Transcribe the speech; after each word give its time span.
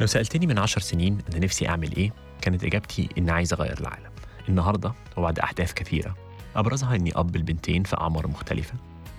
لو 0.00 0.06
سألتني 0.06 0.46
من 0.46 0.58
عشر 0.58 0.80
سنين 0.80 1.18
أنا 1.30 1.38
نفسي 1.38 1.68
أعمل 1.68 1.96
إيه 1.96 2.12
كانت 2.42 2.64
إجابتي 2.64 3.08
إن 3.18 3.30
عايز 3.30 3.52
أغير 3.52 3.80
العالم. 3.80 4.10
النهاردة 4.48 4.92
وبعد 5.16 5.38
أحداث 5.38 5.72
كثيرة 5.72 6.16
أبرزها 6.56 6.94
إني 6.96 7.12
أب 7.14 7.36
البنتين 7.36 7.82
في 7.82 7.96
أعمار 8.00 8.26
مختلفة 8.26 8.74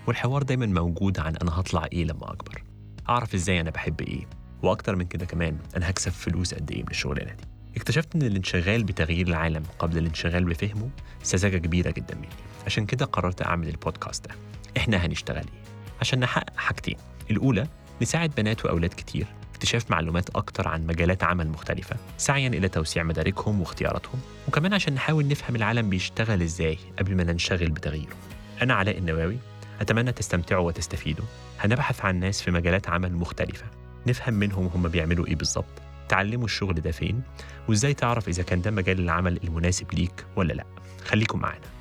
والحوار 0.07 0.43
دايما 0.43 0.65
موجود 0.65 1.19
عن 1.19 1.35
أنا 1.35 1.59
هطلع 1.59 1.85
إيه 1.93 2.03
لما 2.03 2.31
أكبر. 2.31 2.63
أعرف 3.09 3.33
إزاي 3.33 3.61
أنا 3.61 3.69
بحب 3.69 4.01
إيه 4.01 4.27
وأكتر 4.63 4.95
من 4.95 5.05
كده 5.05 5.25
كمان 5.25 5.57
أنا 5.77 5.89
هكسب 5.89 6.11
فلوس 6.11 6.53
قد 6.53 6.71
إيه 6.71 6.83
من 6.83 6.89
الشغلانة 6.91 7.33
دي. 7.33 7.43
اكتشفت 7.75 8.15
إن 8.15 8.21
الانشغال 8.21 8.83
بتغيير 8.83 9.27
العالم 9.27 9.63
قبل 9.79 9.97
الانشغال 9.97 10.43
بفهمه 10.45 10.89
سذاجة 11.23 11.57
كبيرة 11.57 11.91
جدا 11.91 12.15
مني. 12.15 12.27
عشان 12.65 12.85
كده 12.85 13.05
قررت 13.05 13.41
أعمل 13.41 13.67
البودكاست 13.67 14.27
ده. 14.27 14.35
إحنا 14.77 14.97
هنشتغل 15.05 15.37
إيه؟ 15.37 15.63
عشان 16.01 16.19
نحقق 16.19 16.57
حاجتين. 16.57 16.97
الأولى 17.31 17.67
نساعد 18.01 18.31
بنات 18.37 18.65
وأولاد 18.65 18.89
كتير 18.93 19.27
اكتشاف 19.61 19.91
معلومات 19.91 20.29
أكتر 20.29 20.67
عن 20.67 20.87
مجالات 20.87 21.23
عمل 21.23 21.47
مختلفة 21.47 21.95
سعيا 22.17 22.47
إلى 22.47 22.69
توسيع 22.69 23.03
مداركهم 23.03 23.61
واختياراتهم. 23.61 24.19
وكمان 24.47 24.73
عشان 24.73 24.93
نحاول 24.93 25.27
نفهم 25.27 25.55
العالم 25.55 25.89
بيشتغل 25.89 26.41
إزاي 26.41 26.77
قبل 26.99 27.15
ما 27.15 27.23
ننشغل 27.23 27.69
بتغييره. 27.69 28.15
أنا 28.61 28.73
علاء 28.73 28.97
النواوي 28.97 29.37
أتمنى 29.81 30.11
تستمتعوا 30.11 30.67
وتستفيدوا. 30.67 31.25
هنبحث 31.59 32.05
عن 32.05 32.19
ناس 32.19 32.41
في 32.41 32.51
مجالات 32.51 32.89
عمل 32.89 33.13
مختلفة 33.15 33.65
نفهم 34.07 34.33
منهم 34.33 34.67
هم 34.67 34.87
بيعملوا 34.87 35.27
إيه 35.27 35.35
بالظبط. 35.35 35.81
تعلموا 36.09 36.45
الشغل 36.45 36.73
ده 36.73 36.91
فين؟ 36.91 37.21
وإزاي 37.69 37.93
تعرف 37.93 38.29
إذا 38.29 38.43
كان 38.43 38.61
ده 38.61 38.71
مجال 38.71 38.99
العمل 38.99 39.39
المناسب 39.43 39.93
ليك 39.93 40.25
ولا 40.35 40.53
لأ؟ 40.53 40.65
خليكم 41.05 41.39
معانا. 41.39 41.80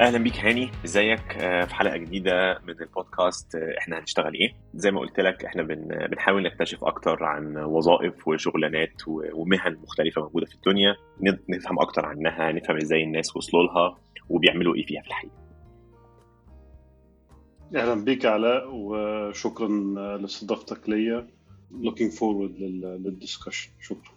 أهلا 0.00 0.18
بيك 0.18 0.36
هاني 0.36 0.70
إزيك؟ 0.84 1.36
آه، 1.36 1.64
في 1.64 1.74
حلقة 1.74 1.96
جديدة 1.96 2.58
من 2.66 2.80
البودكاست 2.80 3.54
آه، 3.54 3.78
إحنا 3.78 3.98
هنشتغل 3.98 4.34
إيه؟ 4.34 4.52
زي 4.74 4.90
ما 4.90 5.00
قلت 5.00 5.20
لك 5.20 5.44
إحنا 5.44 5.62
بن 5.62 6.06
بنحاول 6.10 6.42
نكتشف 6.42 6.84
أكتر 6.84 7.24
عن 7.24 7.56
وظائف 7.56 8.28
وشغلانات 8.28 9.02
ومهن 9.32 9.76
مختلفة 9.82 10.22
موجودة 10.22 10.46
في 10.46 10.54
الدنيا 10.54 10.96
نفهم 11.48 11.78
أكتر 11.80 12.06
عنها 12.06 12.52
نفهم 12.52 12.76
إزاي 12.76 13.02
الناس 13.04 13.36
وصلوا 13.36 13.62
لها 13.62 13.98
وبيعملوا 14.28 14.74
إيه 14.74 14.86
فيها 14.86 15.02
في 15.02 15.08
الحقيقة. 15.08 15.34
أهلا 17.76 18.04
بيك 18.04 18.26
علاء 18.26 18.68
وشكرا 18.72 19.68
لاستضافتك 20.18 20.88
ليا. 20.88 21.26
Looking 21.72 22.12
forward 22.18 22.60
لل- 22.60 23.02
لل 23.04 23.15
discussion 23.15 23.68
شكرا. 23.80 24.15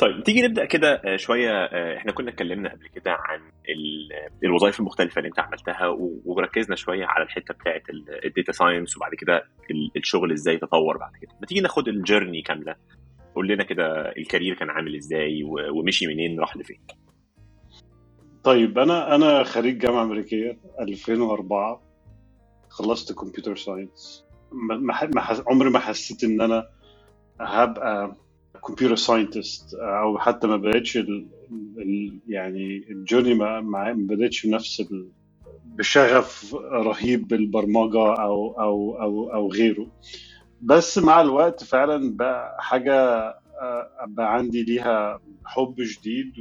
طيب 0.00 0.22
تيجي 0.24 0.42
نبدأ 0.42 0.64
كده 0.64 1.02
آه، 1.04 1.16
شوية 1.16 1.50
آه، 1.64 1.96
إحنا 1.96 2.12
كنا 2.12 2.30
اتكلمنا 2.30 2.70
قبل 2.72 2.88
كده 2.88 3.10
عن 3.12 3.40
ال- 3.68 4.28
الوظائف 4.44 4.80
المختلفة 4.80 5.18
اللي 5.18 5.28
أنت 5.28 5.38
عملتها 5.40 5.86
وركزنا 6.24 6.76
شوية 6.76 7.04
على 7.06 7.24
الحتة 7.24 7.54
بتاعه 7.54 7.82
ال 8.24 8.30
data 8.30 8.52
science 8.52 8.96
وبعد 8.96 9.14
كده 9.14 9.36
ال- 9.70 9.90
الشغل 9.96 10.32
إزاي 10.32 10.56
تطور 10.58 10.96
بعد 10.98 11.12
كده. 11.22 11.30
ما 11.40 11.46
تيجي 11.46 11.60
ناخد 11.60 11.88
ال 11.88 11.95
journey 11.95 12.42
كاملة 12.42 12.74
قول 13.34 13.48
لنا 13.48 13.64
كده 13.64 14.12
ال 14.18 14.23
career 14.23 14.54
كان 14.54 14.70
عامل 14.70 14.96
إزاي 14.96 15.42
ومشي 15.44 16.06
منين 16.06 16.40
راح 16.40 16.56
لفين. 16.56 16.80
طيب 18.44 18.78
أنا 18.78 19.14
أنا 19.14 19.42
خريج 19.44 19.78
جامعة 19.78 20.02
أمريكية 20.02 20.58
2004 20.80 21.82
خلصت 22.68 23.12
computer 23.18 23.56
science 23.56 24.24
عمري 25.46 25.70
ما 25.70 25.78
حسيت 25.78 26.24
إن 26.24 26.40
أنا 26.40 26.68
هبقى 27.40 28.16
computer 28.66 28.96
scientist 28.96 29.74
أو 29.74 30.18
حتى 30.18 30.46
ما 30.46 30.56
بقتش 30.56 30.96
ال... 30.96 31.26
ال... 31.78 32.20
يعني 32.28 32.86
ال 32.90 32.95
journey 32.95 33.34
ما 33.34 33.92
بدأتش 33.92 34.46
بنفس. 34.46 34.82
بشغف 35.64 36.54
رهيب 36.72 37.28
بالبرمجة 37.28 38.14
أو 38.14 38.60
أو 38.60 39.02
أو 39.02 39.34
أو 39.34 39.52
غيره 39.52 39.86
بس 40.62 40.98
مع 40.98 41.20
الوقت 41.20 41.64
فعلا 41.64 42.16
بقى 42.16 42.56
حاجة 42.60 42.94
آه، 43.62 43.88
بقى 44.06 44.34
عندي 44.34 44.62
ليها 44.62 45.20
حب 45.44 45.82
شديد 45.84 46.32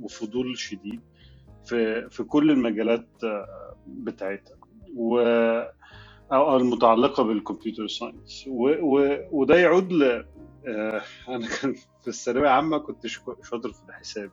وفضول 0.00 0.58
شديد 0.58 1.00
في 1.64 2.10
في 2.10 2.22
كل 2.22 2.50
المجالات 2.50 3.08
آه، 3.24 3.76
بتاعتها 3.86 4.56
و 4.96 5.18
أو 6.32 6.56
المتعلقة 6.56 7.22
بالكمبيوتر 7.22 7.86
ساينس. 7.86 8.44
وده 9.32 9.56
يعود 9.56 9.92
ل 9.92 10.02
آه، 10.02 10.24
أنا 11.28 11.46
كان 11.60 11.74
في 12.02 12.08
الثانوية 12.08 12.42
العامه 12.42 12.78
كنت 12.78 13.06
شاطر 13.06 13.72
في 13.72 13.82
الحساب. 13.88 14.30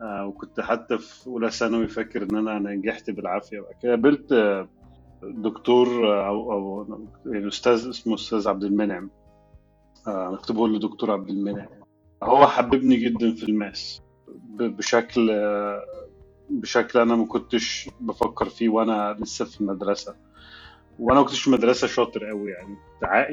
آه، 0.00 0.26
وكنت 0.26 0.60
حتى 0.60 0.98
في 0.98 1.26
أولى 1.26 1.50
ثانوي 1.50 1.88
فاكر 1.88 2.22
إن 2.22 2.36
أنا 2.36 2.58
نجحت 2.58 3.10
بالعافية. 3.10 3.60
بعد 3.60 3.74
كده 3.82 3.90
قابلت 3.90 4.32
آه، 4.32 4.68
دكتور 5.22 6.12
آه، 6.12 6.26
أو 6.26 6.52
أو 6.52 6.86
يعني 7.26 7.48
أستاذ 7.48 7.88
اسمه 7.88 8.14
أستاذ 8.14 8.48
عبد 8.48 8.64
المنعم. 8.64 9.10
آه، 10.06 10.36
كنت 10.36 10.52
بقول 10.52 10.72
له 10.72 10.78
دكتور 10.78 11.10
عبد 11.10 11.30
المنعم. 11.30 11.68
هو 12.22 12.46
حببني 12.46 12.96
جدا 12.96 13.34
في 13.34 13.42
ال 13.42 13.51
maths. 13.51 14.02
بشكل 14.58 15.30
آه، 15.30 15.82
بشكل 16.50 16.98
أنا 16.98 17.16
ما 17.16 17.26
كنتش 17.26 17.90
بفكر 18.00 18.48
فيه 18.48 18.68
وأنا 18.68 19.16
لسه 19.20 19.44
في 19.44 19.60
المدرسة. 19.60 20.16
وأنا 20.98 21.20
ما 21.20 21.26
كنتش 21.26 21.40
في 21.40 21.46
المدرسة 21.48 21.86
شاطر 21.86 22.24
قوي 22.26 22.50
يعني. 22.50 22.76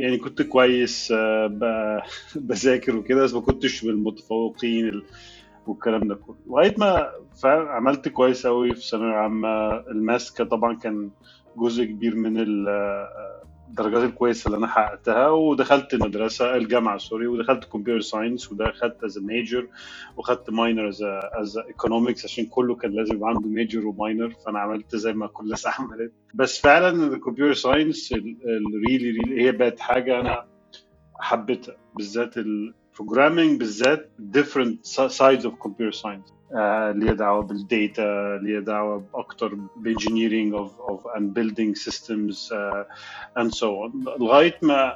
يعني 0.04 0.18
كنت 0.18 0.42
كويس 0.42 1.12
آه، 1.12 2.02
بذاكر 2.36 2.96
وكده 2.96 3.24
بس 3.24 3.34
ما 3.34 3.42
كنتش 3.42 3.84
من 3.84 3.90
المتفوقين 3.90 4.90
ال- 4.90 5.04
والكلام 5.68 6.08
ده 6.08 6.16
كله. 6.16 6.36
لغاية 6.48 6.76
ما 6.78 7.12
عملت 7.46 8.08
كويس 8.10 8.48
قوي 8.48 8.76
في 8.76 8.88
ثانوية 8.90 9.14
عامة. 9.16 9.70
ال 9.80 9.88
maths 9.88 10.32
طبعا 10.34 10.76
كان 10.76 11.10
جزء 11.58 11.84
كبير 11.84 12.16
من 12.16 12.38
ال- 12.38 13.08
الدرجات 13.70 14.04
الكويسه 14.04 14.48
اللي 14.48 14.58
أنا 14.58 14.68
حققتها 14.68 15.30
ودخلت 15.30 15.94
المدرسة 15.94 16.56
الجامعة 16.56 16.98
sorry 16.98 17.28
ودخلت 17.28 17.66
computer 17.66 18.02
science 18.02 18.52
ودخلت 18.52 19.04
as 19.04 19.20
major 19.20 19.68
وخدت 20.18 20.50
minor 20.50 20.88
as 20.88 21.04
as 21.42 21.58
economics 21.58 22.26
عشان 22.26 22.46
كله 22.46 22.76
كان 22.76 22.92
لازم 22.92 23.16
يبقى 23.16 23.30
عنده 23.30 23.50
major 23.50 23.88
و 23.88 23.95
minor 23.95 24.30
فأنا 24.46 24.60
عملت 24.60 24.96
زي 24.96 25.14
ما 25.14 25.28
كل 25.28 25.44
الناس 25.46 25.68
عملت. 25.80 26.14
بس 26.34 26.62
فعلا 26.62 27.14
ال 27.14 27.18
computer 27.18 27.54
science 27.54 28.14
ال 28.14 29.12
really 29.12 29.28
really 29.28 29.44
هي 29.44 29.52
بقت 29.52 29.80
حاجة 29.80 30.20
أنا 30.20 30.46
حبيتها 31.20 31.76
بالذات 31.96 32.38
ال 33.00 33.05
programming 33.05 33.60
بالذات 33.60 34.10
different 34.38 34.88
sides 35.10 35.46
of 35.46 35.52
computer 35.68 35.92
science. 36.02 36.34
آه، 36.56 36.92
ليها 36.92 37.14
دعوة 37.14 37.44
بال 37.44 37.76
data 37.76 38.40
ليها 38.44 38.60
دعوة 38.60 39.06
أكتر 39.16 39.56
ب 39.78 39.84
engineering 39.84 40.54
of 40.54 40.80
of 40.82 41.02
building 41.08 41.76
systems 41.90 42.54
آه، 42.54 42.86
and 43.40 43.48
so 43.52 43.64
on. 43.68 44.20
لغاية 44.20 44.58
ما 44.62 44.96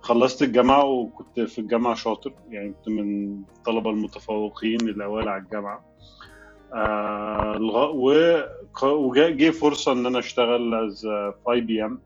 خلصت 0.00 0.42
الجامعة 0.42 0.84
وكنت 0.84 1.40
في 1.40 1.58
الجامعة 1.58 1.94
شاطر 1.94 2.32
يعني 2.50 2.72
كنت 2.72 2.88
من 2.88 3.36
الطلبه 3.58 3.90
المتفوقين 3.90 4.80
الاوائل 4.80 5.28
على 5.28 5.42
الجامعة. 5.42 5.84
آه 6.74 7.54
لغا- 7.58 7.92
و- 7.94 8.86
وجا 8.86 9.50
فرصة 9.50 9.92
إن 9.92 10.06
أنا 10.06 10.18
أشتغل 10.18 10.74
as 10.74 11.00
في 11.44 11.52
IBM 11.52 12.00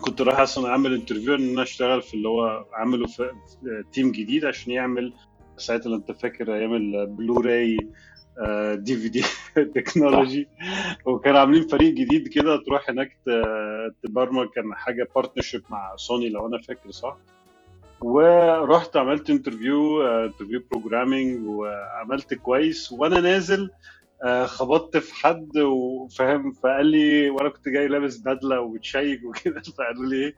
كنت 0.00 0.22
رايح 0.22 0.40
أصلا 0.40 0.70
أعمل 0.70 0.94
interview 0.94 1.34
إن 1.34 1.48
أنا 1.50 1.62
أشتغل 1.62 2.02
في 2.02 2.14
اللي 2.14 2.28
هو 2.28 2.64
عمله 2.72 3.06
في 3.06 3.30
team 3.92 4.12
جديد 4.12 4.44
عشان 4.44 4.72
يعمل 4.72 5.12
ساعتها 5.56 5.90
لو 5.90 5.96
أنت 5.96 6.12
فاكر 6.12 6.54
أيام 6.54 6.74
ال 6.74 6.87
Blu-ray 6.87 7.76
DVD 8.74 9.24
technology 9.74 10.48
وكانوا 11.04 11.40
عاملين 11.40 11.66
فريق 11.68 11.94
جديد 11.94 12.28
كده 12.28 12.56
تروح 12.56 12.90
هناك 12.90 13.16
تبرمج. 14.02 14.48
كان 14.48 14.74
حاجة 14.74 15.08
partnership 15.14 15.62
مع 15.70 15.96
سوني 15.96 16.28
لو 16.28 16.46
أنا 16.46 16.58
فاكر 16.58 16.90
صح. 16.90 17.16
ورحت 18.00 18.96
عملت 18.96 19.30
interview 19.30 20.02
interview 20.06 20.62
programming 20.70 21.46
وعملت 21.46 22.34
كويس. 22.34 22.92
وأنا 22.92 23.20
نازل 23.20 23.70
خبطت 24.46 24.96
في 24.96 25.14
حد 25.14 25.58
وفاهم 25.58 26.52
فقال 26.52 26.86
لي 26.86 27.30
وأنا 27.30 27.48
كنت 27.48 27.68
جاي 27.68 27.88
لابس 27.88 28.16
بدلة 28.16 28.60
وشيك 28.60 29.24
وكده. 29.24 29.62
فقالوا 29.78 30.06
لي 30.06 30.16
إيه؟ 30.24 30.34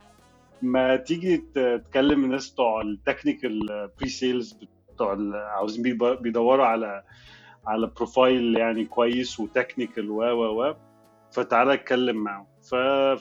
ما 0.62 0.96
تيجي 0.96 1.44
تكلم 1.90 2.24
الناس 2.24 2.50
بتوع 2.50 2.80
ال 2.80 3.90
technical 3.98 4.08
pre-sales 4.08 4.58
بتوع 4.94 5.18
عاوزين 5.34 5.98
بيدوروا 6.20 6.66
على 6.66 7.02
على 7.66 7.86
profile 7.96 8.56
يعني 8.56 8.84
كويس 8.84 9.40
و 9.40 9.47
technical 9.47 10.10
و 10.10 10.22
و 10.22 10.62
و. 10.62 10.74
فتعالى 11.32 11.74
أتكلم 11.74 12.16
معه 12.16 12.46
ف... 12.70 12.74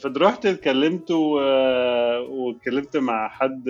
فرحت 0.04 0.46
اتكلمت. 0.46 1.12
واتكلمت 2.30 2.98
مع 2.98 3.30
حد 3.30 3.70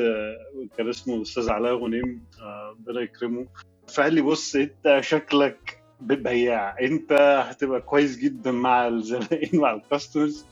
كان 0.77 0.89
اسمه 0.89 1.15
الاستاذ 1.15 1.50
علاء 1.50 1.75
غنيم 1.75 2.23
آه، 2.41 2.69
ربنا 2.69 3.01
يكرمه. 3.01 3.47
فقال 3.95 4.13
لي 4.13 4.21
بص 4.21 4.56
أنت 4.56 4.97
شكلك 5.00 5.82
بياع 6.01 6.75
انت 6.81 7.12
هتبقى 7.50 7.81
كويس 7.81 8.18
جدا 8.18 8.51
مع 8.51 8.88
الزبائن 8.88 9.60
مع 9.60 9.74
الكاستمرز 9.74 10.45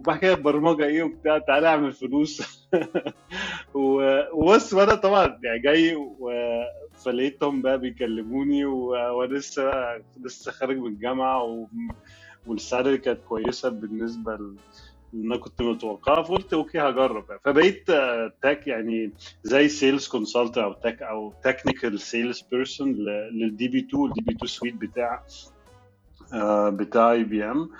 وبعد 0.00 0.18
كده 0.18 0.34
البرمجة 0.34 0.84
إيه 0.84 1.02
وبتاع 1.02 1.38
تعالى 1.38 1.68
اعمل 1.68 1.92
فلوس. 1.92 2.42
وبص 3.74 4.74
وأنا 4.74 4.94
طبعا 4.94 5.38
يعني 5.44 5.58
جاي 5.64 5.94
و- 5.96 6.30
فلقيتهم 7.04 7.62
بقى 7.62 7.78
بيكلموني 7.78 8.64
وأنا 8.64 9.34
لسه 9.34 9.70
لسه 10.24 10.52
خارج 10.52 10.76
من 10.78 10.86
الجامعة 10.86 11.42
و... 11.44 11.66
وال 12.46 12.59
salary 12.59 12.98
كانت 12.98 13.20
كويسة 13.28 13.68
بالنسبة 13.68 14.32
ل... 14.34 14.56
أنا 15.14 15.36
كنت 15.36 15.62
متوقعها 15.62 16.22
فقلت 16.22 16.52
okay 16.52 16.78
هجرب. 16.78 17.24
فبقيت 17.44 17.86
tech 18.42 18.66
يعني 18.66 19.12
زي 19.42 19.68
sales 19.68 20.08
consultant 20.08 20.58
أو 20.58 20.72
tech 20.72 21.02
أو 21.02 21.34
technical 21.44 22.00
sales 22.00 22.40
person 22.40 22.92
لل 23.32 23.46
DB2 23.46 23.68
ال 23.68 23.78
DB2 23.78 24.32
suite 24.32 24.74
بتاع 24.74 25.24
آه، 26.34 26.70
بتاع 26.70 27.12
IBM 27.12 27.70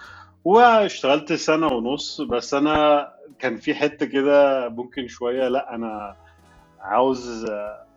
واشتغلت 0.44 1.32
سنة 1.32 1.67
ونص. 1.67 2.21
بس 2.21 2.55
أنا 2.55 3.09
كان 3.38 3.56
في 3.56 3.75
حتة 3.75 4.06
كده 4.06 4.69
ممكن 4.69 5.09
شوية 5.09 5.49
لأ 5.49 5.75
أنا 5.75 6.17
عاوز 6.81 7.47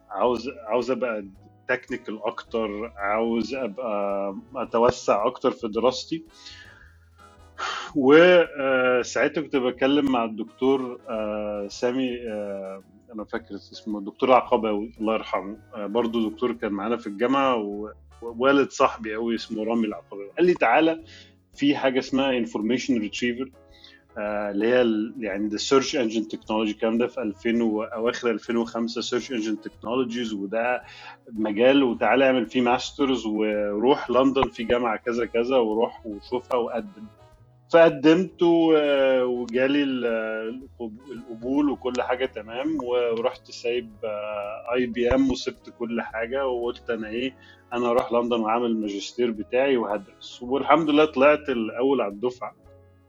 عاوز 0.10 0.50
عاوز 0.68 0.92
أبقى 0.92 1.26
technical 1.70 2.24
أكتر 2.24 2.92
عاوز 2.98 3.54
أبقى 3.56 4.36
أتوسع 4.56 5.26
أكتر 5.28 5.52
في 5.52 5.68
دراستي. 5.68 6.26
وساعتها 7.96 9.42
كنت 9.42 9.56
بتكلم 9.56 10.12
مع 10.12 10.24
الدكتور 10.24 11.00
آه، 11.10 11.68
سامي 11.68 12.18
آه، 12.28 12.84
أنا 13.14 13.24
فاكر 13.24 13.56
اسمه 13.56 14.00
الدكتور 14.00 14.34
عقباوي 14.34 14.92
الله 15.00 15.14
يرحمه. 15.14 15.58
آه، 15.76 15.86
برضه 15.86 16.30
دكتور 16.30 16.54
كان 16.54 16.72
معانا 16.72 16.98
في 16.98 17.08
الجامعة 17.08 17.56
ووالد 18.22 18.70
صاحبي 18.70 19.14
قوي 19.16 19.36
اسمه 19.36 19.64
رامي 19.64 19.88
العقباوي 19.88 20.30
قال 20.38 20.46
لي 20.46 20.54
تعالى 20.54 21.04
في 21.54 21.76
حاجة 21.76 22.00
اسمها 22.00 22.38
information 22.38 22.98
retrieval 23.00 23.52
اللي 24.18 24.68
هي 24.68 24.86
يعني 25.20 25.48
the 25.48 25.58
search 25.58 25.96
engine 25.96 26.28
technology 26.28 26.72
الكلام 26.72 26.98
ده 26.98 27.08
في 27.08 27.22
2000 27.22 27.62
واواخر 27.64 28.32
2005 28.32 29.02
search 29.02 29.32
engine 29.32 29.62
technologies 29.62 30.34
وده 30.34 30.84
مجال 31.32 31.84
وتعالى 31.84 32.26
اعمل 32.26 32.46
فيه 32.46 32.62
masters 32.62 33.26
وروح 33.26 34.10
لندن 34.10 34.50
في 34.50 34.64
جامعة 34.64 34.98
كذا 34.98 35.26
كذا 35.26 35.58
وروح 35.58 36.06
وشوفها 36.06 36.58
وقدم. 36.58 37.06
فقدمت 37.74 38.42
وجالي 39.24 39.84
القبول 41.12 41.70
وكل 41.70 42.02
حاجة 42.02 42.26
تمام 42.26 42.78
ورحت 42.84 43.52
سايب 43.52 43.90
IBM 44.74 45.32
وسبت 45.32 45.74
كل 45.80 46.02
حاجة 46.02 46.48
وقلت 46.48 46.90
أنا 46.90 47.08
إيه 47.08 47.36
أنا 47.74 47.90
أروح 47.90 48.12
لندن 48.14 48.40
وأعمل 48.40 48.66
الماجستير 48.66 49.32
بتاعي 49.32 49.78
وهدرس. 49.78 50.40
والحمد 50.44 50.90
لله 50.90 51.06
طلعت 51.06 51.50
الأول 51.50 52.02
على 52.02 52.12
الدفعة. 52.14 52.56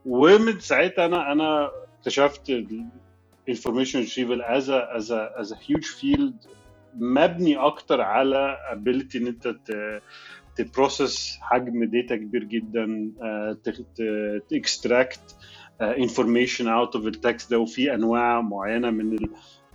ومن 0.07 0.61
ساعتها 0.61 1.07
أنا 1.07 1.33
أنا 1.33 1.71
اكتشفت 1.99 2.51
ال 3.49 3.53
information 3.53 3.99
retrieval 4.01 4.43
is 4.43 4.71
is 4.71 5.13
is 5.13 5.53
huge 5.53 5.85
field 5.85 6.37
مبني 6.95 7.57
أكتر 7.57 8.01
على 8.01 8.57
ability 8.73 9.19
إن 9.19 9.27
أنت 9.27 9.55
ت 10.57 10.67
process 10.67 11.39
حجم 11.41 11.85
data 11.85 12.17
كبير 12.17 12.45
جدا 12.45 12.87
ت 14.51 14.61
extract 14.61 15.37
information 15.81 16.69
out 16.69 16.97
of 16.97 17.07
ال 17.07 17.15
text 17.15 17.51
ده 17.51 17.59
وفي 17.59 17.95
أنواع 17.95 18.41
معينة 18.41 18.91
من 18.91 19.19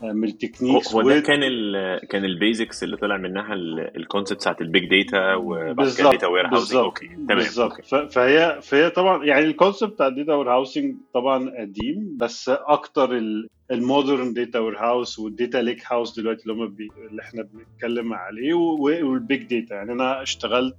من 0.01 0.23
ال 0.23 0.30
techniques 0.30 0.93
هو 0.95 1.01
ده 1.01 1.19
كان 1.19 1.43
ال 1.43 1.99
كان 2.07 2.25
ال 2.25 2.34
basics 2.34 2.83
اللي 2.83 2.97
طلع 2.97 3.17
منها 3.17 3.53
ال 3.95 4.01
concept 4.01 4.39
بتاعت 4.39 4.61
ال 4.61 4.68
big 4.68 4.89
data 4.89 5.35
وبعد 5.35 5.89
كده 5.97 6.11
data 6.11 6.27
warehousing 6.27 6.75
okay 6.77 7.07
تمام 7.07 7.27
بالظبط. 7.37 7.81
فهي 7.85 8.59
فهي 8.61 8.89
طبعا 8.89 9.25
يعني 9.25 9.45
ال 9.45 9.51
concept 9.51 9.93
بتاع 9.93 10.07
ال 10.07 10.33
data 10.33 10.51
warehousing 10.51 10.95
طبعا 11.13 11.49
قديم 11.59 12.17
بس 12.17 12.49
أكتر 12.49 13.21
ال 13.71 14.33
modern 14.33 14.59
data 14.59 14.77
warehouse 14.77 15.19
وال 15.19 15.57
data 15.57 15.83
lakehouse 15.91 16.19
دلوقتي 16.19 16.41
اللي 16.41 16.53
هم 16.53 16.67
بي 16.67 16.87
اللي 17.09 17.21
إحنا 17.21 17.43
بنتكلم 17.43 18.13
عليه 18.13 18.53
وال 18.53 18.89
big 18.89 19.43
data 19.43 19.75
يعني 19.75 19.91
أنا 19.91 20.21
اشتغلت 20.21 20.75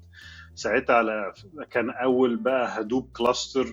ساعتها 0.55 0.97
على 0.97 1.33
كان 1.71 1.91
أول 1.91 2.37
بقى 2.37 2.81
Hadoop 2.81 3.09
cluster 3.17 3.67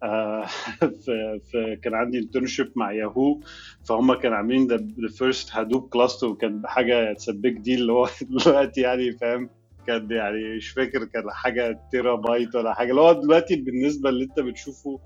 في 1.50 1.78
كان 1.82 1.94
عندي 1.94 2.18
internship 2.18 2.72
مع 2.76 2.92
ياهو 2.92 3.40
فهم 3.88 4.14
كانوا 4.14 4.36
عاملين 4.36 4.66
the 4.66 4.86
first 5.18 5.52
Hadoop 5.52 5.88
cluster 5.88 6.26
وكان 6.26 6.62
حاجة 6.66 7.10
it's 7.10 7.30
big 7.30 7.58
deal 7.58 7.80
اللي 7.80 7.92
هو 7.92 8.08
دلوقتي 8.44 8.80
يعني 8.80 9.12
فاهم؟ 9.12 9.50
كان 9.86 10.10
يعني 10.10 10.56
مش 10.56 10.70
فاكر 10.70 11.04
كان 11.04 11.30
حاجة 11.30 11.80
تيرا 11.90 12.16
بايت 12.16 12.54
ولا 12.54 12.74
حاجة 12.74 12.90
اللي 12.90 13.00
هو 13.00 13.12
دلوقتي 13.12 13.56
بالنسبة 13.56 14.10
اللي 14.10 14.24
انت 14.24 14.40
بتشوفه 14.40 15.00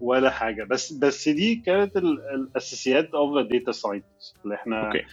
ولا 0.00 0.30
حاجة. 0.30 0.64
بس 0.64 0.92
بس 0.92 1.28
دي 1.28 1.56
كانت 1.66 1.96
الاساسيات 1.96 3.14
of 3.14 3.36
the 3.36 3.48
data 3.58 3.72
science 3.72 4.34
اللي 4.44 4.54
إحنا 4.54 4.86
okay. 4.86 5.04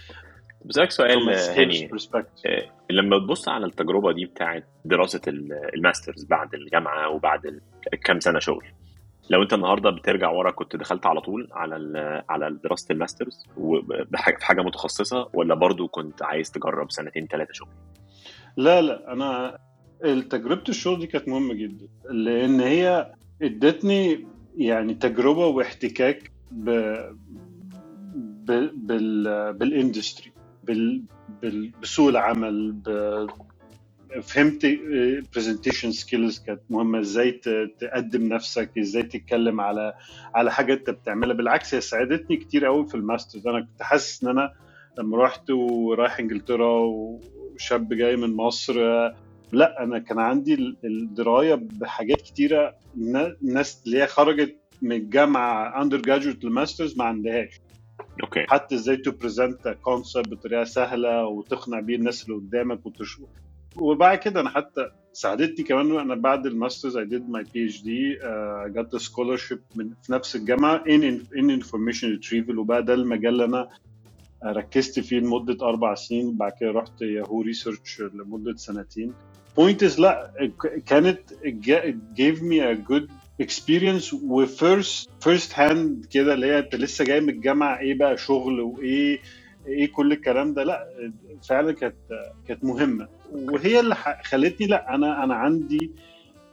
بسألك 0.66 0.92
سؤال 0.92 1.30
هاني 1.30 1.90
لما 2.90 3.20
تبص 3.20 3.50
على 3.50 3.66
التجربة 3.66 4.12
دي 4.12 4.26
بتاعت 4.26 4.64
دراسة 4.86 5.22
ال 5.76 5.82
masters 5.82 6.26
بعد 6.26 6.54
الجامعة 6.54 7.10
وبعد 7.10 7.62
كام 8.04 8.20
سنة 8.20 8.40
شغل 8.40 8.66
لو 9.30 9.44
انت 9.44 9.54
النهارده 9.54 9.90
بترجع 9.90 10.30
ورا 10.32 10.52
كنت 10.52 10.76
دخلت 10.76 11.06
على 11.06 11.22
طول 11.22 11.48
على 11.52 12.24
على 12.30 12.58
دراسه 12.64 12.88
الماسترز 12.92 13.46
في 14.38 14.46
حاجة 14.46 14.62
متخصصة 14.62 15.30
ولا 15.34 15.56
برضو 15.56 15.88
كنت 15.88 16.24
عايز 16.24 16.52
تجرب 16.52 16.92
سنتين 16.92 17.28
ثلاثة 17.28 17.54
شغل؟ 17.54 17.70
لا 18.58 18.82
لا 18.82 19.14
أنا 19.14 19.58
تجربه 20.30 20.64
الشغل 20.70 21.00
دي 21.00 21.08
كانت 21.08 21.28
مهمة 21.28 21.54
جدا 21.54 21.88
لأن 22.10 22.60
هي 22.60 23.14
ادتني 23.42 24.28
يعني 24.58 24.94
تجربة 24.94 25.46
واحتكاك 25.46 26.32
ب... 26.52 26.96
بال... 28.74 29.54
بال 29.54 29.69
industry 29.69 30.32
بال... 30.64 31.02
بسوق 31.82 32.10
العمل. 32.10 32.76
فهمت 34.22 34.66
presentation 35.36 35.92
skills 35.92 36.40
كانت 36.40 36.62
مهمة. 36.70 37.00
إزاي 37.00 37.32
تقدم 37.80 38.24
نفسك 38.34 38.78
إزاي 38.78 39.04
تتكلم 39.04 39.62
على 39.62 39.94
على 40.36 40.52
حاجة 40.52 40.74
أنت 40.74 40.90
بتعملها. 40.90 41.36
بالعكس 41.36 41.74
هي 41.74 41.82
ساعدتني 41.82 42.38
كتير 42.38 42.66
قوي 42.66 42.88
في 42.88 42.96
ال 42.96 43.01
masters. 43.01 43.48
أنا 43.48 43.60
كنت 43.60 43.82
حاسس 43.82 44.24
إن 44.24 44.30
أنا 44.30 44.54
لما 44.98 45.18
رحت 45.18 45.50
ورايح 45.50 46.20
إنجلترا 46.20 46.80
وشاب 46.80 47.94
جاي 47.94 48.16
من 48.16 48.36
مصر 48.36 48.74
لا 49.52 49.84
أنا 49.84 50.00
كان 50.00 50.20
عندي 50.20 50.76
الدراية 50.84 51.56
بحاجات 51.56 52.22
كتيرة 52.22 52.76
الناس 52.98 53.84
اللي 53.86 54.02
هي 54.02 54.08
خرجت 54.08 54.56
من 54.82 54.92
الجامعة 54.92 55.82
undergraduate 55.82 55.98
ل 56.02 56.44
masters 56.44 56.98
ما 56.98 57.04
عندهاش. 57.04 57.62
okay. 58.24 58.46
حتى 58.48 58.76
إزاي 58.76 58.98
to 58.98 59.12
present 59.12 59.78
concept 59.82 60.28
بطريقة 60.30 60.64
سهلة 60.64 61.26
وتقنع 61.26 61.80
بيه 61.80 61.96
الناس 61.96 62.24
اللي 62.24 62.36
قدامك 62.36 62.86
وتشوف 62.86 63.30
وبعد 63.82 64.18
كده 64.18 64.42
أنا 64.42 64.50
حتى 64.50 64.90
ساعدتني 65.14 65.66
كمان 65.66 65.98
أنا 66.00 66.16
بعد 66.16 66.46
ال 66.46 66.52
masters 66.52 66.98
I 66.98 67.06
did 67.06 67.30
my 67.30 67.44
PhD 67.54 68.20
جت 68.68 68.96
scholarship 68.96 69.60
من 69.76 69.90
في 70.04 70.12
نفس 70.14 70.36
الجامعة 70.36 70.84
in 70.90 71.04
in 71.38 71.50
information 71.50 72.08
retrieval 72.10 72.60
وبقى 72.60 72.84
ده 72.84 72.94
المجال 72.94 73.34
اللي 73.34 73.46
أنا 73.46 73.70
ركزت 74.46 75.00
فيه 75.00 75.20
لمدة 75.20 75.68
أربع 75.68 75.96
سنين 75.96 76.38
بعد 76.38 76.52
كده 76.60 76.72
رحت 76.72 77.02
ياهو 77.02 77.42
research 77.42 78.02
لمدة 78.14 78.56
سنتين. 78.56 79.14
point 79.58 79.84
is 79.84 80.00
لأ 80.00 80.32
كانت 80.86 81.20
give 82.16 82.44
me 82.44 82.72
a 82.72 82.74
good 82.74 83.10
experience 83.42 84.14
و 84.14 84.30
first 84.30 85.10
first 85.22 85.60
hand 85.60 86.06
كده 86.06 86.34
اللي 86.34 86.46
هي 86.48 86.60
أنت 86.60 86.76
لسه 86.76 87.06
جاي 87.06 87.22
من 87.22 87.30
الجامعة 87.30 87.80
إيه 87.80 87.94
بقى 87.98 88.18
شغل 88.18 88.60
وإيه؟ 88.60 89.20
إيه 89.68 89.92
كل 89.92 90.12
الكلام 90.12 90.54
ده؟ 90.54 90.64
لا 90.64 90.88
فعلا 91.50 91.72
كانت 91.72 91.96
كانت 92.48 92.64
مهمة. 92.64 93.08
وهي 93.34 93.80
اللي 93.80 93.96
خلتني 94.24 94.68
لا 94.68 94.96
أنا 94.96 95.24
أنا 95.24 95.36
عندي 95.36 95.92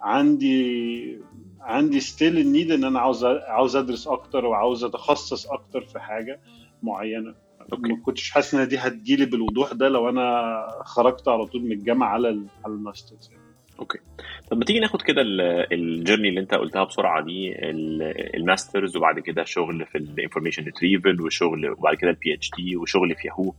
عندي 0.00 1.20
عندي 1.60 2.00
still 2.00 2.38
ال 2.38 2.45
need 2.45 2.70
إن 2.70 2.84
أنا 2.84 3.00
عاوز 3.00 3.24
عاوز 3.24 3.76
أدرس 3.76 4.08
أكتر 4.08 4.44
وعاوز 4.44 4.84
أتخصص 4.84 5.46
أكتر 5.46 5.80
في 5.80 5.98
حاجة 5.98 6.40
معينة. 6.82 7.34
okay. 7.72 7.92
ما 7.92 7.96
كنتش 8.02 8.30
حاسس 8.30 8.54
إن 8.54 8.68
دي 8.68 8.78
هتجيلي 8.78 9.24
بالوضوح 9.26 9.72
ده 9.72 9.88
لو 9.88 10.08
أنا 10.08 10.52
خرجت 10.84 11.28
على 11.28 11.46
طول 11.46 11.62
من 11.64 11.72
الجامعة 11.72 12.08
على 12.08 12.28
على 12.64 12.74
ال 12.74 12.81
masters 12.81 13.30
okay. 13.80 13.98
طب 14.50 14.58
ما 14.58 14.64
تيجي 14.64 14.80
ناخد 14.80 15.02
كده 15.02 15.22
ال 15.72 15.79
journey 15.79 16.28
اللي 16.28 16.40
أنت 16.40 16.54
قلتها 16.54 16.84
بسرعة 16.84 17.24
دي 17.24 17.54
ال 18.36 18.44
masters 18.44 18.96
وبعد 18.96 19.20
كده 19.20 19.44
شغل 19.44 19.86
في 19.86 19.98
ال 19.98 20.04
information 20.04 20.64
retrieval 20.64 21.20
وشغل 21.22 21.70
وبعد 21.70 21.96
كده 21.96 22.10
ال 22.10 22.34
PhD 22.34 22.76
وشغل 22.76 23.14
في 23.14 23.28
ياهو 23.28 23.52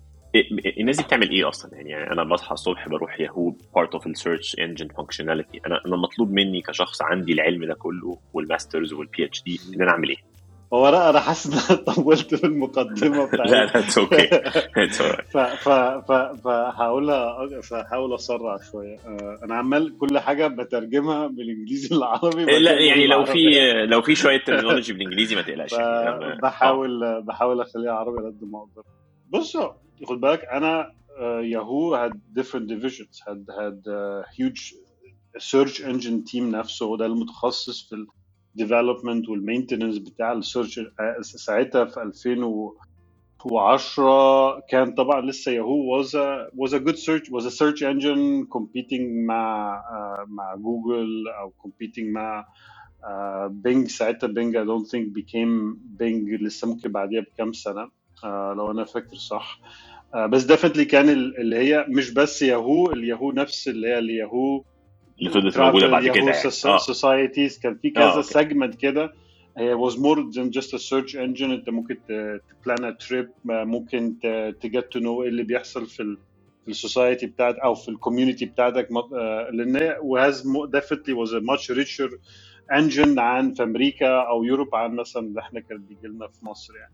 الناس 0.79 0.97
دي 0.97 1.03
بتعمل 1.03 1.29
إيه 1.29 1.49
أصلا؟ 1.49 1.71
يعني 1.75 2.11
أنا 2.11 2.23
بصحى 2.23 2.53
الصبح 2.53 2.87
بروح 2.89 3.19
ياهو 3.19 3.53
part 3.75 3.93
of 3.93 4.07
ال 4.07 4.14
search 4.14 4.55
engine 4.59 4.87
functionality 4.87 5.61
أنا 5.67 5.81
أنا 5.85 5.95
مطلوب 5.97 6.31
مني 6.31 6.61
كشخص 6.61 7.01
عندي 7.01 7.33
العلم 7.33 7.65
ده 7.65 7.73
كله 7.73 8.17
وال 8.33 8.93
masters 8.93 9.25
وال 9.25 9.43
PhD 9.43 9.59
إن 9.75 9.81
أنا 9.81 9.91
أعمل 9.91 10.09
إيه؟ 10.09 10.17
هو 10.73 10.87
أنا 10.87 11.19
حاسس 11.19 11.71
إن 11.71 11.77
أنا 11.77 11.93
طولت 11.95 12.35
في 12.35 12.43
المقدمة 12.43 13.25
بتاعتي. 13.31 13.51
لا 13.51 13.65
لا 13.65 13.79
it's 13.79 13.97
okay 13.97 14.27
فهقول 16.43 17.07
فهحاول 17.63 18.13
أسرع 18.15 18.57
شوية. 18.71 18.97
أنا 19.43 19.55
عمال 19.55 19.97
كل 19.97 20.19
حاجة 20.19 20.47
بترجمها 20.47 21.27
من 21.27 21.39
الانجليزي 21.39 21.95
للعربي 21.95 22.45
لا 22.45 22.79
يعني 22.79 23.07
لو 23.07 23.25
في 23.25 23.49
لو 23.85 24.01
في 24.01 24.15
شوية 24.15 24.43
terminology 24.43 24.93
بالإنجليزي 24.93 25.35
ما 25.35 25.41
تقلقش. 25.41 25.75
بحاول 26.43 27.21
بحاول 27.21 27.61
أخليها 27.61 27.93
عربي 27.93 28.17
قد 28.17 28.43
ما 28.43 28.59
أقدر. 28.59 28.83
بص 29.29 29.57
خد 30.05 30.21
بالك 30.21 30.45
أنا 30.45 30.91
ياهو 31.41 32.09
different 32.39 32.67
divisions 32.69 33.19
had 33.27 33.45
had 33.59 33.79
uh, 33.87 34.23
huge 34.37 34.73
search 35.37 35.81
engine 35.81 36.23
team 36.31 36.43
نفسه 36.43 36.85
وده 36.85 37.05
المتخصص 37.05 37.89
في 37.89 37.95
development 38.57 39.29
وال 39.29 39.40
maintenance 39.40 39.97
بتاع 39.97 40.31
ال 40.31 40.38
search 40.38 40.79
ساعتها 41.21 41.85
في 41.85 42.01
2010 42.01 44.59
كان 44.69 44.91
طبعا 44.93 45.21
لسه 45.21 45.51
ياهو 45.51 46.03
was 46.03 46.07
a 46.07 46.49
was 46.55 46.73
a 46.73 46.79
good 46.79 46.97
search 46.97 47.29
was 47.29 47.45
a 47.45 47.51
search 47.51 47.81
engine 47.81 48.45
competing 48.57 49.25
مع 49.27 49.81
uh, 49.81 50.25
مع 50.29 50.55
جوجل 50.55 51.27
أو 51.39 51.53
competing 51.67 52.05
مع 52.13 52.45
Bing 53.47 53.87
uh, 53.87 53.91
ساعتها 53.91 54.27
Bing 54.27 54.57
I 54.57 54.63
don't 54.65 54.87
think 54.91 55.05
became 55.19 55.75
Bing 55.99 56.29
لسه 56.29 56.67
ممكن 56.67 56.91
بعديها 56.91 57.21
بكام 57.21 57.53
سنة 57.53 57.85
uh, 58.23 58.25
لو 58.57 58.71
أنا 58.71 58.83
فاكر 58.83 59.15
صح. 59.15 59.59
بس 60.29 60.43
definitely 60.43 60.85
كان 60.85 61.09
اللي 61.09 61.55
هي 61.57 61.85
مش 61.89 62.11
بس 62.11 62.41
ياهو 62.41 62.91
الياهو 62.91 63.31
نفس 63.31 63.67
اللي 63.67 63.87
هي 63.87 63.99
الياهو 63.99 64.63
اللي 65.19 65.29
فضلت 65.29 65.57
موجودة 65.57 65.87
بعد 65.87 66.03
كده 66.07 66.15
يعني. 66.15 66.51
societies 66.79 67.59
كان 67.59 67.77
في 67.77 67.89
كذا 67.89 68.21
segment 68.21 68.75
كده. 68.75 69.13
هي 69.57 69.77
was 69.77 69.93
more 69.93 70.17
than 70.35 70.51
just 70.59 70.73
a 70.73 70.79
search 70.79 71.13
engine. 71.15 71.41
انت 71.41 71.69
ممكن 71.69 71.97
ت 72.63 72.70
plan 72.70 72.97
trip 72.97 73.29
ممكن 73.45 74.19
ت 74.61 74.68
get 74.68 74.87
to 74.91 74.99
know 74.99 75.23
إيه 75.23 75.29
اللي 75.29 75.43
بيحصل 75.43 75.85
في 75.85 76.17
في 76.65 76.71
ال 76.71 76.78
society 76.78 77.25
بتاعتك 77.25 77.59
أو 77.59 77.75
في 77.75 77.89
ال 77.89 77.95
community 77.95 78.45
بتاعتك. 78.45 78.87
لأن 79.51 79.75
هي 79.75 79.97
was 80.01 80.43
definitely 80.75 81.13
was 81.13 81.31
a 81.31 81.41
much 81.41 81.75
richer 81.75 82.11
engine 82.71 83.17
عن 83.19 83.53
في 83.53 83.63
أمريكا 83.63 84.07
أو 84.07 84.43
Europe 84.43 84.75
عن 84.75 84.95
مثلا 84.95 85.23
اللي 85.27 85.41
إحنا 85.41 85.59
كان 85.59 85.77
بيجي 85.77 86.07
لنا 86.07 86.27
في 86.27 86.45
مصر 86.45 86.73
يعني. 86.75 86.93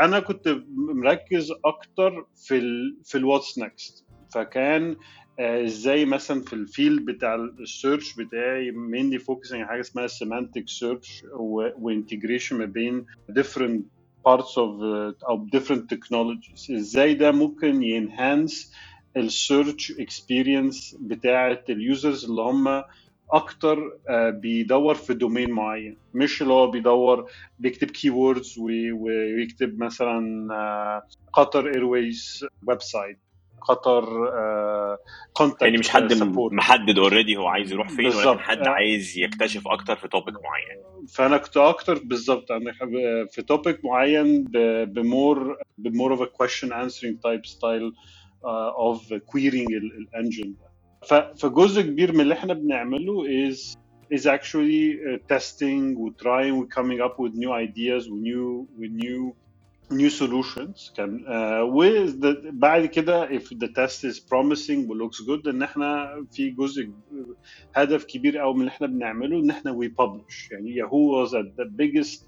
أنا 0.00 0.20
كنت 0.20 0.56
مركز 0.76 1.52
أكتر 1.64 2.26
في 2.36 2.56
ال 2.58 2.96
في 3.04 3.18
ال 3.18 3.24
what's 3.24 3.58
next 3.58 4.04
فكان 4.34 4.96
إزاي 5.40 6.04
مثلا 6.04 6.42
في 6.42 6.52
ال 6.52 6.61
field 6.61 7.04
بتاع 7.04 7.34
ال 7.34 7.45
search 7.45 8.14
بتاعي 8.16 8.72
mainly 8.72 9.18
focusing 9.22 9.52
على 9.52 9.66
حاجة 9.66 9.80
اسمها 9.80 10.06
semantic 10.06 10.64
search 10.80 11.24
و 11.78 11.85
integration 11.85 12.56
ما 12.58 12.64
بين 12.64 13.06
different 13.38 13.80
parts 14.28 14.52
of 14.56 14.82
أو 15.28 15.46
different 15.56 15.82
technologies. 15.94 16.70
إزاي 16.70 17.14
ده 17.14 17.32
ممكن 17.32 17.82
ي 17.82 17.93
enhance 17.93 18.72
ال 19.16 19.27
search 19.27 19.92
experience 20.00 20.96
بتاعة 21.00 21.64
ال 21.68 21.77
users 21.77 22.24
اللي 22.24 22.42
هم 22.42 22.82
أكتر 23.32 23.98
بيدور 24.30 24.94
في 24.94 25.14
domain 25.14 25.50
معين. 25.50 25.96
مش 26.14 26.42
اللي 26.42 26.52
هو 26.52 26.70
بيدور 26.70 27.30
بيكتب 27.58 27.90
keywords 27.90 28.58
ويكتب 28.92 29.78
مثلا 29.78 31.02
قطر 31.32 31.74
Airways 31.74 32.46
website 32.66 33.18
قطر 33.60 34.04
contact 35.32 35.62
يعني 35.62 35.78
مش 35.78 35.88
حد 35.88 36.12
support. 36.14 36.52
محدد 36.52 36.98
already 36.98 37.36
هو 37.36 37.46
عايز 37.46 37.72
يروح 37.72 37.88
فين 37.88 38.06
ولكن 38.06 38.38
حد 38.38 38.66
عايز 38.66 39.18
يكتشف 39.18 39.68
أكتر 39.68 39.96
في 39.96 40.08
topic 40.08 40.34
معين. 40.34 41.06
فأنا 41.08 41.36
كنت 41.36 41.56
أكتر 41.56 41.98
بالظبط 42.04 42.52
أنا 42.52 42.72
في 43.30 43.42
topic 43.42 43.84
معين 43.84 44.44
ب 44.86 45.00
more 45.00 45.56
ب 45.78 45.84
more 45.84 46.10
of 46.10 46.22
a 46.22 46.24
question 46.24 46.72
answering 46.72 47.18
type 47.20 47.46
style 47.46 47.92
of 48.44 49.14
querying 49.14 49.72
ال 49.72 49.84
engine 49.84 50.54
فجزء 51.36 51.82
كبير 51.82 52.12
من 52.12 52.20
اللي 52.20 52.34
إحنا 52.34 52.54
بنعمله 52.54 53.24
is 53.50 53.76
is 54.14 54.22
actually 54.26 54.96
uh, 54.98 55.18
testing 55.32 55.96
و 55.96 56.10
trying 56.22 56.52
و 56.52 56.66
coming 56.68 57.00
up 57.08 57.14
with 57.22 57.32
new 57.34 57.50
ideas 57.66 58.08
و 58.10 58.16
new 58.24 58.66
with 58.80 58.92
new 59.04 59.34
new 59.91 60.09
solutions 60.09 60.93
كان 60.97 61.25
uh, 61.25 62.51
بعد 62.53 62.85
كده 62.85 63.27
if 63.27 63.41
the 63.43 63.67
test 63.67 64.03
is 64.03 64.19
promising 64.19 64.89
و 64.89 64.93
looks 65.07 65.21
good 65.27 65.47
ان 65.47 65.63
احنا 65.63 66.07
في 66.31 66.49
جزء 66.49 66.89
هدف 67.75 68.05
كبير 68.05 68.37
قوي 68.37 68.53
من 68.53 68.59
اللي 68.59 68.71
احنا 68.71 68.87
بنعمله 68.87 69.39
ان 69.39 69.49
احنا 69.49 69.79
we 69.79 70.03
publish 70.03 70.51
يعني 70.51 70.75
ياهو 70.75 71.25
was 71.25 71.29
the 71.31 71.65
biggest 71.65 72.21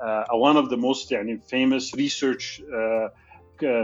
uh, 0.00 0.34
one 0.34 0.56
of 0.56 0.70
the 0.70 0.76
most 0.76 1.12
يعني 1.12 1.40
famous 1.40 1.92
research 1.94 2.62
uh, 2.62 3.08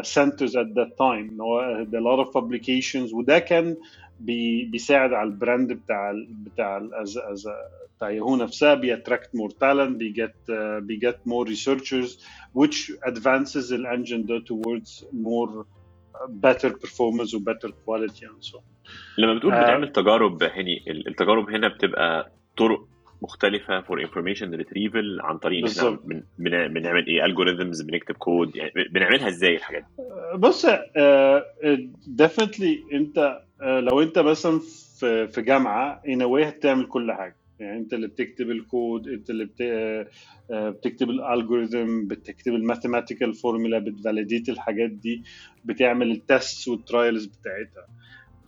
centers 0.03 0.55
at 0.55 0.75
that 0.75 0.97
time 0.97 1.41
هو 1.41 1.85
a 1.85 2.01
lot 2.01 2.27
of 2.27 2.33
publications 2.33 3.13
وده 3.15 3.39
كان 3.39 3.77
بي 4.26 4.66
بيساعد 4.66 5.14
على 5.14 5.30
ال 5.30 5.37
brand 5.37 5.74
بتاع 5.74 6.12
ال 6.12 6.28
بتاع 6.34 6.78
ال 6.78 6.92
as, 7.06 7.10
as 7.10 7.46
a, 7.46 7.52
بتاع 7.98 8.10
ياهو 8.12 8.36
نفسها 8.36 8.74
بي 8.74 8.87
attract 8.87 9.36
more 9.36 9.50
talent 9.50 9.98
بي 9.98 10.19
get 10.19 10.52
بي 10.82 10.97
get 10.97 11.20
more 11.26 11.50
researchers 11.50 12.10
which 12.60 12.92
advances 13.06 13.70
the 13.70 13.86
engine 13.96 14.26
ده 14.28 14.40
towards 14.40 15.04
more 15.14 15.66
better 16.30 16.70
performance 16.70 17.34
و 17.34 17.40
better 17.40 17.70
quality 17.86 18.26
and 18.26 18.52
so 18.54 18.60
لما 19.18 19.34
بتقول 19.34 19.52
بتعمل 19.52 19.92
تجارب 19.92 20.44
هني 20.44 20.84
التجارب 20.88 21.50
هنا 21.50 21.68
بتبقى 21.68 22.32
طرق 22.58 22.88
مختلفة 23.22 23.82
for 23.82 24.00
information 24.08 24.60
retrieval 24.62 25.24
عن 25.26 25.38
طريق 25.38 25.70
إحنا 25.70 25.90
بن... 25.90 26.24
بن... 26.40 26.74
بنعمل 26.74 27.08
إيه 27.08 27.22
algorithms 27.24 27.86
بنكتب 27.86 28.16
كود 28.16 28.56
يعني 28.56 28.72
بنعملها 28.92 29.28
إزاي 29.28 29.56
الحاجات 29.56 29.84
دي؟ 29.84 30.04
بص 30.38 30.66
definitely 32.08 32.84
أنت 32.94 33.40
لو 33.62 34.02
انت 34.02 34.20
مثلا 34.20 34.60
في 35.00 35.28
في 35.28 35.42
جامعة 35.42 36.02
NYU 36.08 36.50
هتعمل 36.50 36.86
كل 36.88 37.12
حاجة. 37.12 37.36
يعني 37.60 37.78
انت 37.78 37.94
اللي 37.94 38.08
بتكتب 38.08 38.52
الكود 38.52 39.08
انت 39.08 39.30
اللي 39.30 39.46
بت... 39.46 39.62
بتكتب 40.52 41.10
ال 41.10 41.19
algorithm 41.19 42.08
بتكتب 42.08 42.54
ال 42.54 42.60
mathematical 42.60 43.34
formula 43.34 43.80
بت 43.80 43.94
validate 43.94 44.50
الحاجات 44.50 44.90
دي 44.90 45.24
بتعمل 45.66 46.12
ال 46.12 46.23
test 46.23 46.68
وال 46.68 46.82
trials 46.82 47.26
بتاعتها. 47.26 47.88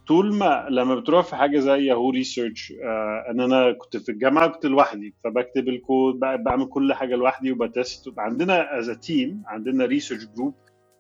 طول 0.08 0.36
ما 0.36 0.68
لما 0.70 0.96
بتروح 0.96 1.26
في 1.26 1.36
حاجة 1.36 1.60
زي 1.60 1.86
ياهو 1.86 2.10
research 2.10 2.74
آه 2.84 3.26
إن 3.32 3.40
أنا 3.40 3.72
كنت 3.72 3.98
في 3.98 4.10
الجامعة 4.10 4.48
كنت 4.48 4.66
لوحدي 4.66 5.14
فبكتب 5.24 5.70
الكود 5.70 6.20
بعمل 6.20 6.66
كل 6.66 6.94
حاجة 6.94 7.16
لوحدي 7.16 7.52
وب 7.52 7.70
test. 7.70 8.14
عندنا 8.18 8.80
as 8.80 8.90
team 8.90 9.44
عندنا 9.48 9.86
research 9.86 10.26
group 10.36 10.54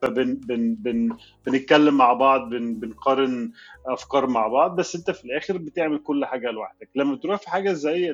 فبن 0.03 0.33
بن 0.33 0.75
بن 0.75 1.17
بنتكلم 1.48 1.98
مع 1.98 2.13
بعض 2.13 2.50
بن 2.50 2.79
بنقارن 2.79 3.51
أفكار 3.88 4.27
مع 4.27 4.48
بعض 4.48 4.75
بس 4.75 4.95
أنت 4.95 5.12
في 5.12 5.25
الآخر 5.25 5.57
بتعمل 5.57 5.98
كل 5.98 6.25
حاجة 6.25 6.51
لوحدك. 6.51 6.89
لما 6.95 7.15
تروح 7.15 7.39
في 7.41 7.50
حاجة 7.50 7.74
زي 7.74 8.13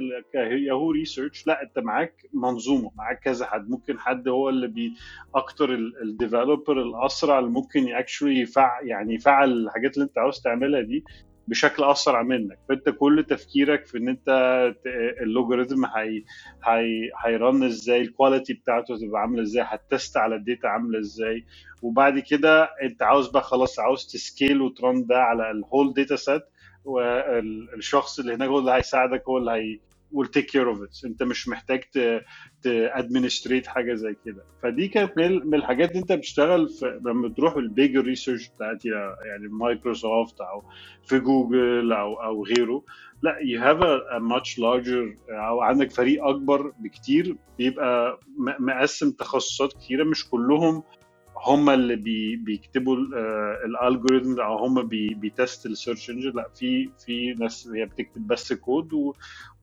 ياهو 0.67 0.91
research 0.91 1.47
لا 1.47 1.63
أنت 1.63 1.79
معاك 1.79 2.13
منظومة 2.33 2.91
معاك 2.95 3.19
كذا 3.19 3.45
حد. 3.45 3.69
ممكن 3.69 3.99
حد 3.99 4.27
هو 4.27 4.49
اللي 4.49 4.67
بي 4.67 4.93
أكتر 5.35 5.73
ال 6.03 6.11
developer 6.11 6.81
الأسرع 6.81 7.39
اللي 7.39 7.49
ممكن 7.49 7.93
actually 7.93 8.39
يفعل 8.39 8.87
يعني 8.87 9.13
يفعل 9.15 9.51
الحاجات 9.51 9.93
اللي 9.93 10.05
أنت 10.05 10.17
عاوز 10.17 10.41
تعملها 10.41 10.81
دي. 10.81 11.03
بشكل 11.49 11.83
أسرع 11.83 12.23
منك. 12.23 12.59
فأنت 12.69 12.89
كل 12.89 13.25
تفكيرك 13.29 13.85
في 13.85 13.97
إن 13.97 14.09
أنت 14.09 14.29
ال 15.21 15.27
algorithm 15.27 15.85
هي 15.85 16.23
هي 16.65 17.09
ه 17.25 17.35
run 17.35 17.63
إزاي 17.63 18.01
ال 18.01 18.08
quality 18.08 18.53
بتاعته 18.53 18.97
تبقى 18.97 19.21
عاملة 19.21 19.41
إزاي 19.41 19.63
ه 19.67 19.77
test 19.77 20.17
على 20.17 20.35
ال 20.35 20.41
data 20.41 20.67
عاملة 20.67 20.99
إزاي. 20.99 21.45
وبعد 21.81 22.19
كده 22.19 22.63
أنت 22.83 23.03
عاوز 23.03 23.27
بقى 23.31 23.43
خلاص 23.43 23.79
عاوز 23.79 24.07
ت 24.13 24.21
scale 24.21 24.61
وت 24.61 24.79
run 24.79 25.05
ده 25.05 25.17
على 25.23 25.51
ال 25.51 25.58
whole 25.58 25.93
data 25.93 26.15
set 26.15 26.43
والشخص 26.85 28.19
اللي 28.19 28.33
هناك 28.33 28.49
هو 28.49 28.59
اللي 28.59 28.71
هيساعدك 28.71 29.23
هو 29.29 29.37
اللي 29.37 29.51
هي 29.51 29.79
will 30.13 30.27
take 30.27 30.47
care 30.47 30.67
of 30.75 30.77
it. 30.83 31.05
انت 31.05 31.23
مش 31.23 31.47
محتاج 31.47 31.83
ت 32.61 32.69
administrate 32.69 33.67
حاجة 33.67 33.93
زي 33.93 34.15
كده. 34.25 34.43
فدي 34.63 34.87
كانت 34.87 35.17
من 35.17 35.55
الحاجات 35.55 35.89
اللي 35.91 36.01
انت 36.01 36.11
بتشتغل 36.11 36.67
لما 37.05 37.27
بتروح 37.27 37.55
ال 37.55 37.66
big 37.66 37.97
research 37.97 38.49
بتاعت 38.49 38.85
يعني 38.85 39.47
مايكروسوفت 39.51 40.41
أو 40.41 40.63
في 41.03 41.19
جوجل 41.19 41.91
أو 41.93 42.13
أو 42.23 42.45
غيره. 42.45 42.83
لا 43.23 43.35
have 43.61 43.79
a, 43.81 44.17
a 44.17 44.19
much 44.33 44.49
larger 44.57 45.31
أو 45.31 45.61
عندك 45.61 45.91
فريق 45.91 46.25
أكبر 46.25 46.73
بكتير 46.79 47.35
بيبقى 47.57 48.19
مقسم 48.59 49.11
تخصصات 49.11 49.73
كتيرة. 49.73 50.03
مش 50.03 50.29
كلهم 50.29 50.83
هم 51.45 51.69
اللي 51.69 51.95
بي 51.95 52.35
بيكتبوا 52.35 52.95
ال 53.65 53.73
algorithm 53.73 54.39
أو 54.41 54.57
هم 54.57 54.87
بي 54.87 55.13
بي 55.13 55.30
test 55.30 55.65
ال 55.65 55.71
search 55.71 56.09
engine 56.09 56.31
لا 56.35 56.49
في 56.55 56.89
في 57.05 57.33
ناس 57.33 57.67
هي 57.75 57.85
بتكتب 57.85 58.27
بس 58.27 58.53
كود 58.53 59.13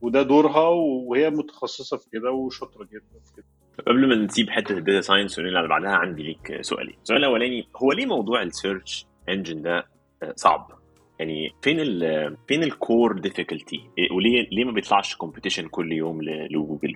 وده 0.01 0.21
دورها 0.21 0.67
وهي 0.69 1.29
متخصصة 1.29 1.97
في 1.97 2.09
كده 2.09 2.31
وشاطرة 2.31 2.83
جدا 2.83 3.19
في 3.25 3.33
كده. 3.37 3.45
قبل 3.87 4.07
ما 4.09 4.15
نسيب 4.15 4.49
حتة 4.49 4.77
ال 4.77 4.82
data 4.82 5.01
science 5.01 5.39
وننقل 5.39 5.57
على 5.57 5.67
بعدها 5.67 5.91
عندي 5.91 6.23
ليك 6.23 6.61
سؤالين 6.61 6.95
السؤال 7.03 7.19
الأولاني 7.19 7.67
هو 7.75 7.91
ليه 7.91 8.05
موضوع 8.05 8.41
ال 8.41 8.50
search 8.50 9.05
engine 9.29 9.61
ده 9.61 9.87
صعب؟ 10.35 10.71
يعني 11.19 11.49
فين 11.61 11.79
ال 11.79 12.37
فين 12.47 12.63
ال 12.63 12.74
core 12.74 13.19
difficulty 13.19 13.81
وليه 14.11 14.47
ليه 14.51 14.63
ما 14.65 14.71
بيطلعش 14.71 15.15
competition 15.15 15.67
كل 15.67 15.91
يوم 15.91 16.21
لجوجل 16.23 16.93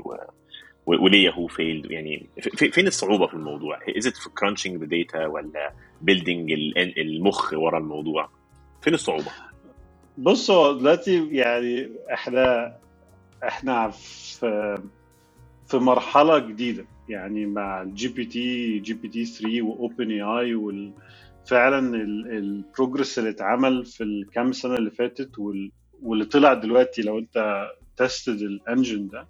وليه 0.86 1.26
ياهو 1.26 1.48
failed 1.48 1.92
يعني 1.92 2.30
فين 2.56 2.88
الصعوبة 2.88 3.28
في 3.28 3.34
الموضوع؟ 3.34 3.80
is 3.98 4.08
في 4.08 4.30
crunching 4.30 4.78
the 4.78 4.86
data 4.86 5.26
ولا 5.26 5.74
building 6.02 6.52
المخ 6.98 7.54
ورا 7.54 7.78
الموضوع؟ 7.78 8.30
فين 8.82 8.94
الصعوبة؟ 8.94 9.32
بص 10.18 10.52
هو 10.52 10.74
دلوقتي 10.74 11.28
يعني 11.32 11.90
إحنا 12.14 12.76
إحنا 13.44 13.90
في 13.90 14.78
في 15.68 15.78
مرحلة 15.78 16.40
جديدة 16.40 16.86
يعني 17.10 17.46
مع 17.46 17.84
جي 17.84 18.08
بي 18.08 18.26
تي 18.26 18.80
جي 18.80 18.94
بي 18.94 19.08
تي 19.08 19.26
3 19.26 19.62
واوبن 19.62 20.12
اي 20.12 20.22
اي 20.22 20.56
وفعلا 20.56 21.96
ال 22.38 22.47
progress 22.47 23.20
اللي 23.20 23.30
اتعمل 23.30 23.86
في 23.86 24.04
الكام 24.04 24.52
سنة 24.52 24.76
اللي 24.76 24.92
فاتت 24.92 25.40
واللي 26.02 26.26
طلع 26.26 26.54
دلوقتي 26.54 27.02
لو 27.02 27.20
أنت 27.20 27.68
tested 27.98 28.42
ال 28.42 28.51
engine 28.51 29.08
ده 29.08 29.28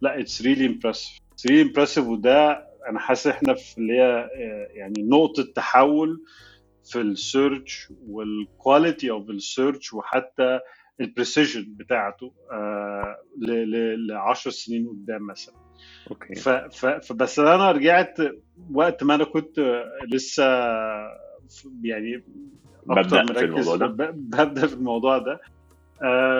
لا 0.00 0.20
it's 0.20 0.42
really 0.42 0.66
impressive 0.66 1.18
it's 1.32 1.46
really 1.46 1.62
impressive 1.62 2.06
وده 2.06 2.68
أنا 2.88 2.98
حاسس 2.98 3.26
إحنا 3.26 3.54
في 3.54 3.78
اللي 3.78 3.92
هي 3.92 4.02
آه، 4.02 4.68
يعني 4.72 5.02
نقطة 5.02 5.52
تحول 5.54 6.24
في 6.84 7.00
ال 7.00 7.13
search 7.13 7.92
وال 8.08 8.31
quality 8.31 9.10
of 9.10 9.30
ال 9.30 9.39
search 9.39 9.92
وحتى 9.94 10.60
ال 11.00 11.07
precision 11.07 11.66
بتاعته 11.68 12.32
آه 12.52 13.16
ل 13.38 14.12
10 14.12 14.50
سنين 14.50 14.88
قدام 14.88 15.26
مثلا. 15.26 15.54
okay. 16.10 16.34
فبس 17.00 17.38
أنا 17.38 17.72
رجعت 17.72 18.18
وقت 18.72 19.04
ما 19.04 19.14
أنا 19.14 19.24
كنت 19.24 19.84
لسه 20.12 20.44
يعني 21.82 22.24
ببدأ 22.86 23.24
في 23.24 23.44
الموضوع 23.44 23.76
ده؟ 23.76 23.86
ببدأ 23.86 24.66
في 24.66 24.74
الموضوع 24.74 25.18
ده. 25.18 25.40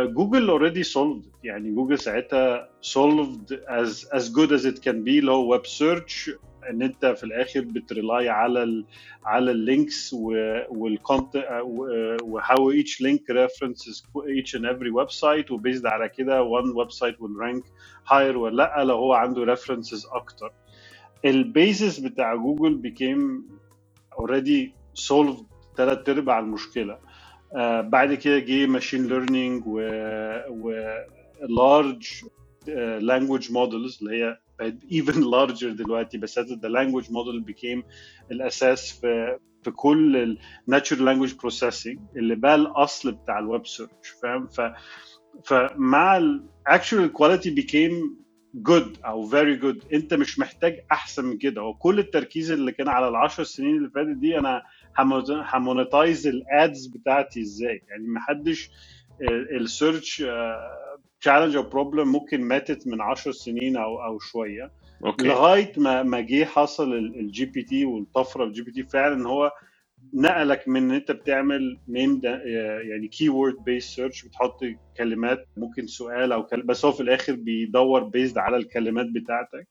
جوجل 0.05 0.49
already 0.51 0.83
solved 0.83 1.27
يعني 1.45 1.71
جوجل 1.75 1.99
ساعتها 1.99 2.69
solved 2.81 3.61
as 3.69 4.09
as 4.13 4.33
good 4.33 4.53
as 4.53 4.67
it 4.67 4.79
can 4.79 5.05
بي 5.05 5.19
اللي 5.19 5.31
هو 5.33 5.53
web 5.53 5.67
search 5.67 6.31
إن 6.71 6.83
أنت 6.83 7.07
في 7.07 7.25
الآخر 7.25 7.61
بت 7.61 7.83
rely 7.83 8.29
على 8.29 8.63
ال 8.63 8.85
على 9.25 9.51
ال 9.51 9.61
links 9.61 10.15
وال 10.69 10.88
count 10.88 11.37
و 12.23 12.71
how 12.71 12.83
each 12.83 13.01
link 13.01 13.31
references 13.31 14.07
each 14.29 14.57
and 14.57 14.65
every 14.65 14.91
website 14.91 15.51
و 15.51 15.57
based 15.57 15.87
على 15.87 16.09
كده 16.09 16.43
one 16.43 16.71
website 16.71 17.21
will 17.21 17.37
rank 17.37 17.65
higher 18.09 18.39
ولا 18.39 18.57
لأ 18.57 18.85
لو 18.85 18.97
هو 18.97 19.13
عنده 19.13 19.45
references 19.45 20.07
أكتر. 20.07 20.53
ال 21.25 21.37
basis 21.37 21.99
بتاع 21.99 22.35
جوجل 22.35 22.75
بيكيم 22.75 23.47
already 24.19 24.75
solved 24.95 25.47
ثلاث 25.77 26.09
أرباع 26.09 26.39
المشكلة. 26.39 26.99
آه 27.57 27.81
بعد 27.81 28.15
كده 28.15 28.39
جه 28.39 28.67
machine 28.67 29.07
learning 29.07 29.63
و, 29.67 29.81
uh, 32.67 33.01
language 33.01 33.49
models 33.51 34.03
اللي 34.03 34.25
هي 34.25 34.39
even 34.91 35.15
larger 35.35 35.67
دلوقتي 35.67 36.19
بس 36.19 36.39
the 36.39 36.69
language 36.69 37.07
model 37.07 37.45
became 37.53 37.83
الأساس 38.31 38.93
في 39.01 39.39
في 39.63 39.71
كل 39.71 40.17
ال 40.17 40.39
natural 40.71 40.99
language 40.99 41.33
processing 41.35 41.99
اللي 42.17 42.35
بقى 42.35 42.55
الأصل 42.55 43.13
بتاع 43.13 43.39
ال 43.39 43.46
web 43.46 43.67
search 43.67 43.91
فاهم؟ 44.23 44.47
ف 44.47 44.61
فمع 45.45 46.17
ال 46.17 46.45
actual 46.69 47.11
quality 47.19 47.51
became 47.61 48.19
good 48.69 49.05
أو 49.07 49.31
very 49.31 49.63
good. 49.63 49.95
أنت 49.95 50.15
مش 50.15 50.39
محتاج 50.39 50.77
أحسن 50.93 51.25
من 51.25 51.39
كده. 51.39 51.63
وكل 51.63 51.99
التركيز 51.99 52.51
اللي 52.51 52.73
كان 52.73 52.89
على 52.89 53.09
العشر 53.09 53.43
سنين 53.45 53.77
اللي 53.77 53.91
فاتت 53.91 54.17
دي 54.17 54.39
أنا 54.39 54.63
ه 55.31 55.41
monetize 55.41 56.27
ال 56.27 56.42
ads 56.42 56.87
بتاعتي 56.87 57.41
إزاي؟ 57.41 57.83
يعني 57.89 58.07
ما 58.09 58.21
حدش 58.21 58.71
ال 59.61 59.70
search 59.70 60.25
challenge 61.21 61.57
أو 61.57 61.63
problem 61.63 62.09
ممكن 62.13 62.41
ماتت 62.41 62.87
من 62.87 63.01
10 63.01 63.33
سنين 63.33 63.77
أو 63.77 64.05
أو 64.05 64.19
شوية. 64.19 64.71
okay. 65.05 65.27
لغاية 65.27 65.73
ما 65.77 66.03
ما 66.03 66.21
جه 66.21 66.45
حصل 66.45 66.93
ال 66.95 67.45
GPT 67.45 67.85
والطفرة 67.85 68.45
ال 68.45 68.63
GPT 68.63 68.83
فعلا 68.83 69.15
ان 69.15 69.27
هو 69.27 69.53
نقلك 70.15 70.69
من 70.69 70.83
إن 70.83 70.91
أنت 70.91 71.11
بتعمل 71.13 71.79
name 71.89 72.21
يعني 72.25 73.09
keyword 73.09 73.65
based 73.65 73.85
search 73.85 74.25
بتحط 74.25 74.61
كلمات 74.97 75.47
ممكن 75.57 75.87
سؤال 75.87 76.33
أو 76.33 76.47
كلمة 76.47 76.65
بس 76.65 76.85
هو 76.85 76.93
في 76.93 77.01
الآخر 77.01 77.33
بيدور 77.35 78.05
based 78.05 78.39
على 78.39 78.57
الكلمات 78.57 79.07
بتاعتك. 79.07 79.69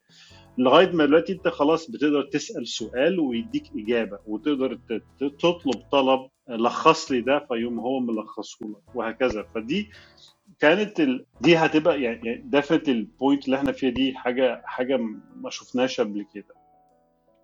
لغاية 0.58 0.90
ما 0.92 1.06
دلوقتي 1.06 1.32
انت 1.32 1.48
خلاص 1.48 1.90
بتقدر 1.90 2.22
تسأل 2.22 2.68
سؤال 2.68 3.20
ويديك 3.20 3.62
إجابة 3.76 4.18
وتقدر 4.26 4.78
تطلب 5.18 5.82
طلب 5.92 6.28
لخص 6.48 7.12
لي 7.12 7.20
ده 7.20 7.38
فيقوم 7.38 7.80
هو 7.80 8.00
ملخصه 8.00 8.66
لك 8.66 8.94
وهكذا. 8.96 9.42
فدي 9.54 9.90
كانت 10.60 11.00
ال... 11.00 11.24
دي 11.40 11.56
هتبقى 11.56 12.02
يعني 12.02 12.42
دفت 12.44 12.88
ال 12.88 12.97
point 12.97 13.44
اللي 13.44 13.56
إحنا 13.56 13.72
فيها 13.72 13.90
دي 13.90 14.14
حاجة 14.14 14.62
حاجة 14.64 14.96
ما 15.36 15.50
شفناش 15.50 16.00
قبل 16.00 16.26
كده. 16.34 16.54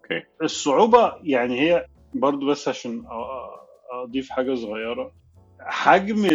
okay. 0.03 0.27
الصعوبة 0.42 1.12
يعني 1.22 1.61
هي 1.61 1.87
برضو 2.14 2.46
بس 2.46 2.68
عشان 2.68 3.05
أضيف 3.92 4.31
حاجة 4.31 4.55
صغيرة. 4.55 5.12
حجم. 5.61 6.27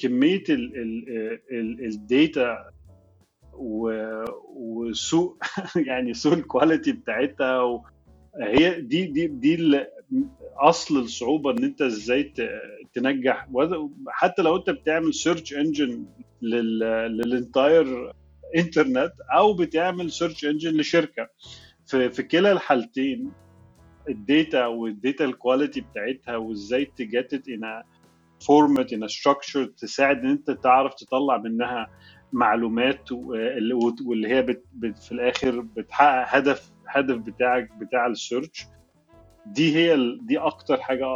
كمية 0.00 0.44
ال... 0.48 0.72
ال... 1.52 1.84
ال 1.84 2.01
data 2.01 2.70
وسوء 3.58 5.36
يعني 5.88 6.14
سوء 6.14 6.34
ال 6.34 6.41
quality 6.41 6.92
بتاعتها. 6.92 7.82
هي 8.40 8.80
دي 8.80 9.06
دي 9.06 9.26
دي 9.26 9.84
أصل 10.56 10.98
الصعوبة 10.98 11.50
إن 11.50 11.64
أنت 11.64 11.82
إزاي 11.82 12.32
تنجح 12.94 13.48
حتى 14.08 14.42
لو 14.42 14.56
أنت 14.56 14.70
بتعمل 14.70 15.14
search 15.14 15.54
engine 15.54 16.06
لل 16.42 16.84
entire 16.84 18.12
internet 18.56 19.12
أو 19.36 19.52
بتعمل 19.52 20.10
search 20.10 20.44
engine 20.44 20.76
لشركة 20.76 21.28
في 21.86 22.10
في 22.10 22.22
كلا 22.22 22.52
الحالتين 22.52 23.32
ال 24.08 24.20
data 24.20 24.66
وال 24.66 24.85
data 24.85 25.24
ال 25.24 25.31
quality 25.31 25.80
بتاعتها 25.80 26.36
وإزاي 26.36 26.84
ت 26.84 26.95
get 26.95 27.27
it 27.27 27.48
in 27.48 27.82
format 28.40 28.92
in 28.92 29.08
structure 29.08 29.64
تساعد 29.64 30.18
إن 30.18 30.30
أنت 30.30 30.50
تعرف 30.50 30.94
تطلع 30.94 31.36
منها 31.36 31.90
معلومات 32.32 33.12
واللي 33.12 34.28
هي 34.28 34.42
بت 34.42 34.64
بت 34.72 34.98
في 34.98 35.12
الآخر 35.12 35.60
بتحقق 35.60 36.36
هدف 36.36 36.72
هدف 36.88 37.16
بتاعك 37.16 37.70
بتاع 37.80 38.06
ال 38.06 38.15
search 38.15 38.66
دي 39.46 39.76
هي. 39.76 40.16
دي 40.22 40.38
أكتر 40.38 40.80
حاجة 40.80 41.06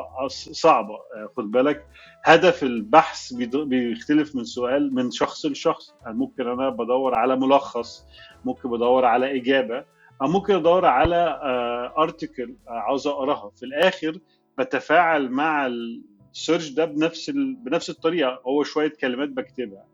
صعبة 0.53 0.99
خد 1.37 1.51
بالك 1.51 1.87
هدف 2.25 2.63
البحث 2.63 3.33
بيختلف 3.33 4.37
من 4.37 4.45
سؤال 4.45 4.95
من 4.95 5.11
شخص 5.11 5.47
لشخص 5.47 5.95
يعني 6.03 6.17
ممكن 6.19 6.49
أنا 6.49 6.69
بدور 6.71 7.15
على 7.15 7.37
ملخص 7.37 8.07
ممكن 8.45 8.71
بدور 8.71 9.05
على 9.05 9.37
إجابة 9.37 9.85
أو 10.23 10.29
ممكن 10.29 10.55
أدور 10.55 10.87
على 10.87 11.41
article 11.99 12.55
عاوز 12.69 13.07
أقراها 13.07 13.51
في 13.57 13.63
الآخر 13.63 14.19
بتفاعل 14.59 15.31
مع 15.31 15.67
ال 15.67 15.81
search 15.81 16.69
ده 16.69 16.85
بنفس. 16.85 17.31
بنفس 17.65 17.91
الطريقة 17.91 18.41
هو 18.47 18.63
شوية 18.63 18.93
كلمات 19.01 19.29
بكتبها 19.29 19.85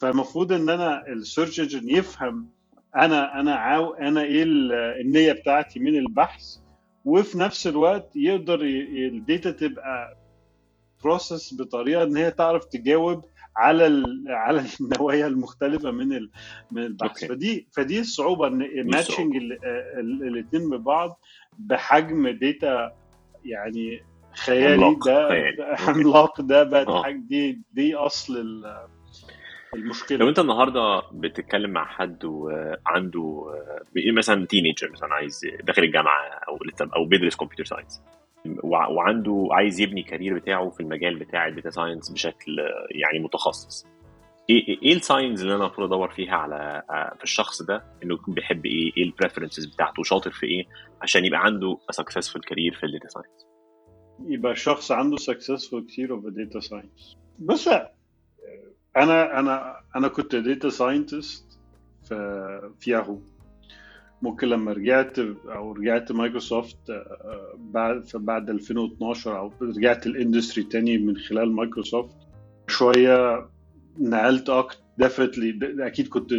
فالمفروض 0.00 0.52
إن 0.52 0.68
أنا 0.68 1.06
ال 1.08 1.15
search 1.15 1.60
engine 1.60 1.90
يفهم 1.90 2.48
أنا 2.96 3.40
أنا 3.40 3.54
عاو 3.54 3.94
أنا 3.94 4.22
إيه 4.22 4.42
النية 5.00 5.32
بتاعتي 5.32 5.80
من 5.80 5.96
البحث 5.98 6.56
وفي 7.04 7.38
نفس 7.38 7.66
الوقت 7.66 8.10
يقدر 8.16 8.60
ال 8.60 8.78
data 8.78 9.50
تبقى 9.50 10.16
process 11.04 11.54
بطريقة 11.54 12.02
إن 12.02 12.16
هي 12.16 12.30
تعرف 12.30 12.64
تجاوب 12.64 13.24
على 13.56 14.04
على 14.28 14.64
النوايا 14.80 15.26
المختلفة 15.26 15.90
من 15.90 16.08
من 16.70 16.82
البحث. 16.82 17.24
okay. 17.24 17.28
فدي 17.28 17.68
فدي 17.72 18.00
الصعوبة 18.00 18.46
إن 18.46 18.90
matching 18.90 19.36
الاثنين 19.98 20.70
ببعض 20.70 21.20
بحجم 21.58 22.28
data 22.28 22.92
يعني 23.44 24.00
خيالي 24.34 24.96
ده 25.06 25.28
عملاق 25.78 26.40
ده 26.40 26.62
بقت 26.84 27.14
دي 27.14 27.60
دي 27.72 27.94
أصل 27.94 28.64
المشكلة. 29.74 30.18
لو 30.18 30.28
انت 30.28 30.38
النهارده 30.38 31.02
بتتكلم 31.12 31.70
مع 31.70 31.84
حد 31.84 32.24
وعنده 32.24 33.44
مثلا 34.16 34.46
teenager 34.46 34.90
مثلا 34.92 35.14
عايز 35.14 35.40
داخل 35.64 35.82
الجامعة 35.82 36.26
أو 36.48 36.58
أو 36.96 37.04
بيدرس 37.04 37.36
computer 37.36 37.64
science 37.64 38.02
وعنده 38.64 39.48
عايز 39.50 39.80
يبني 39.80 40.02
career 40.02 40.34
بتاعه 40.38 40.70
في 40.70 40.80
المجال 40.80 41.18
بتاع 41.18 41.46
ال 41.46 41.51
data 41.51 41.70
science 41.70 42.10
بشكل 42.10 42.58
يعني 42.90 43.18
متخصص. 43.24 43.86
إيه 44.50 44.78
إيه 44.82 44.92
ال 44.92 45.00
signs 45.00 45.42
اللي 45.42 45.54
أنا 45.54 45.64
المفروض 45.64 45.92
أدور 45.92 46.08
فيها 46.10 46.34
على 46.36 46.82
في 47.18 47.24
الشخص 47.24 47.62
ده؟ 47.62 47.84
إنه 48.02 48.14
يكون 48.14 48.34
بيحب 48.34 48.66
إيه؟ 48.66 48.92
إيه 48.96 49.02
ال 49.04 49.09
preferences 49.09 49.66
بتاعته؟ 49.66 50.02
شاطر 50.02 50.30
في 50.30 50.46
إيه؟ 50.46 50.64
عشان 51.02 51.24
يبقى 51.24 51.40
عنده 51.44 51.78
successful 51.92 52.40
career 52.48 52.74
في 52.74 52.86
ال 52.86 52.90
data 52.90 53.08
science 53.08 53.46
يبقى 54.26 54.56
شخص 54.56 54.92
عنده 54.92 55.16
successful 55.16 55.86
career 55.88 56.12
of 56.12 56.26
ال 56.26 56.33
data 56.33 56.60
science 56.60 57.16
بس 57.38 57.68
أنا 58.96 59.38
أنا 59.38 59.80
أنا 59.96 60.08
كنت 60.08 60.36
data 60.36 60.68
scientist 60.68 61.58
في 62.08 62.70
في 62.80 62.90
ياهو 62.90 63.18
ممكن 64.22 64.48
لما 64.48 64.72
رجعت 64.72 65.18
أو 65.48 65.72
رجعت 65.72 66.12
مايكروسوفت 66.12 66.78
بعد 67.58 68.04
بعد 68.14 68.50
2012 68.50 69.38
أو 69.38 69.52
رجعت 69.62 70.06
ال 70.06 70.12
industry 70.12 70.64
تاني 70.64 70.98
من 70.98 71.16
خلال 71.16 71.52
مايكروسوفت 71.52 72.16
شوية 72.68 73.48
نقلت 73.98 74.50
أكتر 74.50 74.78
definitely 74.98 75.86
أكيد 75.86 76.08
كنت 76.08 76.34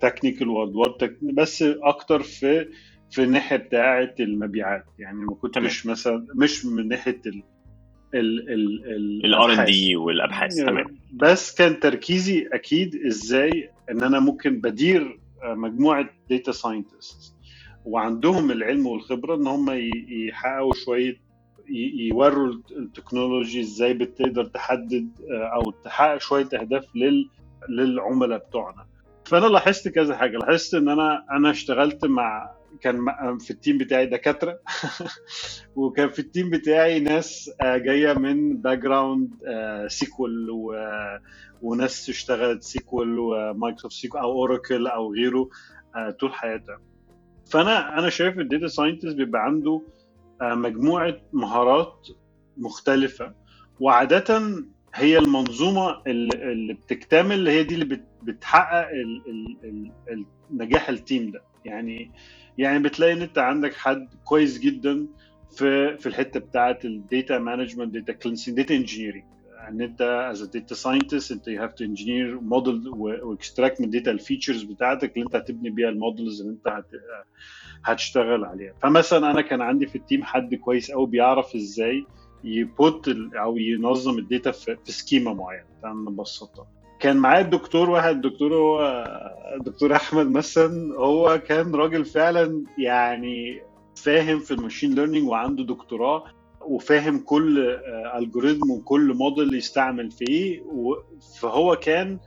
technical 0.00 0.48
وادوار 0.48 0.96
بس 1.22 1.62
أكتر 1.62 2.22
في 2.22 2.68
في 3.10 3.22
الناحيه 3.22 3.56
بتاعة 3.56 4.14
المبيعات. 4.20 4.84
يعني 4.98 5.16
ما 5.16 5.34
كنتش 5.34 5.86
مثلا 5.86 6.26
مش 6.34 6.66
من 6.66 6.88
ناحية 6.88 7.20
ال 8.14 9.52
R&D 9.52 9.96
والأبحاث 9.96 10.54
تمام. 10.56 10.98
بس 11.12 11.54
كان 11.54 11.80
تركيزي 11.80 12.48
أكيد 12.52 13.06
إزاي 13.06 13.70
إن 13.90 14.02
أنا 14.02 14.20
ممكن 14.20 14.60
بدير 14.60 15.20
مجموعة 15.44 16.10
data 16.30 16.52
scientist 16.52 17.34
وعندهم 17.84 18.50
العلم 18.50 18.86
والخبرة 18.86 19.34
إن 19.36 19.46
هم 19.46 19.66
يحققوا 20.28 20.74
شوية 20.84 21.20
يوروا 21.98 22.54
ال 22.70 22.78
technology 22.78 23.60
إزاي 23.60 23.94
بتقدر 23.94 24.44
تحدد 24.44 25.08
أو 25.30 25.70
تحقق 25.70 26.20
شوية 26.20 26.48
أهداف 26.54 26.84
لل 26.96 27.28
للعملاء 27.68 28.38
بتوعنا. 28.38 28.86
فأنا 29.24 29.46
لاحظت 29.46 29.88
كذا 29.88 30.16
حاجة. 30.16 30.36
لاحظت 30.38 30.74
إن 30.74 30.88
أنا 30.88 31.26
أنا 31.30 31.50
اشتغلت 31.50 32.04
مع 32.04 32.50
كان 32.80 33.04
في 33.38 33.50
ال 33.50 33.56
team 33.56 33.78
بتاعي 33.78 34.06
دكاترة. 34.06 34.58
وكان 35.76 36.10
في 36.10 36.18
ال 36.18 36.24
team 36.24 36.50
بتاعي 36.50 37.00
ناس 37.00 37.50
آه، 37.60 37.76
جاية 37.76 38.12
من 38.12 38.56
background 38.56 39.30
SQL 39.86 40.50
وناس 41.62 42.08
اشتغلت 42.08 42.62
SQL 42.62 43.18
و 43.18 43.26
Microsoft 43.26 43.94
SQL 43.94 44.22
أو 44.22 44.32
اوراكل 44.32 44.86
أو 44.86 45.12
غيره 45.14 45.48
آه، 45.96 46.10
طول 46.10 46.34
حياتها. 46.34 46.80
فأنا 47.50 47.98
أنا 47.98 48.10
شايف 48.10 48.38
ال 48.38 48.44
data 48.44 48.66
scientist 48.66 49.16
بيبقى 49.16 49.44
عنده 49.44 49.82
آه، 50.42 50.54
مجموعة 50.54 51.16
مهارات 51.32 52.08
مختلفة. 52.56 53.34
وعادة 53.80 54.40
هي 54.94 55.18
المنظومة 55.18 56.02
اللي 56.06 56.74
بتكتمل 56.74 57.48
هي 57.48 57.64
دي 57.64 57.74
اللي 57.74 58.00
بتحقق 58.22 58.88
نجاح 60.50 60.88
ال 60.88 60.96
team 60.96 61.30
ده. 61.30 61.42
يعني 61.64 62.12
يعني 62.58 62.78
بتلاقي 62.78 63.12
إن 63.12 63.22
أنت 63.22 63.38
عندك 63.38 63.74
حد 63.74 64.08
كويس 64.24 64.58
جدا 64.58 65.06
في 65.56 65.96
في 65.96 66.06
الحتة 66.06 66.40
بتاعه 66.40 66.78
ال 66.84 66.95
data 66.95 67.38
management 67.38 67.94
data 67.94 68.12
cleansing 68.12 68.56
data 68.56 68.74
engineering 68.74 69.24
إن 69.68 69.80
أنت 69.80 70.02
as 70.30 70.42
data 70.42 70.74
scientist 70.74 71.32
أنت 71.32 71.48
you 71.48 71.62
have 71.62 71.72
to 71.72 71.84
engineer 71.84 72.40
model 72.40 72.88
و 72.88 73.00
extract 73.00 73.80
من 73.80 73.86
ال 73.86 73.91
data 73.91 74.10
ال 74.10 74.16
features 74.16 74.62
بتاعتك 74.62 75.16
اللي 75.16 75.26
أنت 75.26 75.36
هتبني 75.36 75.70
بيها 75.70 75.88
ال 75.88 75.95
models 75.95 76.40
اللي 76.40 76.52
أنت 76.52 76.84
هتشتغل 77.84 78.44
عليها. 78.44 78.74
فمثلا 78.82 79.30
أنا 79.30 79.40
كان 79.40 79.60
عندي 79.60 79.86
في 79.86 79.96
ال 79.96 80.02
team 80.02 80.24
حد 80.24 80.54
كويس 80.54 80.90
قوي 80.90 81.06
بيعرف 81.06 81.54
إزاي 81.54 82.06
ي 82.44 82.60
put 82.60 83.08
أو 83.34 83.56
ينظم 83.56 84.18
ال 84.18 84.24
data 84.24 84.50
في, 84.50 84.76
schema 84.84 85.32
معينه 85.32 85.64
نبسطها 85.84 86.66
كان 87.00 87.16
معايا 87.16 87.40
الدكتور 87.40 87.90
واحد 87.90 88.14
الدكتور 88.14 88.54
هو 88.54 89.04
الدكتور 89.56 89.96
أحمد 89.96 90.30
مثلا 90.30 90.94
هو 90.98 91.38
كان 91.46 91.74
راجل 91.74 92.04
فعلا 92.04 92.64
يعني 92.78 93.62
فاهم 93.96 94.38
في 94.38 94.50
ال 94.50 94.56
machine 94.56 94.94
learning 94.94 95.28
وعنده 95.28 95.64
دكتوراه 95.64 96.24
وفاهم 96.60 97.18
كل 97.18 97.58
algorithm 98.16 98.70
وكل 98.70 99.14
موديل 99.14 99.54
يستعمل 99.54 100.10
في 100.10 100.28
إيه 100.28 100.62
فهو 101.40 101.76
كان 101.76 102.18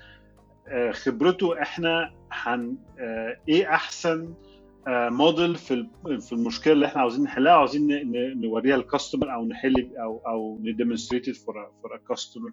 آه، 0.67 0.91
خبرته 0.91 1.61
إحنا 1.61 2.13
هن 2.31 2.77
آه، 2.99 3.37
إيه 3.49 3.73
أحسن 3.73 4.33
موديل 4.87 5.55
في 5.55 5.87
في 6.19 6.33
المشكلة 6.33 6.73
اللي 6.73 6.85
إحنا 6.85 7.01
عاوزين 7.01 7.23
نحلها؟ 7.23 7.53
عاوزين 7.53 7.87
نوريها 8.41 8.77
لل 8.77 8.88
customer 8.88 9.33
أو 9.33 9.45
نحل 9.45 9.91
أو 9.97 10.21
أو 10.27 10.59
ن 10.61 10.67
demonstrate 10.67 11.35
for 11.35 11.71
for 11.81 11.99
customer 12.09 12.51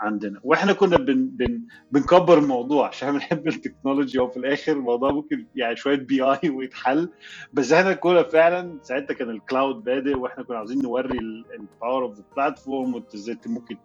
عندنا. 0.00 0.40
وإحنا 0.44 0.72
كنا 0.72 0.96
بن 0.96 1.26
بن 1.26 1.62
بنكبر 1.92 2.38
الموضوع 2.38 2.88
عشان 2.88 3.12
بنحب 3.12 3.48
التكنولوجيا 3.48 4.20
وفي 4.20 4.36
الآخر 4.36 4.72
الموضوع 4.72 5.10
ممكن 5.12 5.46
يعني 5.54 5.76
شوية 5.76 5.96
BI 5.96 6.50
ويتحل. 6.50 7.08
بس 7.52 7.72
إحنا 7.72 7.92
كنا 7.92 8.22
فعلا 8.22 8.78
ساعتها 8.82 9.14
كان 9.14 9.30
ال 9.30 9.39
cloud 9.39 9.84
بادئ 9.84 10.18
وإحنا 10.18 10.44
كنا 10.44 10.56
عاوزين 10.56 10.82
نوري 10.82 11.18
ال 11.58 11.65
power 11.65 12.02
of 12.04 12.16
the 12.16 12.24
platform 12.36 12.94
وازاي 12.94 13.38
ممكن 13.46 13.76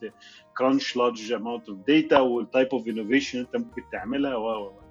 crunch 0.58 0.98
large 0.98 1.32
amount 1.32 1.70
of 1.70 1.78
data 1.88 2.20
وال 2.20 2.36
type 2.36 2.68
of 2.74 2.88
innovation 2.88 3.40
انت 3.40 3.56
ممكن 3.56 3.82
تعملها 3.92 4.36
و. 4.36 4.87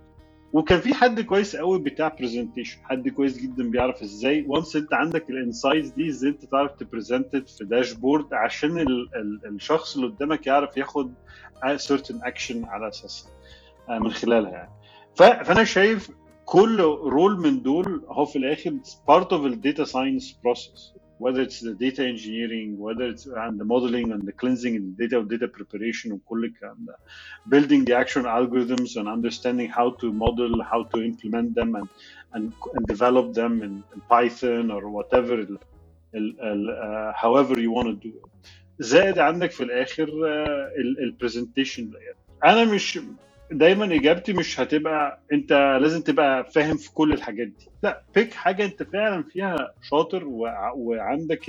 وكان 0.52 0.80
في 0.80 0.94
حد 0.94 1.20
كويس 1.20 1.56
قوي 1.56 1.78
بتاع 1.78 2.16
presentation 2.20 2.78
حد 2.84 3.08
كويس 3.08 3.38
جدا 3.38 3.70
بيعرف 3.70 4.02
إزاي. 4.02 4.44
once 4.48 4.76
أنت 4.76 4.94
عندك 4.94 5.30
ال 5.30 5.37
insights 5.37 5.88
دي 5.88 6.08
إزاي 6.08 6.30
أنت 6.30 6.44
تعرف 6.44 6.72
ت 6.72 6.80
present 6.80 7.36
في 7.36 7.64
dashboard 7.64 8.34
عشان 8.34 8.78
ال 8.78 9.08
ال 9.16 9.40
الشخص 9.46 9.96
اللي 9.96 10.08
قدامك 10.08 10.46
يعرف 10.46 10.76
ياخد 10.76 11.14
certain 11.76 12.24
اكشن 12.26 12.64
على 12.64 12.88
أساسها 12.88 13.30
آه، 13.88 13.98
من 13.98 14.10
خلالها 14.10 14.50
يعني. 14.50 14.70
فأنا 15.14 15.64
شايف 15.64 16.10
كل 16.44 16.80
رول 16.80 17.40
من 17.40 17.62
دول 17.62 18.04
هو 18.08 18.24
في 18.24 18.36
الآخر 18.38 18.70
of 19.10 19.52
the 19.52 19.56
data 19.56 19.84
science 19.92 20.32
process. 20.32 21.05
whether 21.17 21.41
it's 21.41 21.59
the 21.59 21.75
data 21.75 22.03
engineering, 22.13 22.77
whether 22.77 23.05
it's 23.13 23.25
and 23.25 23.59
the 23.59 23.65
modeling 23.73 24.11
and 24.11 24.21
the 24.29 24.31
cleansing 24.41 24.75
and 24.75 24.85
the 24.97 25.07
data 25.07 25.23
data 25.33 25.47
preparation 25.47 26.11
وكل 26.11 26.45
الكلام 26.45 26.77
ده 26.85 26.95
building 27.49 27.85
the 27.85 27.93
actual 27.93 28.23
algorithms 28.25 28.95
and 28.97 29.07
understanding 29.07 29.69
how 29.69 29.89
to 30.01 30.11
model, 30.13 30.63
how 30.71 30.83
to 30.93 30.97
implement 31.03 31.55
them 31.55 31.75
and 31.75 31.87
and, 32.33 32.53
and 32.75 32.87
develop 32.87 33.33
them 33.33 33.61
in, 33.61 33.83
in 33.93 34.01
Python 34.09 34.71
or 34.71 34.89
whatever 34.89 35.33
ال, 35.33 35.57
ال, 36.15 36.41
ال, 36.41 36.67
uh, 36.69 37.13
however 37.23 37.59
you 37.59 37.71
want 37.71 37.87
to 37.87 38.09
do 38.09 38.13
it. 38.17 38.29
زائد 38.79 39.19
عندك 39.19 39.51
في 39.51 39.63
الاخر 39.63 40.07
uh, 40.07 40.99
البرزنتيشن 41.03 41.91
انا 42.45 42.65
مش 42.65 42.99
دايما 43.52 43.94
إجابتي 43.94 44.32
مش 44.32 44.60
هتبقى 44.60 45.22
أنت 45.32 45.52
لازم 45.82 46.00
تبقى 46.02 46.44
فاهم 46.54 46.76
في 46.76 46.92
كل 46.92 47.12
الحاجات 47.12 47.46
دي. 47.46 47.68
لا 47.82 48.02
pick 48.14 48.34
حاجة 48.34 48.64
أنت 48.64 48.82
فعلا 48.82 49.22
فيها 49.22 49.68
شاطر 49.82 50.24
وعندك 50.76 51.40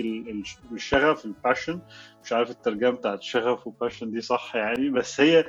الشغف 0.73 1.25
ال 1.26 1.33
passion 1.33 1.82
مش 2.23 2.33
عارف 2.33 2.49
الترجمة 2.49 2.91
بتاعت 2.91 3.21
شغف 3.21 3.67
و 3.67 3.73
passion 3.73 4.12
دي 4.12 4.21
صح 4.21 4.55
يعني 4.55 4.89
بس 4.89 5.21
هي 5.21 5.45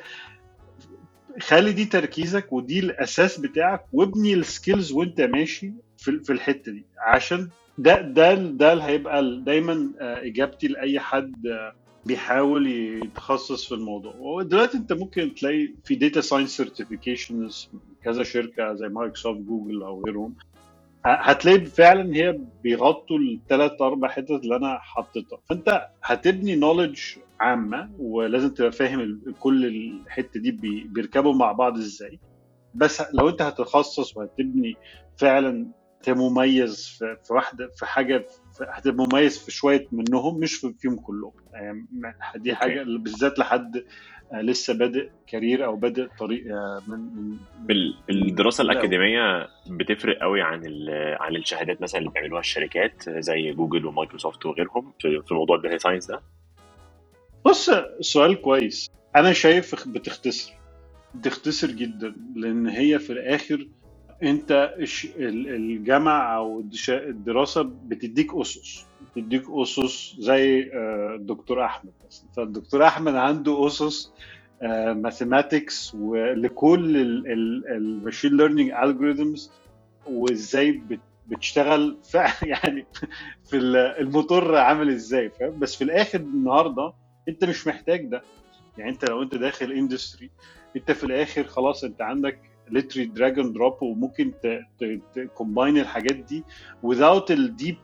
خلي 1.40 1.72
دي 1.72 1.84
تركيزك 1.84 2.52
ودي 2.52 2.78
الأساس 2.78 3.40
بتاعك 3.40 3.84
وابني 3.92 4.34
ال 4.34 4.43
skills 4.43 4.92
وأنت 4.92 5.20
ماشي 5.20 5.72
في, 5.98 6.32
الحتة 6.32 6.72
دي. 6.72 6.86
عشان 6.98 7.48
ده 7.78 8.00
ده 8.00 8.34
ده 8.34 8.74
هيبقى 8.84 9.42
دايما 9.46 9.92
آه، 10.00 10.26
إجابتي 10.26 10.68
لأي 10.68 11.00
حد 11.00 11.46
آه، 11.46 11.72
بيحاول 12.08 12.66
يتخصص 12.66 13.68
في 13.68 13.74
الموضوع. 13.74 14.14
ودلوقتي 14.18 14.76
انت 14.78 14.92
ممكن 14.92 15.34
تلاقي 15.34 15.68
في 15.84 15.94
data 15.94 16.20
science 16.20 16.56
certifications 16.56 17.68
كذا 18.04 18.22
شركة 18.22 18.74
زي 18.74 18.88
مايكروسوفت 18.88 19.40
جوجل 19.40 19.82
أو 19.82 20.02
غيرهم. 20.06 20.34
هتلاقي 21.04 21.60
فعلا 21.66 22.14
هي 22.16 22.38
بيغطوا 22.62 23.18
الثلاث 23.18 23.82
أربع 23.82 24.08
حتت 24.08 24.30
اللي 24.30 24.56
أنا 24.56 24.78
حطيتها. 24.78 25.38
فأنت 25.48 25.88
هتبني 26.02 26.56
knowledge 26.56 27.00
عامة 27.40 27.90
ولازم 27.98 28.48
تبقى 28.54 28.72
فاهم 28.72 29.20
كل 29.40 29.66
الحتة 29.66 30.40
دي 30.40 30.50
بيركبوا 30.84 31.34
مع 31.34 31.52
بعض 31.52 31.76
إزاي. 31.78 32.20
بس 32.74 33.02
لو 33.14 33.28
أنت 33.28 33.42
هتتخصص 33.42 34.16
وهتبني 34.16 34.76
فعلا 35.16 35.66
مميز 36.08 36.86
في 36.98 37.32
واحدة 37.32 37.70
في 37.76 37.86
حاجة 37.86 38.26
هتبقى 38.62 39.06
مميز 39.12 39.38
في 39.38 39.50
شوية 39.50 39.86
منهم 39.92 40.40
مش 40.40 40.54
فيهم 40.78 40.96
كلهم. 40.96 41.32
يعني 41.52 41.86
دي 42.36 42.54
حاجة 42.54 42.82
بالذات 42.82 43.38
لحد 43.38 43.84
لسه 44.32 44.74
بادئ 44.74 45.08
career 45.26 45.64
أو 45.64 45.76
بادئ 45.76 46.06
طريق 46.18 46.54
آه، 46.54 46.82
من 46.88 46.98
من 47.68 47.94
الدراسه 48.10 48.62
الأكاديمية 48.62 49.48
بتفرق 49.70 50.18
قوي 50.18 50.42
عن 50.42 50.62
عن 51.20 51.36
الشهادات 51.36 51.82
مثلا 51.82 52.00
اللي 52.00 52.10
بيعملوها 52.10 52.40
الشركات 52.40 53.10
زي 53.10 53.52
جوجل 53.52 53.86
ومايكروسوفت 53.86 54.46
وغيرهم 54.46 54.92
في 55.00 55.34
موضوع 55.34 55.56
ال 55.56 55.61
data 55.61 55.78
science 55.78 56.06
ده؟ 56.06 56.20
بص 57.44 57.70
سؤال 58.00 58.40
كويس. 58.40 58.90
أنا 59.16 59.32
شايف 59.32 59.88
بتختصر 59.88 60.52
بتختصر 61.14 61.70
جدا 61.70 62.14
لأن 62.36 62.66
هي 62.66 62.98
في 62.98 63.12
الآخر 63.12 63.68
انت 64.22 64.74
الجامعة 65.18 66.36
أو 66.36 66.64
الدراسة 66.88 67.62
بتديك 67.62 68.34
أسس 68.34 68.86
بتديك 69.16 69.44
أسس 69.50 70.16
زي 70.18 70.70
آه، 70.74 71.14
الدكتور 71.14 71.64
أحمد 71.64 71.92
مثلا 72.06 72.28
فالدكتور 72.36 72.86
أحمد 72.86 73.14
عنده 73.14 73.66
أسس 73.66 74.12
mathematics 74.92 75.94
ولكل 75.94 76.96
ال 77.70 77.79
machine 77.79 78.36
learning 78.36 78.70
algorithms 78.70 79.50
وازاي 80.06 80.82
بتشتغل 81.28 81.98
يعني 82.42 82.86
في 83.44 83.56
الموتور 84.00 84.56
عامل 84.56 84.88
إزاي 84.88 85.30
فاهم؟ 85.30 85.58
بس 85.58 85.76
في 85.76 85.84
الآخر 85.84 86.20
النهارده 86.20 86.92
انت 87.28 87.44
مش 87.44 87.66
محتاج 87.66 88.06
ده. 88.06 88.22
يعني 88.78 88.90
انت 88.90 89.10
لو 89.10 89.22
انت 89.22 89.34
داخل 89.34 89.72
industry 89.72 90.30
انت 90.76 90.90
في 90.92 91.04
الآخر 91.04 91.44
خلاص 91.44 91.84
انت 91.84 92.02
عندك 92.02 92.38
literally 92.70 93.04
drag 93.04 93.38
and 93.38 93.54
drop 93.54 93.82
وممكن 93.82 94.32
ت 95.14 95.22
combine 95.22 95.78
الحاجات 95.78 96.16
دي 96.16 96.44
without 96.86 97.30
ال 97.30 97.39
deep 97.39 97.76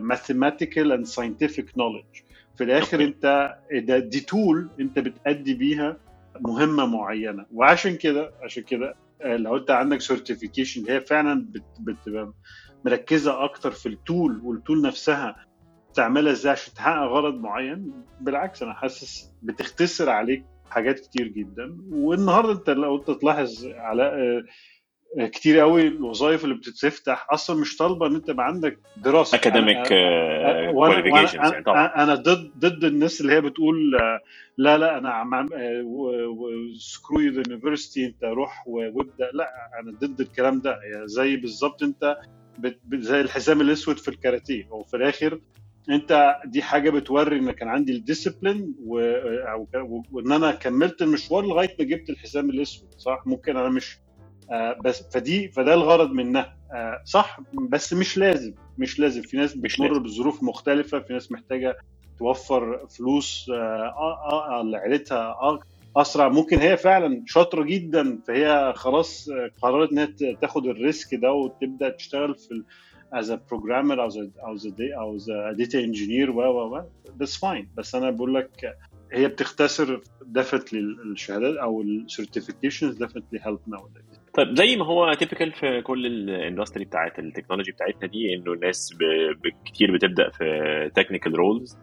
mathematical 0.00 0.92
and 0.96 1.06
scientific 1.06 1.66
knowledge. 1.76 2.22
في 2.56 2.64
الآخر 2.64 3.04
أنت 3.04 3.56
ده 3.72 3.98
دي 3.98 4.20
tool 4.20 4.68
أنت 4.80 4.98
بتأدي 4.98 5.54
بيها 5.54 5.96
مهمة 6.40 6.86
معينة. 6.86 7.46
وعشان 7.52 7.96
كده 7.96 8.32
عشان 8.42 8.62
كده 8.62 8.94
آه، 9.22 9.36
لو 9.36 9.56
أنت 9.56 9.70
عندك 9.70 10.00
certification 10.00 10.84
هي 10.90 11.00
فعلا 11.00 11.46
بتبقى 11.80 12.32
مركزة 12.84 13.44
أكتر 13.44 13.70
في 13.70 13.86
ال 13.88 13.98
tool 13.98 14.40
وال 14.44 14.57
tool 14.57 14.82
نفسها 14.82 15.36
تعملها 15.94 16.32
إزاي 16.32 16.52
عشان 16.52 16.74
تحقق 16.74 17.02
غرض 17.08 17.34
معين. 17.40 17.92
بالعكس 18.20 18.62
أنا 18.62 18.72
حاسس 18.74 19.32
بتختصر 19.42 20.10
عليك 20.10 20.44
حاجات 20.70 21.00
كتير 21.00 21.28
جدا. 21.28 21.76
والنهاردة 21.90 22.52
أنت 22.52 22.70
لو 22.70 22.96
أنت 22.96 23.10
تلاحظ 23.10 23.66
على 23.66 24.42
كتير 25.18 25.58
قوي 25.58 25.86
الوظائف 25.86 26.44
اللي 26.44 26.54
بتتفتح 26.54 27.26
أصلا 27.30 27.60
مش 27.60 27.76
طالبة 27.76 28.06
إن 28.06 28.14
أنت 28.14 28.28
يبقى 28.28 28.46
عندك 28.46 28.78
دراسة. 28.96 29.36
academic 29.38 29.88
qualifications 30.72 31.34
يعني 31.34 31.62
طبعا. 31.64 31.86
أنا 31.86 32.14
ضد 32.14 32.50
ضد 32.58 32.84
الناس 32.84 33.20
اللي 33.20 33.32
هي 33.32 33.40
بتقول 33.40 33.94
آه، 33.96 34.20
لا 34.58 34.78
لا 34.78 34.98
أنا 34.98 35.10
عم 35.10 35.48
screw 36.78 37.20
university 37.20 38.06
أنت 38.06 38.24
روح 38.24 38.64
وابدأ. 38.68 39.30
لا 39.32 39.50
أنا 39.80 39.92
ضد 40.00 40.20
الكلام 40.20 40.60
ده. 40.60 40.70
يعني 40.92 41.08
زي 41.08 41.36
بالظبط 41.36 41.82
أنت 41.82 42.16
زي 42.94 43.20
الحزام 43.20 43.60
الأسود 43.60 43.98
في 43.98 44.08
الكاراتيه. 44.08 44.68
وفي 44.70 44.96
الآخر 44.96 45.40
انت 45.90 46.36
دي 46.46 46.62
حاجة 46.62 46.90
بتوري 46.90 47.36
ان 47.38 47.50
كان 47.50 47.68
عندي 47.68 47.92
الديسيبلين 47.92 48.74
وان 50.12 50.32
أنا 50.32 50.50
كملت 50.52 51.02
المشوار 51.02 51.44
لغاية 51.46 51.76
ما 51.78 51.84
جبت 51.84 52.10
الحزام 52.10 52.50
الأسود 52.50 52.88
صح؟ 52.96 53.22
ممكن 53.26 53.56
أنا 53.56 53.68
مش 53.68 53.98
آه 54.52 54.76
بس 54.84 55.02
فدي 55.14 55.48
فده 55.48 55.74
الغرض 55.74 56.10
منها. 56.12 56.56
آه 56.74 57.02
صح 57.04 57.40
بس 57.70 57.92
مش 57.92 58.18
لازم 58.18 58.54
مش 58.78 58.98
لازم. 59.00 59.22
في 59.22 59.36
ناس 59.36 59.54
بتمر 59.56 59.98
بظروف 59.98 60.42
مختلفة 60.42 60.98
في 61.00 61.12
ناس 61.12 61.32
محتاجة 61.32 61.76
توفر 62.18 62.86
فلوس 62.98 63.50
آه 63.54 64.62
لعيلتها 64.64 65.34
أسرع. 65.96 66.28
ممكن 66.28 66.58
هي 66.58 66.76
فعلا 66.76 67.22
شاطرة 67.26 67.62
جدا 67.64 68.18
فهي 68.28 68.72
خلاص 68.76 69.28
قررت 69.62 69.92
إنها 69.92 70.08
تاخد 70.40 70.66
ال 70.66 70.76
risk 70.76 71.14
ده 71.14 71.32
وتبدأ 71.32 71.88
تشتغل 71.90 72.34
في 72.34 72.62
as 73.12 73.30
a 73.30 73.40
programmer 73.50 74.02
أو 74.02 74.08
أو 75.00 75.16
data 75.52 75.78
engineer 75.80 76.30
و 76.30 76.40
و 76.40 76.82
بس 77.20 77.36
fine 77.36 77.68
بس 77.76 77.94
أنا 77.94 78.10
بقول 78.10 78.34
لك 78.34 78.76
هي 79.12 79.28
بتختصر 79.28 80.00
definitely 80.26 80.80
الشهادات 80.80 81.56
أو 81.56 81.82
ال 81.82 81.90
certifications 81.90 82.98
definitely 82.98 83.40
help 83.42 83.58
now 83.66 83.88
طيب 84.34 84.56
زي 84.56 84.76
ما 84.76 84.84
هو 84.84 85.12
typical 85.12 85.52
في 85.52 85.82
كل 85.82 86.06
ال 86.06 86.15
industry 86.15 86.84
بتاعت 86.84 87.18
ال 87.18 87.23
technology 87.23 87.72
بتاعتنا 87.72 88.08
دي 88.08 88.34
إنه 88.34 88.52
الناس 88.52 88.94
كتير 89.64 89.94
بتبدأ 89.94 90.30
في 90.30 90.90
technical 90.94 91.38
roles 91.38 91.78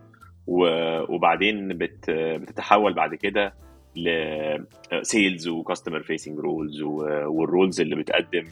وبعدين 0.48 1.68
بت 1.68 2.10
بتتحول 2.10 2.94
بعد 2.94 3.16
كده 3.16 3.54
ل 3.96 4.21
sales 4.21 5.48
و 5.48 5.54
customer 5.54 6.04
facing 6.04 6.40
roles 6.40 6.82
وال 6.82 7.10
roles 7.10 7.82
اللي 7.82 7.96
بتقدم. 7.96 8.46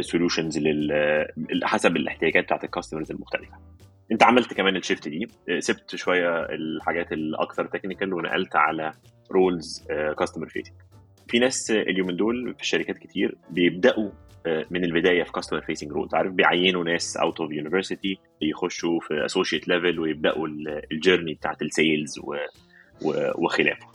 solutions 0.00 0.58
حسب 1.64 1.96
الاحتياجات 1.96 2.44
بتاعت 2.44 2.64
ال 2.64 2.69
customers 2.69 3.10
المختلفة. 3.10 3.54
انت 4.12 4.22
عملت 4.22 4.54
كمان 4.54 4.76
ال 4.76 4.81
shift 4.81 5.08
دي 5.08 5.28
سبت 5.58 5.96
شوية 5.96 6.44
الحاجات 6.44 7.12
الأكثر 7.12 7.66
technical 7.66 8.14
ونقلت 8.14 8.56
على 8.56 8.92
roles 9.32 9.86
customer 10.18 10.48
facing 10.48 10.74
في 11.28 11.38
ناس 11.38 11.70
اليومين 11.70 12.16
دول 12.16 12.54
في 12.58 12.66
شركات 12.66 12.98
كتير 12.98 13.34
بيبدأوا 13.50 14.10
من 14.70 14.84
البداية 14.84 15.22
في 15.22 15.32
customer 15.32 15.60
facing 15.60 15.92
roles 15.92 16.14
عارف 16.14 16.32
بيعينوا 16.32 16.84
ناس 16.84 17.16
out 17.16 17.40
of 17.40 17.52
university 17.52 18.18
يخشوا 18.42 19.00
في 19.00 19.24
associate 19.24 19.68
level 19.68 20.00
ويبدأوا 20.00 20.46
ال 20.92 20.97
journey 20.97 21.34
بتاعت 21.34 21.62
ال 21.62 21.72
sales 21.72 22.20
وخلافه. 23.38 23.86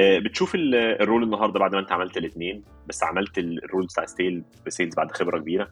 بتشوف 0.00 0.54
ال 0.54 0.68
role 0.68 1.22
النهارده 1.22 1.60
بعد 1.60 1.74
ما 1.74 1.80
انت 1.80 1.92
عملت 1.92 2.16
الاثنين 2.16 2.64
بس 2.88 3.02
عملت 3.02 3.38
ال 3.38 3.48
role 3.48 3.86
بتاع 3.86 4.06
still 4.06 4.44
sales 4.68 4.94
بعد 4.94 5.10
خبرة 5.12 5.38
كبيرة 5.38 5.68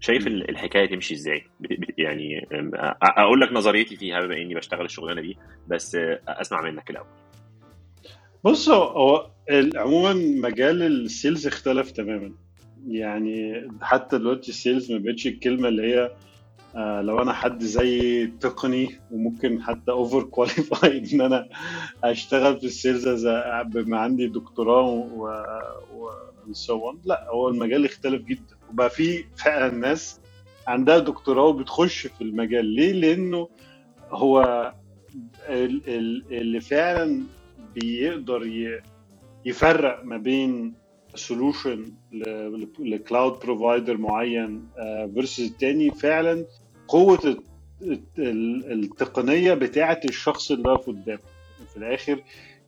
شايف 0.00 0.26
الحكاية 0.26 0.86
تمشي 0.86 1.14
إزاي؟ 1.14 1.44
يعني 1.98 2.46
أقول 3.02 3.40
لك 3.40 3.52
نظريتي 3.52 3.96
فيها 3.96 4.20
بما 4.20 4.36
إني 4.36 4.54
بشتغل 4.54 4.84
الشغلانة 4.84 5.20
دي 5.20 5.36
بس 5.68 5.96
أسمع 6.28 6.62
منك 6.62 6.90
الأول. 6.90 7.06
بص 8.44 8.68
هو 8.68 9.30
عموما 9.76 10.12
مجال 10.48 10.82
ال 10.82 10.93
sales 10.93 11.46
اختلف 11.46 11.90
تماما 11.90 12.32
يعني 12.88 13.68
حتى 13.82 14.18
دلوقتي 14.18 14.48
ال 14.48 14.55
sales 14.55 14.92
ما 14.92 14.98
بقتش 14.98 15.26
الكلمة 15.26 15.68
اللي 15.68 15.94
هي 15.94 16.10
آه 16.76 17.00
لو 17.02 17.22
أنا 17.22 17.32
حد 17.32 17.62
زي 17.62 18.26
تقني 18.26 18.98
وممكن 19.10 19.62
حتى 19.62 19.90
overqualified 19.90 21.14
إن 21.14 21.20
أنا 21.20 21.48
أشتغل 22.04 22.60
في 22.60 22.66
ال 22.66 22.76
sales 22.76 23.26
بما 23.66 23.98
عندي 23.98 24.26
دكتوراه 24.26 24.86
و, 24.90 25.28
و... 25.96 26.10
so 26.52 26.92
لا 27.04 27.26
هو 27.30 27.48
المجال 27.48 27.84
اختلف 27.84 28.22
جدا 28.22 28.56
وبقى 28.70 28.90
في 28.90 29.24
فعلا 29.36 29.74
ناس 29.74 30.20
عندها 30.66 30.98
دكتوراه 30.98 31.44
وبتخش 31.44 32.06
في 32.06 32.20
المجال 32.24 32.64
ليه؟ 32.66 32.92
لأنه 32.92 33.48
هو 34.10 34.72
اللي 35.48 36.60
فعلا 36.60 37.22
بيقدر 37.74 38.50
يفرق 39.44 40.04
ما 40.04 40.16
بين 40.16 40.74
solution 41.14 41.92
ل 42.78 42.87
cloud 42.87 43.32
provider 43.40 43.96
معين 43.96 44.68
versus 45.14 45.44
التاني 45.50 45.90
فعلا 45.90 46.44
قوة 46.88 47.36
التقنية 48.18 49.54
بتاعة 49.54 50.00
الشخص 50.04 50.50
اللي 50.50 50.68
واقف 50.70 50.86
قدامه. 50.86 51.20
في 51.70 51.76
الآخر 51.76 52.22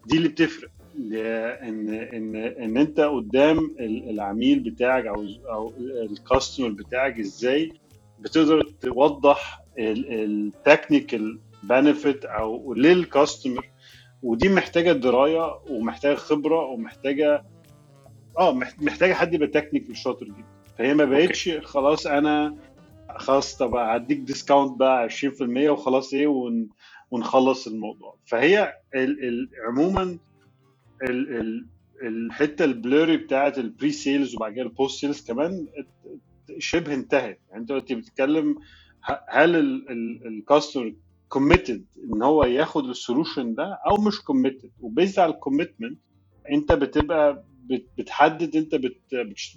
دي 0.07 0.17
اللي 0.17 0.29
بتفرق 0.29 0.69
ان 0.97 1.89
ان 2.13 2.37
إن 2.37 2.77
أنت 2.77 3.01
قدام 3.01 3.75
العميل 3.81 4.59
بتاعك 4.61 5.07
أو 5.07 5.25
أو 5.53 5.73
ال 6.11 6.17
customer 6.17 6.69
بتاعك 6.69 7.19
إزاي 7.19 7.73
بتقدر 8.21 8.63
توضح 8.81 9.61
ال 9.79 9.95
technical 9.95 11.39
benefit 11.63 12.25
أو 12.25 12.75
لل 12.75 12.94
customer 12.94 13.69
ودي 14.23 14.49
محتاجة 14.49 14.93
دراية 14.93 15.59
ومحتاجة 15.71 16.15
خبرة 16.15 16.61
ومحتاجه 16.67 17.45
آه 18.39 18.55
محتاجة 18.81 19.13
حد 19.15 19.35
يبقى 19.35 19.49
technical 19.49 19.97
شاطر 19.97 20.27
جدا. 20.27 20.45
فهي 20.79 20.95
ما 20.95 21.05
بقتش 21.05 21.51
خلاص 21.63 22.07
أنا 22.07 22.57
خلاص 23.19 23.57
طب 23.57 23.75
هديك 23.75 24.19
discount 24.19 24.79
بقى 24.79 25.09
20% 25.11 25.71
وخلاص 25.71 26.15
إيه 26.15 26.27
ون 26.27 26.69
ونخلص 27.11 27.67
الموضوع. 27.67 28.17
فهي 28.27 28.75
ال 28.95 29.25
ال 29.29 29.49
عموما 29.69 30.03
ال 31.03 31.37
ال 31.37 31.67
الحتة 32.03 32.65
ال 32.65 32.72
blurry 32.72 33.17
بتاعت 33.17 33.59
ال 33.59 33.93
pre-sales 33.93 34.35
وبعد 34.35 34.53
كده 34.53 34.63
ال 34.63 35.01
post-sales 35.01 35.21
كمان 35.27 35.67
شبه 36.59 36.95
انتهت. 36.95 37.39
يعني 37.51 37.61
أنت 37.61 37.69
دلوقتي 37.69 37.95
بتتكلم 37.95 38.57
هل 39.29 39.57
ال 40.27 40.34
customer 40.34 40.95
committed 41.29 41.85
إن 42.15 42.23
هو 42.23 42.45
ياخد 42.45 42.89
ال 42.89 42.96
solution 42.96 43.55
ده 43.55 43.79
أو 43.87 43.97
مش 44.03 44.21
committed 44.21 44.71
و 44.81 44.87
based 44.87 45.19
على 45.19 45.35
ال 45.35 45.41
commitment 45.41 45.99
أنت 46.51 46.73
بتبقى 46.73 47.45
بتحدد 47.99 48.57
أنت 48.57 48.75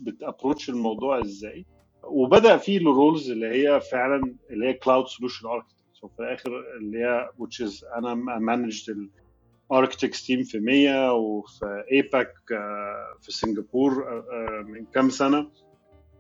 بت 0.02 0.15
approach 0.15 0.70
الموضوع 0.70 1.20
إزاي. 1.22 1.66
وبدأ 2.04 2.58
في 2.58 2.78
ال 2.78 2.87
roles 2.87 3.32
اللي 3.32 3.48
هي 3.48 3.82
فعلا 3.82 4.36
اللي 4.50 4.68
هي 4.68 4.74
cloud 4.74 5.08
solution 5.08 5.48
architect 5.48 6.04
وفي 6.04 6.20
الآخر 6.20 6.64
اللي 6.80 6.98
هي 7.00 7.30
which 7.40 7.68
is 7.68 7.98
أنا 7.98 8.14
managed 8.40 9.10
ال 9.72 9.77
architects 9.77 10.26
team 10.26 10.44
في 10.44 10.60
100 10.60 11.14
وفي 11.14 11.84
APAC 11.92 12.34
في 13.22 13.32
سنغافور 13.32 14.24
من 14.68 14.86
كام 14.94 15.10
سنة. 15.10 15.48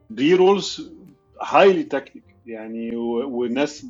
دي 0.09 0.35
roles 0.35 0.93
highly 1.41 1.83
technical 1.83 2.23
يعني 2.45 2.95
والناس 2.95 3.85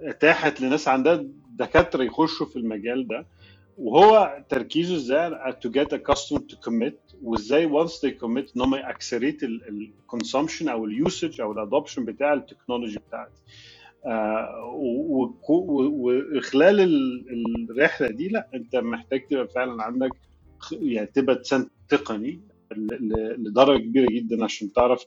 اتاحت 0.00 0.60
لناس 0.60 0.88
عندها 0.88 1.24
دكاترة 1.50 2.02
يخشوا 2.02 2.46
في 2.46 2.56
المجال 2.56 3.06
ده. 3.08 3.26
وهو 3.78 4.44
تركيزه 4.48 4.96
إزاي 4.96 5.30
to 5.52 5.68
get 5.68 5.92
a 5.92 5.98
customer 6.12 6.38
to 6.40 6.56
commit 6.68 7.14
وازاي 7.22 7.68
once 7.68 7.90
they 7.92 8.10
commit 8.24 8.56
ان 8.56 8.62
هم 8.62 8.74
ي 8.74 8.80
accelerate 8.80 9.42
ال 9.42 9.53
consumption 9.53 10.68
أو 10.68 10.84
ال 10.84 10.93
usage 10.93 11.40
أو 11.40 11.52
ال 11.52 11.58
adoption 11.58 12.04
بتاع 12.04 12.32
ال 12.32 12.38
technology 12.38 12.98
بتاعتي. 13.08 13.42
آه 14.06 14.72
وخلال 15.48 16.80
الرحلة 17.70 18.08
دي 18.08 18.28
لا 18.28 18.48
أنت 18.54 18.76
محتاج 18.76 19.26
تبقى 19.28 19.48
فعلا 19.48 19.82
عندك 19.82 20.10
يعني 20.72 21.06
تبقى 21.06 21.42
تقني 21.88 22.40
لدرجة 23.38 23.82
كبيرة 23.82 24.06
جدا 24.10 24.44
عشان 24.44 24.72
تعرف 24.72 25.04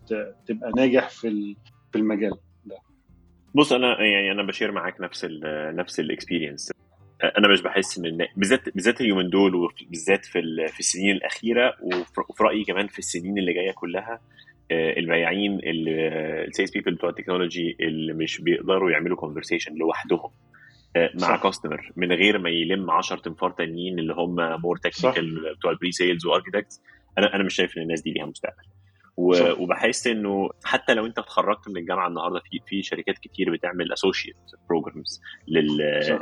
تبقى 0.47 0.71
ناجح 0.77 1.09
في 1.09 1.55
في 1.91 1.97
المجال 1.97 2.33
ده. 2.65 2.77
بص 3.55 3.73
أنا 3.73 4.03
يعني 4.03 4.31
أنا 4.31 4.43
ب 4.43 4.48
share 4.48 4.71
معاك 4.71 5.01
نفس 5.01 5.25
ال 5.25 5.41
نفس 5.75 5.99
ال 5.99 6.06
experience 6.06 6.71
أنا 7.23 7.47
مش 7.47 7.61
بحس 7.61 7.97
إن 7.99 8.27
بالذات 8.35 8.75
بالذات 8.75 9.01
اليومين 9.01 9.29
دول 9.29 9.55
وبالذات 9.55 10.25
في 10.25 10.41
في 10.67 10.79
السنين 10.79 11.11
الأخيرة 11.15 11.73
وفي 12.29 12.43
رأيي 12.43 12.63
كمان 12.63 12.87
في 12.87 12.99
السنين 12.99 13.37
اللي 13.37 13.53
جاية 13.53 13.71
كلها 13.71 14.21
البياعين 14.71 15.59
ال 15.63 15.81
sales 15.81 16.71
people 16.71 16.93
بتوع 16.95 17.09
التكنولوجي 17.09 17.77
اللي 17.79 18.13
مش 18.13 18.41
بيقدروا 18.41 18.91
يعملوا 18.91 19.17
conversation 19.17 19.75
لوحدهم 19.75 20.31
مع 21.21 21.37
customer 21.37 21.91
من 21.95 22.11
غير 22.11 22.37
ما 22.39 22.49
يلم 22.49 22.91
10 22.91 23.17
تنفار 23.19 23.51
تانيين 23.51 23.99
اللي 23.99 24.13
هم 24.13 24.35
more 24.61 24.77
technical 24.77 25.53
بتوع 25.57 25.71
ال 25.71 25.91
pre-sales 25.91 26.25
و 26.25 26.31
architects 26.31 26.81
أنا 27.17 27.35
أنا 27.35 27.43
مش 27.43 27.55
شايف 27.55 27.77
إن 27.77 27.81
الناس 27.83 28.01
دي 28.01 28.11
ليها 28.11 28.25
مستقبل. 28.25 28.63
وبحس 29.17 30.07
إنه 30.07 30.49
حتى 30.63 30.93
لو 30.93 31.05
أنت 31.05 31.19
اتخرجت 31.19 31.67
من 31.69 31.77
الجامعة 31.77 32.07
النهارده 32.07 32.39
في 32.39 32.59
في 32.67 32.81
شركات 32.81 33.17
كتير 33.17 33.51
بتعمل 33.53 33.93
associate 33.93 34.35
programs. 34.69 35.21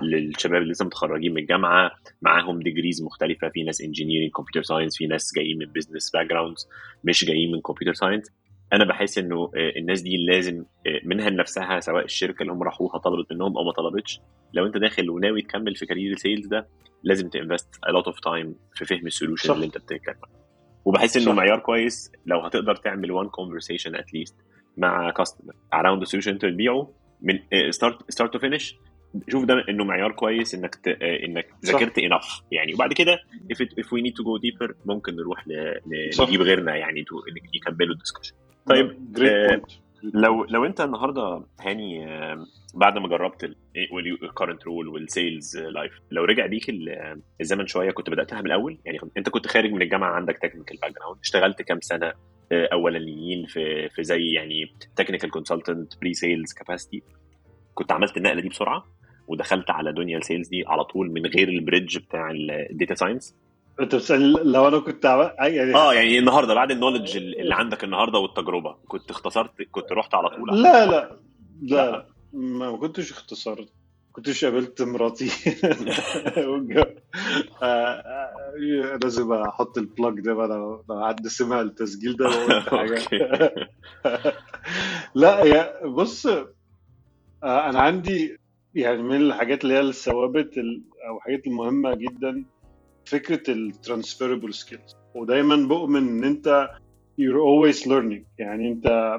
للشباب 0.01 0.62
اللي 0.62 0.71
لسه 0.71 0.86
متخرجين 0.86 1.34
من 1.34 1.41
الجامعة 1.41 1.91
معاهم 2.21 2.60
degrees 2.60 3.03
مختلفة 3.03 3.49
في 3.49 3.63
ناس 3.63 3.81
engineering 3.81 4.31
computer 4.31 4.63
science 4.63 4.97
في 4.97 5.08
ناس 5.08 5.31
جايين 5.36 5.58
من 5.60 5.65
business 5.65 6.12
backgrounds 6.12 6.67
مش 7.03 7.25
جايين 7.25 7.51
من 7.51 7.62
computer 7.62 7.93
science 7.93 8.31
أنا 8.73 8.86
بحس 8.86 9.17
إنه 9.17 9.51
آه، 9.55 9.73
الناس 9.79 10.01
دي 10.01 10.17
لازم 10.17 10.65
آه، 10.88 11.01
منها 11.03 11.29
لنفسها 11.29 11.79
سواء 11.79 12.05
الشركة 12.05 12.41
اللي 12.41 12.53
هم 12.53 12.63
راحوها 12.63 12.97
طلبت 12.97 13.34
منهم 13.34 13.58
أو 13.58 13.63
ما 13.63 13.71
طلبتش 13.71 14.19
لو 14.53 14.65
أنت 14.65 14.77
داخل 14.77 15.10
وناوي 15.10 15.41
تكمل 15.41 15.75
في 15.75 15.86
career 15.86 16.12
ال 16.13 16.19
sales 16.19 16.47
ده 16.47 16.67
لازم 17.03 17.29
ت 17.29 17.36
invest 17.36 17.75
a 17.75 17.89
lot 17.89 18.12
of 18.12 18.15
time 18.15 18.47
في 18.75 18.86
فهم 18.86 19.08
ال 19.08 19.12
solution. 19.12 19.47
اللي 19.53 19.65
أنت 19.65 19.77
بتتكلم 19.77 20.15
عنه. 20.23 20.44
وبحس 20.86 21.17
إنه. 21.17 21.34
معيار 21.34 21.60
كويس 21.60 22.12
لو 22.26 22.39
هتقدر 22.39 22.76
تعمل 22.76 23.24
one 23.24 23.28
conversation 23.28 23.91
at 23.91 24.06
least 24.06 24.34
مع 24.78 25.10
customer 25.10 25.53
around 25.54 26.06
the 26.06 26.10
solution 26.10 26.28
انت 26.28 26.45
بتبيعه 26.45 26.91
من 27.21 27.39
start 27.69 28.12
start 28.12 28.34
to 28.34 28.39
finish 28.39 28.75
شوف 29.30 29.45
ده 29.45 29.65
إنه 29.69 29.84
معيار 29.84 30.12
كويس 30.12 30.56
إنك 30.56 30.76
ت... 30.76 30.88
آه، 30.88 31.26
إنك. 31.26 31.48
ذاكرت 31.65 32.00
enough. 32.00 32.41
يعني 32.52 32.74
وبعد 32.74 32.93
كده 32.93 33.17
if, 33.54 33.58
it, 33.58 33.69
if 33.69 33.86
we 33.86 34.02
need 34.02 34.13
to 34.13 34.24
go 34.24 34.41
deeper 34.45 34.74
ممكن 34.86 35.15
نروح 35.15 35.48
ل... 35.48 35.74
نجيب 36.21 36.41
غيرنا 36.41 36.76
يعني 36.76 37.04
تو... 37.04 37.15
يكملوا 37.54 37.95
ال 37.95 37.99
discussion 37.99 38.34
طيب، 38.65 39.13
great 39.13 39.31
آه، 39.32 39.48
point 39.47 39.71
لو 40.13 40.43
لو 40.45 40.65
انت 40.65 40.81
النهارده 40.81 41.43
هاني 41.61 42.05
آه، 42.07 42.45
بعد 42.73 42.97
ما 42.97 43.07
جربت 43.07 43.55
ال 44.23 44.28
current 44.28 44.63
role 44.65 44.88
وال 44.88 45.08
sales 45.08 45.58
life 45.58 45.91
لو 46.11 46.23
رجع 46.23 46.45
بيك 46.45 46.69
ال- 46.69 47.21
الزمن 47.41 47.67
شوية 47.67 47.91
كنت 47.91 48.09
بدأتها 48.09 48.39
من 48.41 48.45
الأول؟ 48.47 48.77
يعني 48.85 48.99
انت 49.17 49.29
كنت 49.29 49.47
خارج 49.47 49.71
من 49.71 49.81
الجامعة 49.81 50.11
عندك 50.11 50.37
technical 50.38 50.77
background 50.77 51.19
اشتغلت 51.23 51.61
كام 51.61 51.81
سنة 51.81 52.13
آه، 52.51 52.69
أولانيين 52.73 53.45
في 53.45 53.89
في 53.89 54.03
زي 54.03 54.31
يعني 54.33 54.65
technical 54.95 55.31
consultant 55.31 55.93
pre-sales 56.01 56.53
capacity 56.53 57.03
كنت 57.73 57.91
عملت 57.91 58.17
النقلة 58.17 58.41
دي 58.41 58.49
بسرعة 58.49 58.85
ودخلت 59.27 59.69
على 59.71 59.93
دنيا 59.93 60.17
ال 60.17 60.22
sales 60.22 60.47
دي 60.47 60.63
على 60.67 60.83
طول 60.83 61.11
من 61.11 61.25
غير 61.25 61.49
ال 61.49 61.56
bridge 61.56 61.97
بتاع 61.97 62.31
ال 62.71 62.76
data 62.76 62.95
science 62.95 63.36
انت 63.79 63.95
بتسالني 63.95 64.33
لو 64.43 64.67
أنا 64.67 64.79
كنت. 64.79 65.05
يعني 65.39 65.75
آه 65.75 65.93
يعني 65.93 66.19
النهارده 66.19 66.53
بعد 66.53 66.71
ال 66.71 66.76
knowledge 66.76 67.17
اللي 67.17 67.55
عندك 67.55 67.83
النهارده 67.83 68.19
والتجربة 68.19 68.75
كنت 68.88 69.11
اختصرت 69.11 69.51
كنت 69.71 69.91
رحت 69.91 70.15
على 70.15 70.29
طول؟ 70.29 70.61
لا 70.63 70.85
لا. 70.85 71.19
لا. 71.61 71.91
لا. 71.91 72.05
ما 72.33 72.77
كنتش 72.77 73.11
اختصرت. 73.11 73.69
كنتش 74.11 74.45
قابلت 74.45 74.81
مراتي. 74.81 75.29
آه، 77.63 77.65
آه، 77.65 78.97
لازم 79.03 79.33
أحط 79.33 79.77
ال 79.77 79.86
plug 79.86 80.19
ده 80.19 80.33
بقى 80.33 80.47
لو 80.47 80.83
حد 81.07 81.27
سمع 81.27 81.61
التسجيل 81.61 82.17
ده 82.17 82.29
حاجة. 82.61 83.01
لا 85.15 85.43
يا 85.45 85.85
بص 85.88 86.25
آه، 86.27 86.45
أنا 87.43 87.79
عندي 87.79 88.38
يعني 88.75 89.03
من 89.03 89.15
الحاجات 89.21 89.63
اللي 89.63 89.73
هي 89.73 89.79
الثوابت 89.79 90.57
ال- 90.57 90.83
أو 91.09 91.17
الحاجات 91.17 91.47
المهمة 91.47 91.95
جدا 91.95 92.43
فكرة 93.05 93.51
ال 93.51 93.59
transferable 93.59 94.53
skills 94.53 94.95
ودايما 95.15 95.55
بؤمن 95.67 96.07
إن 96.07 96.23
أنت 96.23 96.69
you're 97.21 97.41
always 97.41 97.85
learning. 97.85 98.23
يعني 98.39 98.71
أنت 98.71 99.17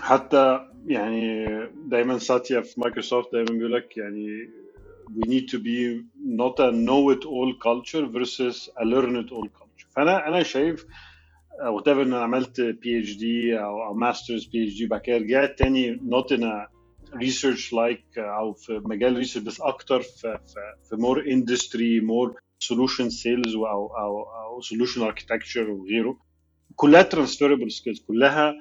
حتى 0.00 0.60
يعني 0.86 1.46
دايما 1.86 2.18
ساتيا 2.18 2.60
في 2.60 2.80
مايكروسوفت 2.80 3.32
دايما 3.32 3.50
بيقول 3.52 3.72
لك 3.72 3.96
يعني 3.96 4.50
we 5.16 5.26
need 5.26 5.48
to 5.50 5.58
be 5.58 6.04
not 6.40 6.58
a 6.60 6.70
know 6.70 7.10
it 7.14 7.24
all 7.24 7.52
culture 7.68 8.06
versus 8.06 8.68
a 8.80 8.84
learn 8.84 9.16
it 9.16 9.32
all 9.32 9.48
culture. 9.48 9.88
فانا 9.96 10.28
أنا 10.28 10.42
شايف 10.42 10.86
whatever 11.66 12.02
إن 12.02 12.06
أنا 12.12 12.22
عملت 12.22 12.60
بي 12.60 12.98
اتش 13.00 13.16
دي 13.16 13.58
أو 13.58 13.94
ماسترز 13.94 14.44
بي 14.46 14.64
اتش 14.64 14.78
دي 14.78 14.86
بعد 14.86 15.00
كده 15.00 15.16
رجعت 15.16 15.58
تاني 15.58 15.96
not 15.96 16.36
in 16.36 16.40
a 16.42 16.68
research 17.18 17.72
like 17.72 18.18
أو 18.18 18.52
في 18.52 18.80
مجال 18.84 19.16
research 19.16 19.44
بس 19.44 19.60
أكتر 19.60 20.02
في 20.02 20.38
في 20.46 20.60
في 20.88 20.96
more 20.96 21.24
industry 21.26 22.10
solution 22.64 23.08
sales 23.10 23.54
أو 23.56 23.86
أو 23.86 24.22
أو 24.22 24.60
solution 24.60 24.98
architecture 25.12 25.68
وغيره. 25.68 26.18
كلها 26.76 27.02
transferable 27.02 27.70
skills 27.78 28.06
كلها 28.06 28.54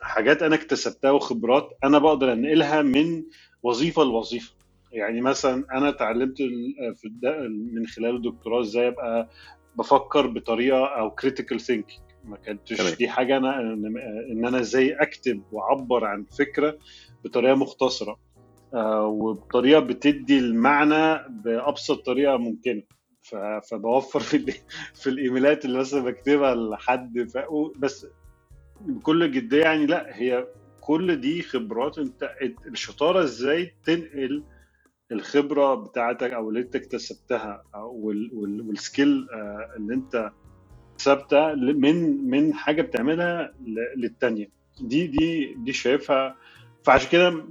حاجات 0.00 0.42
أنا 0.42 0.54
اكتسبتها 0.54 1.10
وخبرات 1.10 1.70
أنا 1.84 1.98
بقدر 1.98 2.32
أنقلها 2.32 2.82
من 2.82 3.24
وظيفة 3.62 4.04
لوظيفة. 4.04 4.54
يعني 4.92 5.20
مثلا 5.20 5.64
أنا 5.72 5.88
اتعلمت 5.88 6.36
من 7.72 7.86
خلال 7.86 8.16
الدكتوراه 8.16 8.60
إزاي 8.60 8.88
أبقى 8.88 9.28
بفكر 9.78 10.26
بطريقة 10.26 10.84
أو 10.86 11.10
critical 11.10 11.58
thinking. 11.58 12.00
ما 12.24 12.36
كانتش 12.36 12.76
تمام. 12.76 12.94
دي 12.94 13.08
حاجة 13.08 13.36
أنا 13.36 13.60
إن 14.32 14.44
أنا 14.46 14.60
إزاي 14.60 14.92
أكتب 14.92 15.42
وأعبر 15.52 16.04
عن 16.04 16.24
فكرة 16.38 16.78
بطريقة 17.24 17.54
مختصرة 17.54 18.16
آه، 18.74 19.06
وبطريقة 19.06 19.80
بتدي 19.80 20.38
المعنى 20.38 21.28
بأبسط 21.44 22.06
طريقة 22.06 22.36
ممكنة. 22.36 22.82
فبوفر 23.70 24.20
في 24.20 24.52
في 24.94 25.06
الإيميلات 25.10 25.64
اللي 25.64 25.78
مثلا 25.78 26.00
بكتبها 26.04 26.54
لحد. 26.54 27.18
بس 27.78 28.06
بكل 28.80 29.30
جدية 29.32 29.62
يعني 29.62 29.86
لا 29.86 30.16
هي 30.16 30.46
كل 30.80 31.20
دي 31.20 31.42
خبرات 31.42 31.98
انت 31.98 32.30
الشطارة 32.66 33.22
إزاي 33.22 33.74
تنقل 33.84 34.44
الخبرة 35.12 35.74
بتاعتك 35.74 36.30
أو 36.32 36.48
اللي 36.48 36.60
انت 36.60 36.76
اكتسبتها 36.76 37.62
والسكيل 38.32 39.26
آه، 39.34 39.74
اللي 39.76 39.94
انت 39.94 40.32
ل- 41.54 41.80
من 41.80 42.24
من 42.30 42.54
حاجة 42.54 42.82
بتعملها 42.82 43.54
للتانية 43.96 44.48
دي 44.80 45.06
دي 45.06 45.54
دي 45.54 45.72
شايفها 45.72 46.36
فعشان 46.84 47.10
كده 47.10 47.44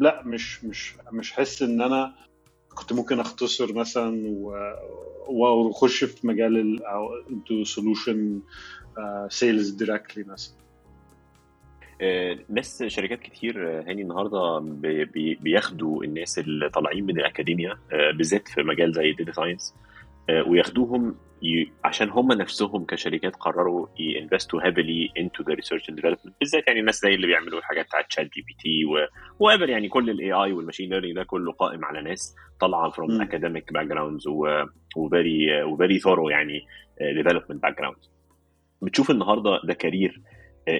لا 0.00 0.22
مش 0.26 0.64
مش 0.64 0.94
مش 1.12 1.32
حس 1.32 1.62
إن 1.62 1.82
أنا 1.82 2.14
كنت 2.78 2.92
ممكن 2.92 3.20
أختصر 3.20 3.72
مثلا 3.72 4.22
واخش 5.28 6.04
في 6.04 6.26
مجال 6.26 6.78
into 7.30 7.64
solution 7.64 8.40
sales 9.28 9.70
directly 9.70 10.24
مثلا. 10.24 10.54
آه، 12.00 12.38
ناس 12.48 12.82
شركات 12.82 13.20
كتير 13.20 13.78
آه، 13.78 13.82
هاني 13.82 14.02
النهارده 14.02 14.58
بي- 14.58 15.04
بي- 15.04 15.34
بياخدوا 15.34 16.04
الناس 16.04 16.38
اللي 16.38 16.68
طالعين 16.68 17.04
من 17.04 17.18
الاكاديميا 17.20 17.70
آه، 17.92 18.10
بالذات 18.10 18.48
في 18.48 18.62
مجال 18.62 18.92
زي 18.92 19.10
ال 19.10 19.14
data 19.14 19.32
science 19.32 19.74
وياخدوهم 20.46 21.14
ي- 21.42 21.72
عشان 21.84 22.10
هم 22.10 22.32
نفسهم 22.32 22.84
كشركات 22.84 23.36
قرروا 23.36 23.86
ي 23.98 24.07
invest 24.07 24.60
وا 24.66 24.71
heavily 24.71 25.08
into 25.18 25.42
the 25.42 25.54
research 25.54 25.88
and 25.88 25.96
development 25.96 26.36
بالذات 26.40 26.66
يعني 26.68 26.80
الناس 26.80 27.00
زي 27.00 27.14
اللي 27.14 27.26
بيعملوا 27.26 27.58
الحاجات 27.58 27.86
بتاعت 27.86 28.12
ChatGPT 28.12 28.84
وقابل 29.38 29.70
يعني 29.70 29.88
كل 29.88 30.10
ال 30.10 30.32
AI 30.32 30.52
وال 30.52 30.60
machine 30.60 30.90
learning 30.90 31.16
ده 31.16 31.24
كله 31.24 31.52
قائم 31.52 31.84
على 31.84 32.02
ناس 32.02 32.34
طالعة 32.60 32.90
from. 32.90 33.20
academic 33.22 33.72
backgrounds 33.72 34.24
و 34.96 35.09
very 35.09 35.62
و 35.62 35.69
very 35.69 35.98
thorough 35.98 36.28
يعني 36.28 36.60
development 37.00 37.62
backgrounds 37.62 38.10
بتشوف 38.82 39.10
النهارده 39.10 39.60
ده 39.64 39.74
career 39.74 40.22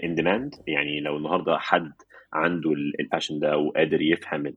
in 0.05 0.15
demand 0.15 0.55
يعني 0.67 1.01
لو 1.01 1.17
النهارده 1.17 1.59
حد 1.59 1.93
عنده 2.33 2.73
ال 3.01 3.06
passion 3.06 3.39
ده 3.39 3.57
وقادر 3.57 4.03
يفهم 4.03 4.55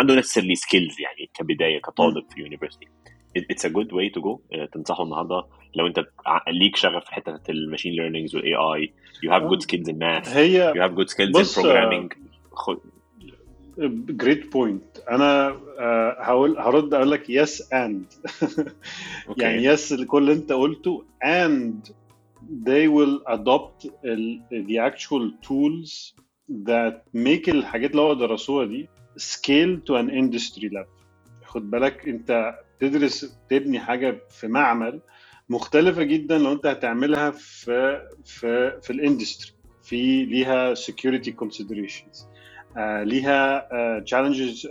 عنده 0.00 0.14
necessary 0.14 0.54
skills 0.54 1.00
يعني 1.00 1.30
كبداية 1.34 1.80
كطالب 1.80 2.24
في 2.30 2.40
university 2.40 2.86
it's 3.36 3.66
a 3.66 3.68
good 3.68 3.92
way 3.92 4.08
to 4.08 4.20
go 4.20 4.40
تنصحه 4.72 5.04
النهارده. 5.04 5.44
لو 5.74 5.86
انت 5.86 6.04
ليك 6.48 6.76
شغف 6.76 7.04
في 7.04 7.14
حتة 7.14 7.50
ال 7.50 7.55
machine 7.55 7.92
learnings 7.92 8.36
وال 8.36 8.54
AI 8.54 8.92
you 9.22 9.32
have 9.32 9.42
good 9.42 9.62
skills 9.62 9.88
in 9.88 9.98
math 9.98 10.36
you 10.36 10.64
have 10.64 10.90
good 10.92 11.08
skills 11.08 11.58
in 11.58 11.64
programming 11.64 12.12
great 14.10 14.52
point 14.52 14.98
أنا 15.10 15.48
آه، 15.78 16.16
هقول 16.20 16.58
هرد 16.58 16.94
أقول 16.94 17.10
لك 17.10 17.30
yes 17.30 17.72
and 17.72 18.04
يعني 19.42 19.64
yes 19.64 19.94
كل 19.94 20.22
اللي 20.22 20.32
انت 20.32 20.52
قلته 20.52 21.04
and 21.24 21.90
they 22.66 22.88
will 22.88 23.34
adopt 23.36 23.86
the 24.50 24.78
actual 24.78 25.30
tools 25.48 26.14
that 26.68 26.94
make 27.14 27.48
الحاجات 27.48 27.90
اللي 27.90 28.02
هو 28.02 28.14
درسوها 28.14 28.66
دي 28.66 28.88
scale 29.18 29.78
to 29.88 29.94
an 29.94 30.10
industry 30.10 30.68
level. 30.70 30.98
خد 31.44 31.70
بالك 31.70 32.08
انت 32.08 32.58
تدرس 32.80 33.38
تبني 33.50 33.80
حاجة 33.80 34.20
في 34.30 34.48
معمل 34.48 35.00
مختلفة 35.48 36.02
جدا 36.02 36.38
لو 36.38 36.52
أنت 36.52 36.66
هتعملها 36.66 37.30
في 37.30 38.02
في 38.24 38.80
في 38.82 38.90
الاندستري 38.92 39.52
في 39.82 40.24
ليها 40.24 40.74
security 40.74 41.30
considerations 41.44 42.26
آه 42.76 43.02
ليها 43.02 43.68
آه 43.72 44.04
challenges 44.10 44.66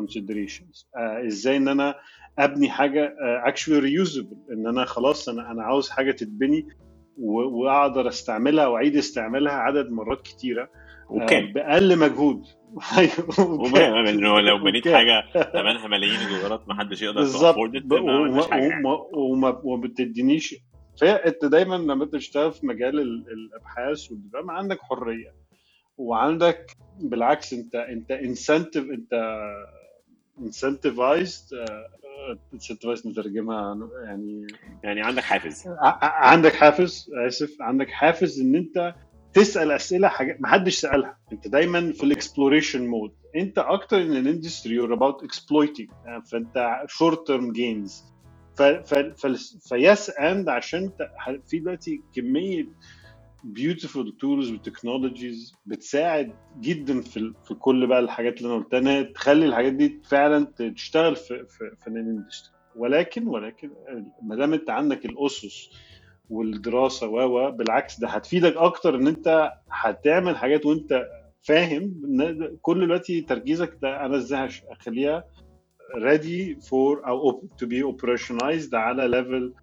considerations. 0.00 0.86
آه 0.96 1.26
إزاي 1.26 1.56
إن 1.56 1.68
أنا 1.68 1.94
أبني 2.38 2.70
حاجة 2.70 3.14
actually 3.46 3.80
reusable. 3.82 4.52
إن 4.52 4.66
أنا 4.66 4.84
خلاص 4.84 5.28
أنا 5.28 5.50
أنا 5.50 5.62
عاوز 5.62 5.90
حاجة 5.90 6.12
تتبني 6.12 6.68
وأقدر 7.18 8.08
أستعملها 8.08 8.66
وأعيد 8.66 8.96
استعمالها 8.96 9.52
عدد 9.52 9.90
مرات 9.90 10.22
كتيرة. 10.22 10.68
آه 11.10 11.12
وكام 11.12 11.52
بأقل 11.52 11.98
مجهود. 11.98 12.46
وكام. 13.38 14.06
انه 14.06 14.40
لو 14.40 14.58
بنيت. 14.58 14.88
حاجة 14.88 15.24
ثمنها 15.52 15.88
مليين 15.88 16.20
الدولارات 16.20 16.68
ما 16.68 16.74
حدش 16.78 17.02
يقدر 17.02 17.20
بالظبط. 17.20 17.56
وما, 19.14 19.50
بتدينيش 19.76 20.54
فانت 21.00 21.44
دايما 21.44 21.74
لما 21.74 22.04
أنت 22.04 22.12
تشتغل 22.12 22.52
في 22.52 22.66
مجال 22.66 23.00
الأبحاث 23.28 24.10
والدبلومه 24.10 24.52
عندك 24.52 24.80
حرية. 24.80 25.34
وعندك 25.98 26.76
بالعكس 27.00 27.52
انت 27.52 27.74
أنت 27.74 28.10
incentive 28.10 28.84
أنت 28.90 29.38
incentivized 30.40 31.66
incentivized 32.54 33.08
نترجمها 33.08 33.88
يعني 34.04 34.46
يعني 34.82 35.02
عندك 35.02 35.22
حافز. 35.22 35.64
عندك 36.02 36.54
حافز 36.54 37.10
آسف 37.26 37.56
عندك 37.60 37.90
حافز 37.90 38.40
إن 38.40 38.54
أنت 38.54 38.94
تسأل 39.34 39.70
أسئلة 39.70 40.08
حاجات 40.08 40.40
ما 40.40 40.48
حدش 40.48 40.74
سألها. 40.74 41.18
أنت 41.32 41.48
دايما 41.48 41.92
في 41.92 42.02
ال 42.04 42.11
exploration 42.11 42.86
mode 42.86 43.12
أنت 43.36 43.58
أكتر 43.58 44.02
إن 44.02 44.16
ال 44.16 44.22
industry 44.22 44.74
you're 44.74 44.94
about 44.94 45.22
exploiting 45.24 45.88
فأنت 46.30 46.82
short 46.88 47.26
term 47.26 47.52
gains 47.52 48.04
phase 49.68 50.10
and 50.10 50.48
عشان 50.48 50.90
في 51.46 51.58
دلوقتي 51.58 52.00
كمية 52.14 52.68
beautiful 53.44 54.16
tools 54.20 54.50
و 54.52 54.60
technologies 54.60 55.54
بتساعد 55.66 56.32
جدا 56.60 57.00
في 57.00 57.32
في 57.44 57.54
كل 57.54 57.86
بقى 57.86 57.98
الحاجات 58.00 58.38
اللي 58.38 58.54
أنا 58.54 58.62
قلتها 58.64 59.02
تخلي 59.02 59.46
الحاجات 59.46 59.72
دي 59.72 60.00
فعلا 60.04 60.44
تشتغل 60.76 61.16
في 61.16 61.44
في, 61.48 61.70
في 61.80 61.86
ال 61.86 61.94
industry 61.94 62.54
ولكن 62.76 63.26
ولكن 63.28 63.70
ما 64.22 64.36
دام 64.36 64.52
أنت 64.52 64.70
عندك 64.70 65.04
الأسس 65.06 65.70
والدراسة 66.30 67.08
و 67.08 67.50
بالعكس 67.50 68.00
ده 68.00 68.08
هتفيدك 68.08 68.56
أكتر 68.56 68.94
إن 68.94 69.06
أنت 69.06 69.52
هتعمل 69.70 70.36
حاجات 70.36 70.66
وأنت 70.66 71.06
فاهم 71.42 71.94
كل 72.62 72.80
دلوقتي 72.80 73.20
تركيزك 73.20 73.78
ده 73.82 74.06
أنا 74.06 74.16
إزاي 74.16 74.48
اخليها 74.68 75.24
ready 75.94 76.56
for 76.60 77.08
أو 77.08 77.48
to 77.62 77.66
be 77.66 77.82
operationalized 77.92 78.74
على 78.74 79.08
level 79.08 79.54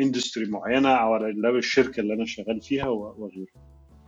industry 0.00 0.46
uh, 0.46 0.48
معينة 0.48 0.88
أو 0.88 1.14
على 1.14 1.32
level 1.32 1.56
الشركة 1.56 2.00
اللي 2.00 2.14
أنا 2.14 2.24
شغال 2.24 2.60
فيها 2.60 2.88
وغيره. 2.88 3.46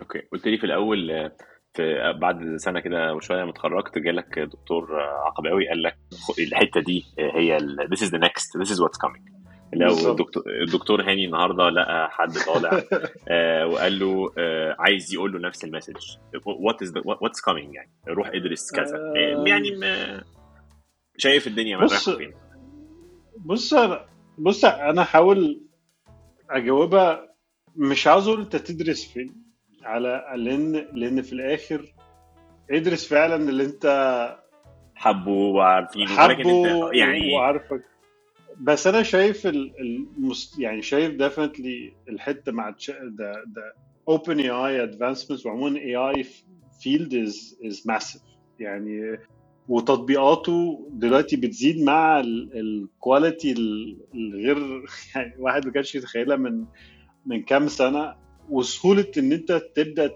okay 0.00 0.18
قلت 0.32 0.46
لي 0.46 0.58
في 0.58 0.64
الأول 0.64 1.10
آه، 1.10 1.32
في 1.74 2.12
بعد 2.20 2.56
سنة 2.56 2.80
كده 2.80 3.14
وشوية 3.14 3.44
متخرجت 3.44 3.98
جالك 3.98 4.38
دكتور 4.38 5.00
عقباوي 5.00 5.68
قال 5.68 5.82
لك 5.82 5.96
الحتة 6.38 6.80
دي 6.80 7.04
هي 7.18 7.58
this 7.60 8.00
is 8.00 8.10
the 8.10 8.18
next 8.18 8.62
this 8.62 8.70
is 8.70 8.80
what's 8.80 8.98
coming 9.06 9.41
لو 9.72 10.10
الدكتور 10.10 10.42
الدكتور 10.62 11.02
هاني 11.02 11.24
النهارده 11.24 11.68
لقى 11.70 12.10
حد 12.10 12.32
طالع 12.46 12.82
آه 13.28 13.66
وقال 13.66 13.98
له 13.98 14.32
آه 14.38 14.76
عايز 14.78 15.14
يقول 15.14 15.32
له 15.32 15.38
نفس 15.48 15.64
ال 15.64 15.68
message. 15.68 15.96
what 16.46 16.82
is 16.82 16.92
what's 17.04 17.40
coming 17.40 17.74
يعني 17.74 17.90
روح 18.08 18.28
ادرس 18.34 18.72
كذا. 18.72 18.96
آه. 18.96 19.44
يعني 19.46 19.70
ما 19.76 20.24
شايف 21.16 21.46
الدنيا 21.46 21.78
بص 21.78 22.10
فين. 22.10 22.34
بص 23.38 23.74
بص 24.38 24.64
أنا 24.64 25.02
هحاول 25.02 25.62
أجاوبها. 26.50 27.32
مش 27.76 28.06
عاوز 28.06 28.28
أقول 28.28 28.40
أنت 28.40 28.56
تدرس 28.56 29.12
فين 29.12 29.42
على 29.82 30.24
لأن 30.36 30.72
لأن 30.92 31.22
في 31.22 31.32
الآخر 31.32 31.94
ادرس 32.70 33.08
فعلا 33.08 33.36
اللي 33.36 33.64
أنت 33.64 33.86
حبه 34.94 35.30
وعارفينه 35.30 36.16
حبه 36.16 36.90
يعني 36.92 37.34
وعارفك. 37.34 37.91
بس 38.60 38.86
أنا 38.86 39.02
شايف 39.02 39.46
ال 39.46 39.60
must... 39.60 40.58
يعني 40.58 40.82
شايف 40.82 41.14
definitely 41.14 41.92
الحتة 42.08 42.52
مع 42.52 42.76
ده 43.46 43.74
OpenAI 44.08 44.40
advancements 44.40 45.46
وعموما 45.46 45.78
AI 45.78 45.96
field 45.96 47.14
is 47.14 47.58
is 47.66 47.82
massive 47.86 48.22
يعني 48.58 49.18
وتطبيقاته 49.68 50.88
دلوقتي 50.90 51.36
بتزيد 51.36 51.82
مع 51.82 52.20
ال 52.20 52.37
quality 52.37 53.54
الغير 54.14 54.58
يعني 55.16 55.34
واحد 55.38 55.66
ما 55.66 55.72
كانش 55.72 55.94
يتخيلها 55.94 56.36
من 56.36 56.64
من 57.26 57.42
كام 57.42 57.68
سنة 57.68 58.14
وسهولة 58.48 59.06
إن 59.18 59.32
أنت 59.32 59.62
تبدأ 59.74 60.10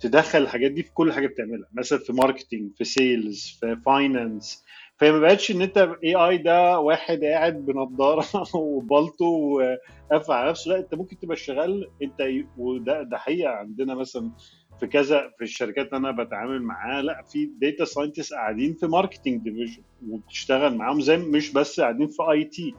تدخل 0.00 0.38
الحاجات 0.38 0.70
دي 0.70 0.82
في 0.82 0.90
كل 0.92 1.12
حاجة 1.12 1.26
بتعملها 1.26 1.68
مثلا 1.72 1.98
في 1.98 2.12
marketing 2.12 2.72
في 2.76 2.84
sales 2.84 3.58
في 3.60 3.76
finance 3.86 4.64
فهي 5.04 5.12
ما 5.12 5.18
بقتش 5.18 5.50
إن 5.50 5.62
أنت 5.62 5.78
AI 6.04 6.38
ده 6.38 6.78
واحد 6.78 7.24
قاعد 7.24 7.66
بنضارة 7.66 8.26
وبلطو 8.54 9.24
وقافل 10.10 10.32
على 10.32 10.50
نفسه 10.50 10.70
لأ 10.70 10.78
أنت 10.78 10.94
ممكن 10.94 11.18
تبقى 11.18 11.36
شغال 11.36 11.90
أنت 12.02 12.22
وده 12.58 13.02
ده 13.02 13.18
حقيقة 13.18 13.50
عندنا 13.50 13.94
مثلا 13.94 14.30
في 14.80 14.86
كذا 14.86 15.30
في 15.38 15.44
الشركات 15.44 15.86
اللي 15.86 15.96
أنا 15.96 16.24
بتعامل 16.24 16.62
معاها 16.62 17.02
لأ 17.02 17.22
في 17.22 17.46
data 17.46 17.84
scientist 17.84 18.32
قاعدين 18.32 18.74
في 18.74 18.86
marketing 18.86 19.42
division 19.42 19.82
وبتشتغل 20.08 20.76
معاهم 20.76 21.00
زي 21.00 21.16
مش 21.16 21.52
بس 21.52 21.80
قاعدين 21.80 22.08
في 22.08 22.22
IT 22.30 22.74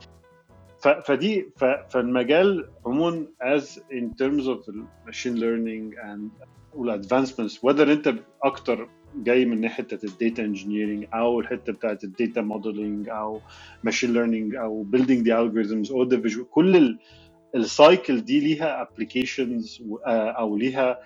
فدي 1.06 1.50
فالمجال 1.90 2.70
عموما 2.86 3.28
is 3.42 3.84
in 3.94 4.16
terms 4.16 4.48
of 4.48 4.70
ال 4.70 4.78
machine 4.78 5.36
learning 5.36 5.96
and 5.96 6.32
وال 6.74 6.86
advancements 6.86 7.64
whether 7.64 7.92
أنت 7.92 8.14
أكتر 8.44 8.90
جاي 9.24 9.46
من 9.46 9.62
ناحية 9.62 9.88
ال 10.04 10.12
data 10.12 10.44
engineering 10.44 11.06
أو 11.14 11.40
الحتة 11.40 11.74
بتاعت 11.74 12.04
ال 12.04 12.11
data 12.11 12.42
modeling 12.42 13.10
أو 13.10 13.42
machine 13.84 14.14
learning 14.14 14.56
أو 14.56 14.84
building 14.84 15.28
the 15.28 15.42
algorithms 15.42 15.92
أو 15.92 16.04
the 16.04 16.22
كل 16.52 16.98
ال 17.56 17.67
cycle 17.67 18.22
دي 18.22 18.40
ليها 18.40 18.82
applications 18.82 19.84
أو 20.08 20.58
ليها 20.58 21.00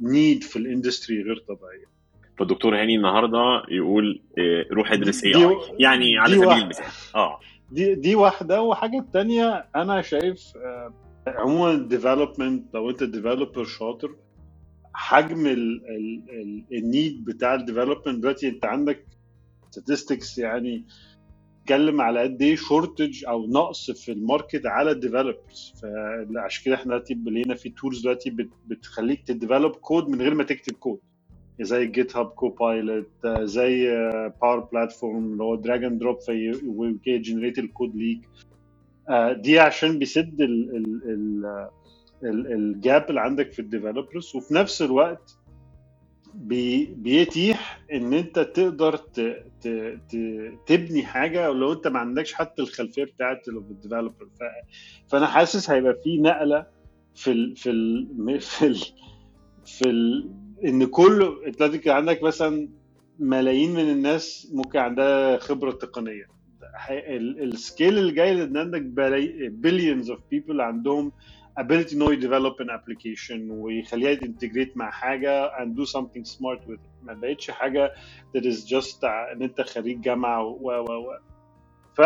need 0.00 0.42
في 0.42 0.56
ال 0.56 0.63
industry 0.63 1.22
غير 1.22 1.36
طبيعية. 1.38 1.96
فالدكتور 2.38 2.82
هاني 2.82 2.96
النهارده 2.96 3.62
يقول 3.68 4.22
إيه، 4.38 4.68
روح 4.72 4.92
ادرس 4.92 5.24
AI 5.24 5.56
يعني 5.78 6.18
على 6.18 6.34
سبيل 6.36 6.48
المثال. 6.48 6.84
آه. 7.14 7.40
دي 7.72 7.94
دي 7.94 8.14
واحدة. 8.14 8.62
وحاجة 8.62 8.98
الثانية 8.98 9.66
أنا 9.76 10.02
شايف 10.02 10.52
آه، 10.56 10.92
عموما 11.26 11.72
ال 11.72 11.80
development 11.80 12.74
لو 12.74 12.90
أنت 12.90 13.02
developer 13.02 13.64
شاطر 13.64 14.14
حجم 14.98 15.46
ال 16.72 16.82
need 16.82 17.24
بتاع 17.24 17.54
ال 17.54 17.59
development 17.59 18.18
دلوقتي 18.18 18.48
انت 18.48 18.64
عندك 18.64 19.06
statistics 19.76 20.38
يعني 20.38 20.84
بتتكلم 21.60 22.00
على 22.00 22.20
قد 22.20 22.42
إيه 22.42 22.56
shortage 22.56 23.24
أو 23.24 23.46
نقص 23.46 23.90
في 23.90 24.12
ال 24.12 24.20
market 24.20 24.66
على 24.66 24.90
ال 24.90 24.98
developers 24.98 25.74
فعشان 25.82 26.64
كده 26.64 26.74
إحنا 26.74 26.84
دلوقتي 26.94 27.14
لقينا 27.14 27.54
في 27.54 27.68
tools 27.70 28.02
دلوقتي 28.02 28.36
بتخليك 28.66 29.22
ت 29.26 29.32
develop 29.32 29.72
code 29.72 30.08
من 30.08 30.20
غير 30.22 30.34
ما 30.34 30.44
تكتب 30.44 30.72
كود 30.72 30.98
زي 31.60 31.86
GitHub 31.86 32.26
Copilot 32.26 33.26
زي 33.26 33.86
Power 34.42 34.60
Platform 34.60 35.32
اللي 35.32 35.42
هو 35.42 35.54
drag 35.54 35.84
and 35.84 35.98
drop 36.00 36.20
في 36.20 36.52
generate 37.06 37.58
ال 37.58 37.66
code 37.66 37.96
ليك 37.96 38.20
دي 39.42 39.58
عشان 39.58 39.98
بيسد 39.98 40.40
ال 42.24 42.44
gap 42.44 43.06
اللي 43.10 43.20
عندك 43.20 43.52
في 43.52 43.58
ال 43.58 43.65
developers 43.65 44.36
وفي 44.36 44.54
نفس 44.54 44.82
الوقت 44.82 45.38
بي 46.34 46.86
بيتيح 46.96 47.80
إن 47.92 48.14
أنت 48.14 48.38
تقدر 48.38 48.96
ت 48.96 49.20
ت 49.60 49.68
ت 50.08 50.16
تبني 50.66 51.02
حاجة 51.02 51.48
لو 51.50 51.72
أنت 51.72 51.86
ما 51.86 51.98
عندكش 51.98 52.32
حتى 52.32 52.62
الخلفية 52.62 53.04
بتاعت 53.04 53.48
ال 53.48 53.56
developer 53.56 54.28
فأنا 55.08 55.26
حاسس 55.26 55.70
هيبقى 55.70 55.94
في 56.04 56.18
نقلة 56.18 56.66
في 57.14 57.30
ال 57.32 57.56
في 57.56 57.70
ال 57.70 58.40
في 58.40 58.66
ال 58.66 58.76
في 59.66 59.88
ال 59.90 60.30
إن 60.64 60.84
كل 60.84 61.42
أنت 61.46 61.62
عندك 61.90 62.22
مثلا 62.22 62.68
ملايين 63.18 63.72
من 63.72 63.90
الناس 63.90 64.50
ممكن 64.54 64.78
عندها 64.78 65.38
خبرة 65.38 65.70
تقنية. 65.70 66.36
ال 66.90 67.08
scale 67.08 67.98
اللي 67.98 68.12
جاي 68.12 68.42
ان 68.44 68.56
عندك 68.56 68.82
billions 69.50 70.10
of 70.10 70.20
people 70.30 70.60
عندهم 70.60 71.12
ability 71.60 71.92
انه 71.92 72.12
ي 72.12 72.18
develop 72.18 72.60
an 72.60 72.70
application 72.70 73.50
ويخليها 73.50 74.10
ي 74.10 74.17
integrate 74.17 74.76
مع 74.76 74.90
حاجة 74.90 75.50
and 75.58 75.68
do 75.78 75.84
something 75.92 76.24
smart 76.34 76.60
with 76.68 76.78
it. 76.80 77.02
ما 77.02 77.14
بقتش 77.14 77.50
حاجة 77.50 77.92
that 78.36 78.40
is 78.40 78.66
just 78.68 79.04
إن 79.04 79.42
أنت 79.42 79.60
خريج 79.60 80.00
جامعة 80.00 80.42
و 80.44 80.70
و 80.70 80.92
و 80.92 81.18
ف... 81.94 82.00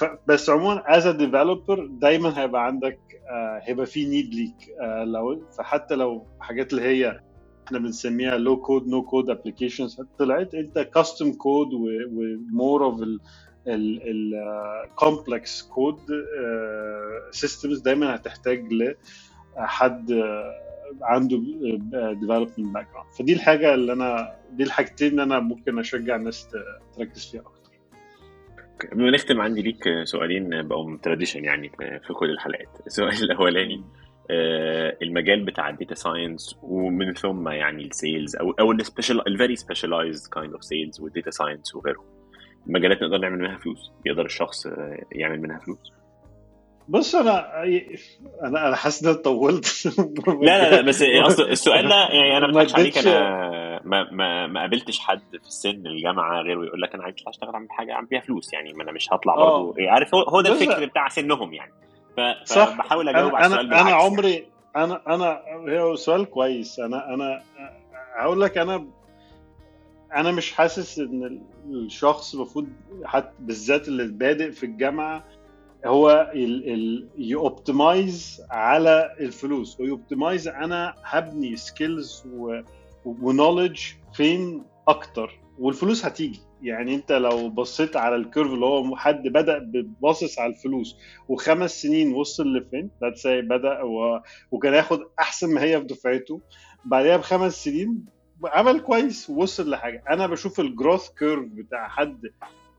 ف... 0.00 0.04
بس 0.28 0.50
عموما 0.50 0.82
a 0.82 1.18
developer 1.18 1.80
دايما 1.90 2.40
هيبقى 2.42 2.66
عندك 2.66 2.98
آه 3.30 3.60
هيبقى 3.62 3.86
في 3.86 4.04
need 4.06 4.34
ليك. 4.34 4.70
آه 4.80 5.04
لو 5.04 5.42
فحتى 5.58 5.94
لو 5.94 6.26
حاجات 6.40 6.72
اللي 6.72 6.82
هي 6.82 7.20
إحنا 7.66 7.78
بنسميها 7.78 8.36
low 8.36 8.56
code 8.56 8.88
no 8.88 9.02
code 9.02 9.30
applications 9.30 10.00
طلعت 10.18 10.54
أنت 10.54 10.78
custom 10.78 11.32
code 11.32 11.68
و 11.74 11.96
more 11.96 12.84
of 12.84 13.00
ال 13.66 13.91
complex 13.91 15.62
code 15.62 15.98
systems 17.30 17.78
دايما 17.80 18.14
هتحتاج 18.14 18.72
لحد 18.72 20.10
آه، 20.10 20.54
عنده 21.02 21.36
development 22.20 22.60
background 22.60 23.12
فدي 23.18 23.32
الحاجة 23.32 23.74
اللي 23.74 23.92
أنا 23.92 24.36
دي 24.52 24.62
الحاجتين 24.62 25.10
اللي 25.10 25.22
أنا 25.22 25.40
ممكن 25.40 25.78
أشجع 25.78 26.16
الناس 26.16 26.48
تركز 26.96 27.30
فيها 27.30 27.40
أكتر. 27.40 27.70
قبل 28.92 29.02
ما 29.02 29.10
نختم 29.10 29.40
عندي 29.40 29.62
ليك 29.62 29.84
سؤالين 30.04 30.68
بقوا 30.68 30.96
tradition 31.02 31.44
يعني 31.44 31.68
في 31.78 32.12
كل 32.12 32.30
الحلقات. 32.30 32.68
السؤال 32.86 33.22
الأولاني 33.22 33.84
آه، 34.30 34.96
المجال 35.02 35.44
بتاع 35.44 35.68
ال 35.68 35.73
data 35.73 35.94
science 35.94 36.58
ومن 36.62 37.14
ثم 37.14 37.48
يعني 37.48 37.84
السيلز 37.84 38.36
أو 38.36 38.50
أو 38.50 38.72
السبيشال 38.72 39.28
الفيري 39.28 39.56
سبيشاليزد 39.56 40.30
كايند 40.32 40.52
اوف 40.52 40.64
سيلز 40.64 41.00
والداتا 41.00 41.30
ساينس 41.30 41.74
وغيره 41.74 42.13
مجالات 42.66 43.02
نقدر 43.02 43.18
نعمل 43.18 43.38
منها 43.38 43.58
فلوس 43.58 43.92
يقدر 44.06 44.24
الشخص 44.24 44.66
يعمل 45.12 45.40
منها 45.42 45.58
فلوس. 45.58 45.92
بص 46.88 47.14
أنا 47.14 47.62
أنا 48.42 48.68
أنا 48.68 48.76
حاسس 48.76 49.04
ان 49.04 49.10
أنا 49.10 49.22
طولت. 49.22 49.86
لا 50.26 50.42
لا 50.42 50.70
لا 50.70 50.80
بس 50.80 51.02
أصل 51.26 51.42
السؤال 51.42 51.88
ده 51.88 51.94
يعني 51.94 52.36
أنا 52.36 52.46
ما 52.46 52.66
عليك 52.74 52.98
أنا 52.98 53.80
ما 53.84 54.10
ما 54.10 54.46
ما 54.46 54.60
قابلتش 54.60 54.98
حد 54.98 55.22
في 55.30 55.46
السن 55.46 55.86
الجامعة 55.86 56.42
غيره 56.42 56.64
يقول 56.64 56.82
لك 56.82 56.94
أنا 56.94 57.04
عايز 57.04 57.14
اطلع 57.14 57.30
أشتغل 57.30 57.54
أعمل 57.54 57.70
حاجة 57.70 57.92
أعمل 57.92 58.06
بيها 58.06 58.20
فلوس 58.20 58.52
يعني 58.52 58.72
ما 58.72 58.82
أنا 58.82 58.92
مش 58.92 59.12
هطلع 59.12 59.34
آه. 59.34 59.62
برضه. 59.62 59.74
يعني 59.78 59.90
عارف 59.90 60.14
هو, 60.14 60.22
هو 60.22 60.40
ده 60.40 60.52
الفكر 60.52 60.86
بتاع 60.86 61.08
سنهم 61.08 61.54
يعني. 61.54 61.72
فبحاول 62.46 63.08
أجاوب 63.08 63.34
على 63.34 63.46
السؤال 63.46 63.66
أنا 63.66 63.80
أنا 63.80 63.90
يعني. 63.90 64.02
عمري 64.02 64.46
أنا 64.76 65.02
أنا 65.08 65.40
هو 65.80 65.94
سؤال 65.94 66.24
كويس. 66.30 66.80
أنا 66.80 67.14
أنا 67.14 67.42
هقول 68.16 68.40
لك 68.40 68.58
أنا 68.58 68.86
أنا 70.14 70.32
مش 70.32 70.52
حاسس 70.52 70.98
إن 70.98 71.40
الشخص 71.70 72.34
المفروض 72.34 72.66
حتى 73.04 73.32
بالذات 73.40 73.88
اللي 73.88 74.06
بادئ 74.06 74.50
في 74.50 74.66
الجامعة 74.66 75.24
هو 75.86 76.30
ي 77.18 77.32
optimize 77.32 78.42
على 78.50 79.16
الفلوس. 79.20 79.80
وي 79.80 79.94
optimize 79.94 80.48
أنا 80.48 80.94
هبني 81.04 81.56
skills 81.56 82.24
و 83.04 83.12
knowledge 83.12 83.80
فين 84.14 84.62
أكتر. 84.88 85.40
والفلوس 85.58 86.04
هتيجي. 86.04 86.40
يعني 86.62 86.94
أنت 86.94 87.12
لو 87.12 87.48
بصيت 87.48 87.96
على 87.96 88.16
ال 88.16 88.22
curve 88.22 88.52
اللي 88.52 88.66
هو 88.66 88.96
حد 88.96 89.28
بدأ 89.28 89.70
باصص 90.02 90.38
على 90.38 90.52
الفلوس 90.52 90.96
وخمس 91.28 91.82
سنين 91.82 92.12
وصل 92.12 92.56
لفين 92.56 92.90
بدأ 93.26 93.82
و... 93.82 94.20
وكان 94.50 94.74
ياخد 94.74 95.00
أحسن 95.20 95.54
ما 95.54 95.62
هي 95.62 95.80
في 95.80 95.86
دفعته 95.86 96.40
بعدها 96.84 97.16
بخمس 97.16 97.64
سنين 97.64 98.04
عمل 98.46 98.80
كويس 98.80 99.30
ووصل 99.30 99.70
لحاجة. 99.70 100.04
أنا 100.10 100.26
بشوف 100.26 100.60
ال 100.60 100.67
growth 100.67 101.08
curve 101.08 101.44
بتاع 101.48 101.88
حد 101.88 102.30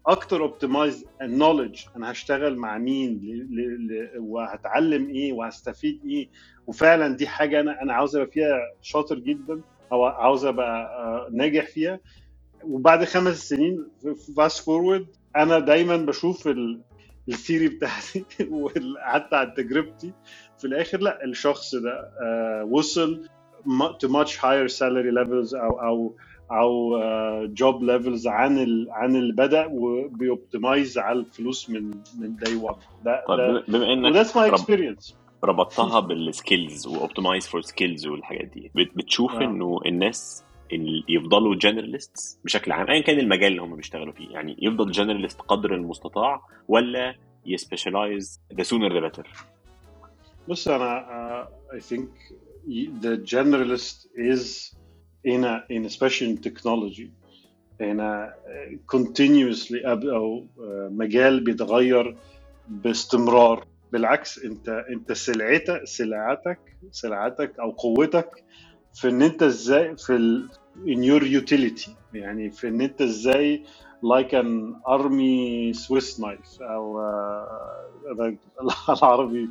أكتر 0.08 0.42
optimize 0.42 1.06
ال 1.22 1.28
knowledge 1.28 1.82
أنا 1.96 2.12
هشتغل 2.12 2.56
مع 2.58 2.78
مين؟ 2.78 3.10
ل... 3.24 3.56
ل... 3.56 3.88
ل... 3.88 4.10
وهتعلم 4.20 5.10
إيه؟ 5.10 5.34
وهستفيد 5.34 6.02
إيه؟ 6.06 6.30
وفعلا 6.68 7.16
دي 7.18 7.28
حاجة 7.28 7.60
أنا 7.62 7.82
أنا 7.82 7.94
عاوز 7.94 8.16
أبقى 8.16 8.32
فيها 8.32 8.58
شاطر 8.82 9.20
جدا 9.20 9.62
أو 9.92 10.06
عاوز 10.06 10.46
أبقى 10.46 10.86
آه، 10.86 11.30
ناجح 11.34 11.66
فيها. 11.68 12.00
وبعد 12.64 13.04
خمس 13.06 13.50
سنين 13.50 13.88
fast 14.38 14.64
forward 14.66 15.08
أنا 15.36 15.60
دايما 15.60 15.98
بشوف 15.98 16.48
ال... 16.48 16.82
ال 17.30 17.35
theory 17.35 17.68
بتاعتي 17.68 18.26
وحتى 18.52 19.36
عن 19.36 19.54
تجربتي 19.54 20.14
في 20.58 20.68
الآخر 20.68 20.98
لأ 21.00 21.24
الشخص 21.26 21.76
ده 21.76 21.92
آه، 22.24 22.64
وصل. 22.72 23.28
To 24.02 24.08
much 24.08 24.38
higher 24.38 24.68
salary 24.68 25.12
levels 25.20 25.56
أو 25.56 25.80
أو 25.82 26.16
أو 26.52 26.98
job 27.48 27.84
levels 27.84 28.28
عن 28.28 28.58
ال... 28.60 28.88
عن 28.92 29.16
اللي 29.16 29.34
بدا 29.34 29.66
وبي 29.72 30.06
optimize 30.06 30.98
على 30.98 31.20
الفلوس 31.20 31.70
من 31.70 31.84
من 32.20 32.36
day 32.36 32.56
1 32.56 32.76
ده 33.06 33.24
طيب 33.28 33.64
بما- 33.68 33.94
إنك 33.94 34.06
و 34.12 34.15
that's 34.15 34.36
my. 34.38 34.50
experience 34.50 35.18
ربطتها 35.44 36.00
بال 36.00 36.22
skills 36.22 36.88
و 36.88 36.94
optimize 36.94 37.48
for 37.48 37.62
skills 37.62 38.08
والحاجات 38.08 38.46
دي. 38.48 38.72
بت- 38.76 38.98
بتشوف 38.98 39.32
آه. 39.32 39.44
إنه 39.44 39.80
الناس 39.86 40.44
اللي 40.74 41.04
يفضلوا 41.10 41.56
generalist 41.56 42.40
بشكل 42.46 42.72
عام 42.72 42.88
ايا 42.90 43.02
كان 43.02 43.20
المجال 43.20 43.52
اللي 43.52 43.62
هم 43.62 43.76
بيشتغلوا 43.76 44.14
فيه. 44.14 44.30
يعني 44.30 44.58
يفضل 44.62 44.92
generalist 44.92 45.42
قدر 45.42 45.74
المستطاع 45.76 46.42
ولا 46.68 47.16
ي 47.46 47.54
specialize 47.54 48.42
the 48.54 48.64
sooner 48.64 48.94
the 48.94 49.00
better 49.00 49.28
بص 50.48 50.68
أنا 50.68 51.48
uh, 51.72 51.76
I 51.76 51.80
think 51.80 52.02
y- 52.02 52.34
the 53.02 53.18
generalist 53.20 54.08
is 54.16 54.74
in 55.24 55.46
a 55.46 55.64
in 55.70 55.86
especially 55.86 56.30
in 56.32 56.42
technology 56.42 57.14
in 57.80 58.02
a 58.02 58.30
continuously 58.90 59.82
أب- 59.86 60.06
أو 60.14 60.48
uh, 60.58 60.92
مجال 60.92 61.46
بيتغير 61.46 62.18
باستمرار. 62.68 63.66
بالعكس 63.94 64.40
انت 64.46 64.70
انت 64.70 65.14
سلعتك 65.14 65.82
سلعتك 65.86 66.62
سلعتك 66.92 67.54
أو 67.62 67.72
قوتك 67.72 68.32
في 68.94 69.10
إن 69.10 69.24
أنت 69.24 69.44
إزاي 69.44 69.98
في 69.98 70.16
ال 70.16 70.50
in 70.78 71.04
your 71.04 71.24
utility. 71.44 71.92
يعني 72.14 72.52
في 72.52 72.70
إن 72.70 72.82
أنت 72.82 73.02
إزاي 73.02 73.66
like 74.06 74.34
an 74.34 74.76
army 74.88 75.74
Swiss 75.74 76.20
knife 76.20 76.62
أو 76.62 77.00
العربي 79.04 79.50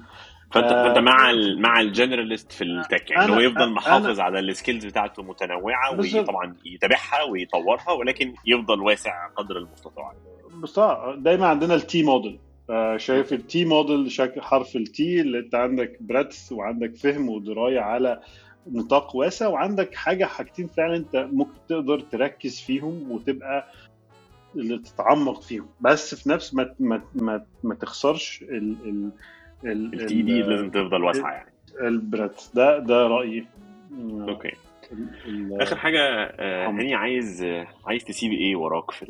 فانت 0.52 0.68
فانت 0.68 0.96
آه، 0.96 1.00
مع 1.00 1.30
ال 1.30 1.62
مع 1.62 1.80
ال 1.80 1.87
generalist 1.87 2.52
في 2.52 2.64
ال 2.64 2.73
tech 2.73 3.10
يعني 3.10 3.32
هو 3.32 3.40
يفضل 3.40 3.70
محافظ 3.70 4.20
على 4.20 4.38
ال 4.38 4.45
skills 4.45 4.86
بتاعته 4.86 5.22
متنوعة 5.22 5.98
وطبعا 6.20 6.56
يتابعها 6.64 7.22
ويطورها 7.22 7.90
ولكن 7.90 8.34
يفضل 8.46 8.80
واسع 8.80 9.26
قدر 9.26 9.56
المستطاع. 9.56 10.12
بس 10.62 10.78
آه، 10.78 11.14
دايما 11.18 11.46
عندنا 11.46 11.74
التي 11.74 12.02
موديل 12.02 12.38
شايف 12.96 13.32
ال 13.32 13.48
T 13.48 13.64
model 13.64 14.10
شكل 14.10 14.40
حرف 14.42 14.76
التي 14.76 15.20
اللي 15.20 15.38
انت 15.38 15.54
عندك 15.54 15.96
breadth 16.00 16.52
وعندك 16.52 16.96
فهم 16.96 17.28
ودراية 17.28 17.80
على 17.80 18.20
نطاق 18.66 19.16
واسع 19.16 19.48
وعندك 19.48 19.94
حاجة 19.94 20.24
حاجتين 20.24 20.66
فعلا 20.66 20.96
انت 20.96 21.28
ممكن 21.32 21.58
تقدر 21.68 22.00
تركز 22.00 22.60
فيهم 22.60 23.12
وتبقى 23.12 23.68
اللي 24.56 24.78
تتعمق 24.78 25.42
فيهم. 25.42 25.68
بس 25.80 26.14
في 26.14 26.28
نفس 26.28 26.54
ما 26.54 26.74
ما 26.80 27.02
ما, 27.14 27.44
ما 27.62 27.74
تخسرش 27.74 28.42
ال 28.42 28.76
ال 28.84 29.10
ال 29.64 29.94
ال 30.00 30.11
T 30.11 30.22
دي 30.22 30.40
ال 30.40 30.50
لازم 30.50 30.70
تفضل 30.70 31.04
واسعة 31.04 31.30
يعني. 31.32 31.52
ال 31.80 31.89
breadth 31.89 32.52
ده 32.54 32.78
ده 32.78 33.06
رأيي. 33.06 33.46
okay. 34.00 34.52
آخر 35.52 35.76
حاجة 35.76 36.00
آه،. 36.00 36.68
هاني 36.68 36.94
عايز 36.94 37.42
آه، 37.42 37.66
عايز 37.86 38.04
تسيب 38.04 38.32
إيه 38.32 38.56
وراك 38.56 38.90
في 38.90 39.06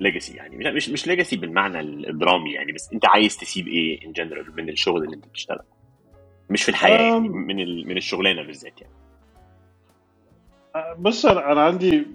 ال 0.00 0.05
legacy 0.05 0.36
يعني؟ 0.36 0.72
مش 0.72 0.88
مش 0.88 1.06
legacy 1.06 1.36
بالمعنى 1.36 1.80
الدرامي 1.80 2.52
يعني 2.52 2.72
بس 2.72 2.92
أنت 2.92 3.06
عايز 3.08 3.36
تسيب 3.36 3.68
إيه 3.68 4.06
in 4.06 4.12
general 4.12 4.56
من 4.56 4.68
الشغل 4.68 5.04
اللي 5.04 5.16
أنت 5.16 5.26
بتشتغله؟ 5.26 5.64
مش 6.50 6.62
في 6.62 6.68
الحياة 6.68 7.12
يعني. 7.12 7.28
من 7.28 7.60
ال- 7.60 7.88
من 7.88 7.96
الشغلانة 7.96 8.42
بالذات 8.42 8.80
يعني. 8.80 8.94
بص 10.98 11.26
أنا 11.26 11.60
عندي 11.62 12.06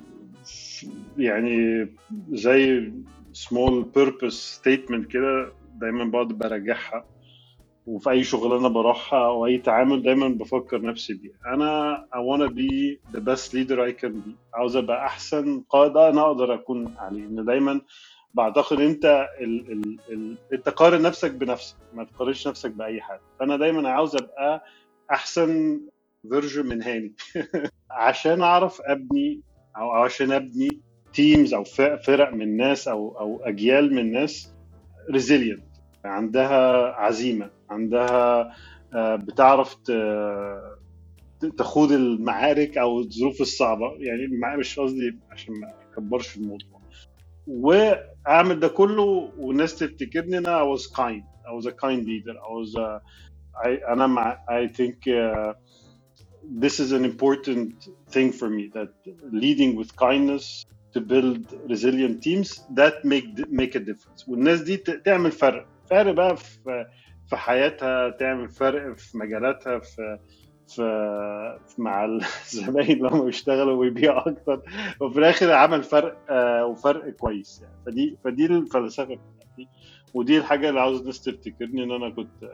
يعني 1.17 1.87
زي 2.31 2.91
small 3.33 3.83
purpose 3.97 4.59
statement 4.61 5.05
كده 5.09 5.51
دايما 5.75 6.03
بقعد 6.05 6.27
براجعها 6.27 7.05
وفي 7.89 8.09
أي 8.09 8.23
شغلانه 8.23 8.67
بروحها 8.67 9.25
أو 9.27 9.45
أي 9.45 9.57
تعامل 9.57 10.03
دايما 10.03 10.27
بفكر 10.27 10.81
نفسي 10.81 11.13
بيه. 11.13 11.31
أنا 11.53 11.97
I 12.13 12.17
wanna 12.17 12.49
be 12.53 12.99
the 13.17 13.21
best 13.21 13.53
leader 13.53 13.79
I 13.79 13.91
can 14.01 14.13
be. 14.13 14.31
عاوز 14.53 14.75
أبقى 14.75 15.05
أحسن 15.05 15.63
قائد 15.69 15.97
أنا 15.97 16.21
أقدر 16.21 16.53
أكون 16.53 16.95
عليه. 16.97 17.23
إن 17.23 17.45
دايما 17.45 17.81
بعتقد 18.33 18.79
أنت 18.79 19.27
ال 19.41 19.71
ال 19.71 19.99
ال 20.09 20.37
أنت 20.53 20.69
قارن 20.69 21.01
نفسك 21.01 21.31
بنفسك 21.31 21.75
ما 21.93 22.03
تقارنش 22.03 22.47
نفسك 22.47 22.71
بأي 22.71 23.01
حد. 23.01 23.19
فأنا 23.39 23.57
دايما 23.57 23.89
عاوز 23.89 24.15
أبقى 24.15 24.63
أحسن 25.11 25.81
version 26.29 26.65
من 26.65 26.83
هاني. 26.83 27.13
عشان 27.91 28.41
أعرف 28.41 28.81
أبني 28.81 29.41
أو 29.77 29.91
عشان 29.91 30.31
أبني 30.31 30.81
teams 31.13 31.53
أو 31.53 31.63
فرق 32.07 32.33
من 32.33 32.57
ناس 32.57 32.87
أو 32.87 33.19
أو 33.19 33.41
أجيال 33.43 33.93
من 33.93 34.11
ناس 34.11 34.53
resilient 35.11 35.63
عندها 36.05 36.91
عزيمة. 36.95 37.58
عندها 37.69 38.51
آه، 38.95 39.15
بتعرف 39.15 39.75
تخوض 41.57 41.91
المعارك 41.91 42.77
أو 42.77 42.99
الظروف 42.99 43.41
الصعبه 43.41 43.85
يعني 43.99 44.57
مش 44.57 44.79
قصدي 44.79 45.19
عشان 45.31 45.53
ما 45.59 45.67
اكبرش 45.93 46.37
الموضوع 46.37 46.81
واعمل 47.47 48.59
ده 48.59 48.67
كله 48.67 49.03
والناس 49.37 49.75
تفتكرني 49.75 50.37
أنا 50.37 50.63
I 50.63 50.77
was 50.77 50.81
kind 50.81 51.23
I 51.47 51.53
was 51.59 51.65
a 51.65 51.71
kind 51.71 52.05
leader 52.05 52.33
I 52.33 52.49
was 52.59 52.75
a, 52.75 53.01
I, 53.67 53.91
أنا 53.91 54.07
مع 54.07 54.37
I 54.49 54.67
think 54.67 54.95
uh, 55.07 55.53
this 56.63 56.79
is 56.79 56.91
an 56.91 57.05
important 57.05 57.73
thing 58.13 58.31
for 58.31 58.49
me 58.49 58.69
that 58.75 58.89
leading 59.31 59.75
with 59.79 59.95
kindness 59.95 60.63
to 60.93 60.99
build 61.01 61.41
resilient 61.69 62.17
teams 62.27 62.49
that 62.79 62.95
make 63.05 63.27
make 63.61 63.75
a 63.75 63.79
difference 63.79 64.27
والناس 64.27 64.61
دي 64.61 64.77
تعمل 64.77 65.31
فرق 65.31 65.65
فرق 65.89 66.11
بقى 66.13 66.37
في 66.37 66.85
في 67.29 67.37
حياتها 67.37 68.09
تعمل 68.09 68.49
فرق 68.49 68.97
في 68.97 69.17
مجالاتها 69.17 69.79
في 69.79 70.19
في 70.67 71.59
مع 71.77 72.05
الزباين 72.05 72.97
لما 73.05 73.23
بيشتغلوا 73.23 73.77
ويبيعوا 73.77 74.29
أكتر. 74.29 74.61
وفي 75.01 75.19
الآخر 75.19 75.51
عمل 75.51 75.83
فرق 75.83 76.17
آه، 76.29 76.65
وفرق 76.65 77.09
كويس 77.09 77.61
يعني. 77.61 77.75
فدي 77.85 78.17
فدي 78.23 78.45
الفلسفة 78.45 79.03
بتاعتي. 79.03 79.67
ودي 80.13 80.37
الحاجة 80.37 80.69
اللي 80.69 80.79
عاوز 80.79 80.99
الناس 80.99 81.21
تفتكرني 81.21 81.83
إن 81.83 81.91
أنا 81.91 82.09
كنت 82.09 82.51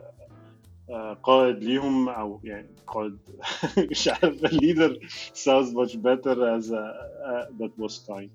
آه، 0.89 1.13
قائد 1.13 1.63
ليهم 1.63 2.09
أو 2.09 2.41
يعني 2.43 2.69
قائد 2.88 3.17
مش 3.91 4.07
عارف 4.07 4.45
ال 4.45 4.53
leader 4.53 4.99
better 5.97 6.38
as 6.57 6.71
a, 6.71 6.86
uh, 7.30 7.45
that 7.59 7.71
was 7.78 7.99
kind. 8.07 8.30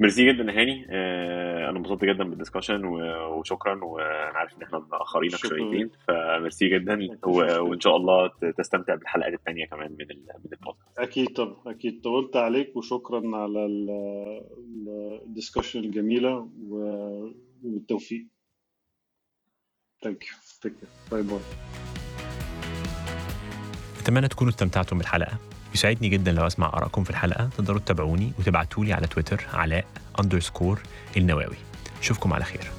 merci 0.00 0.32
جدا 0.32 0.52
يا 0.52 0.60
هاني. 0.60 0.86
آه، 0.90 1.70
أنا 1.70 1.78
انبسطت 1.78 2.04
جدا 2.04 2.24
بال 2.24 2.34
discussion 2.34 2.84
و- 2.84 3.38
وشكرا 3.38 3.84
وأنا 3.84 4.38
عارف 4.38 4.56
إن 4.56 4.62
إحنا 4.62 4.78
مأخرينك 4.78 5.34
شكراً. 5.36 5.48
شويتين 5.48 5.90
فميرسي 6.08 6.68
جدا 6.68 6.98
و- 7.26 7.60
وإن 7.70 7.80
شاء 7.80 7.96
الله 7.96 8.30
تستمتع 8.58 8.94
بالحلقات 8.94 9.32
الثانية 9.32 9.66
كمان 9.66 9.92
من 9.92 10.10
ال- 10.10 10.26
من 10.44 10.52
البودكاست. 10.52 10.98
أكيد 10.98 11.28
طبعا 11.28 11.56
أكيد 11.66 12.00
طولت 12.00 12.36
عليك 12.36 12.76
وشكرا 12.76 13.36
على 13.36 13.66
ال 15.26 15.31
discussion 15.31 15.80
الجميلة 15.80 16.48
والتوفيق. 16.68 18.26
thank 20.02 20.24
you 20.24 20.70
bye 21.12 21.22
bye 21.22 21.38
أتمنى 24.00 24.28
تكونوا 24.28 24.52
استمتعتم 24.52 24.98
بالحلقة. 24.98 25.38
يسعدني 25.74 26.08
جدا 26.08 26.32
لو 26.32 26.46
أسمع 26.46 26.66
آرائكم 26.66 27.04
في 27.04 27.10
الحلقة. 27.10 27.48
تقدروا 27.56 27.78
تتابعوني 27.78 28.32
وتبعتوا 28.38 28.84
لي 28.84 28.92
على 28.92 29.06
تويتر 29.06 29.46
علاء 29.52 29.84
underscore 30.20 30.80
النواوي. 31.16 31.56
اشوفكم 32.02 32.32
على 32.32 32.44
خير. 32.44 32.70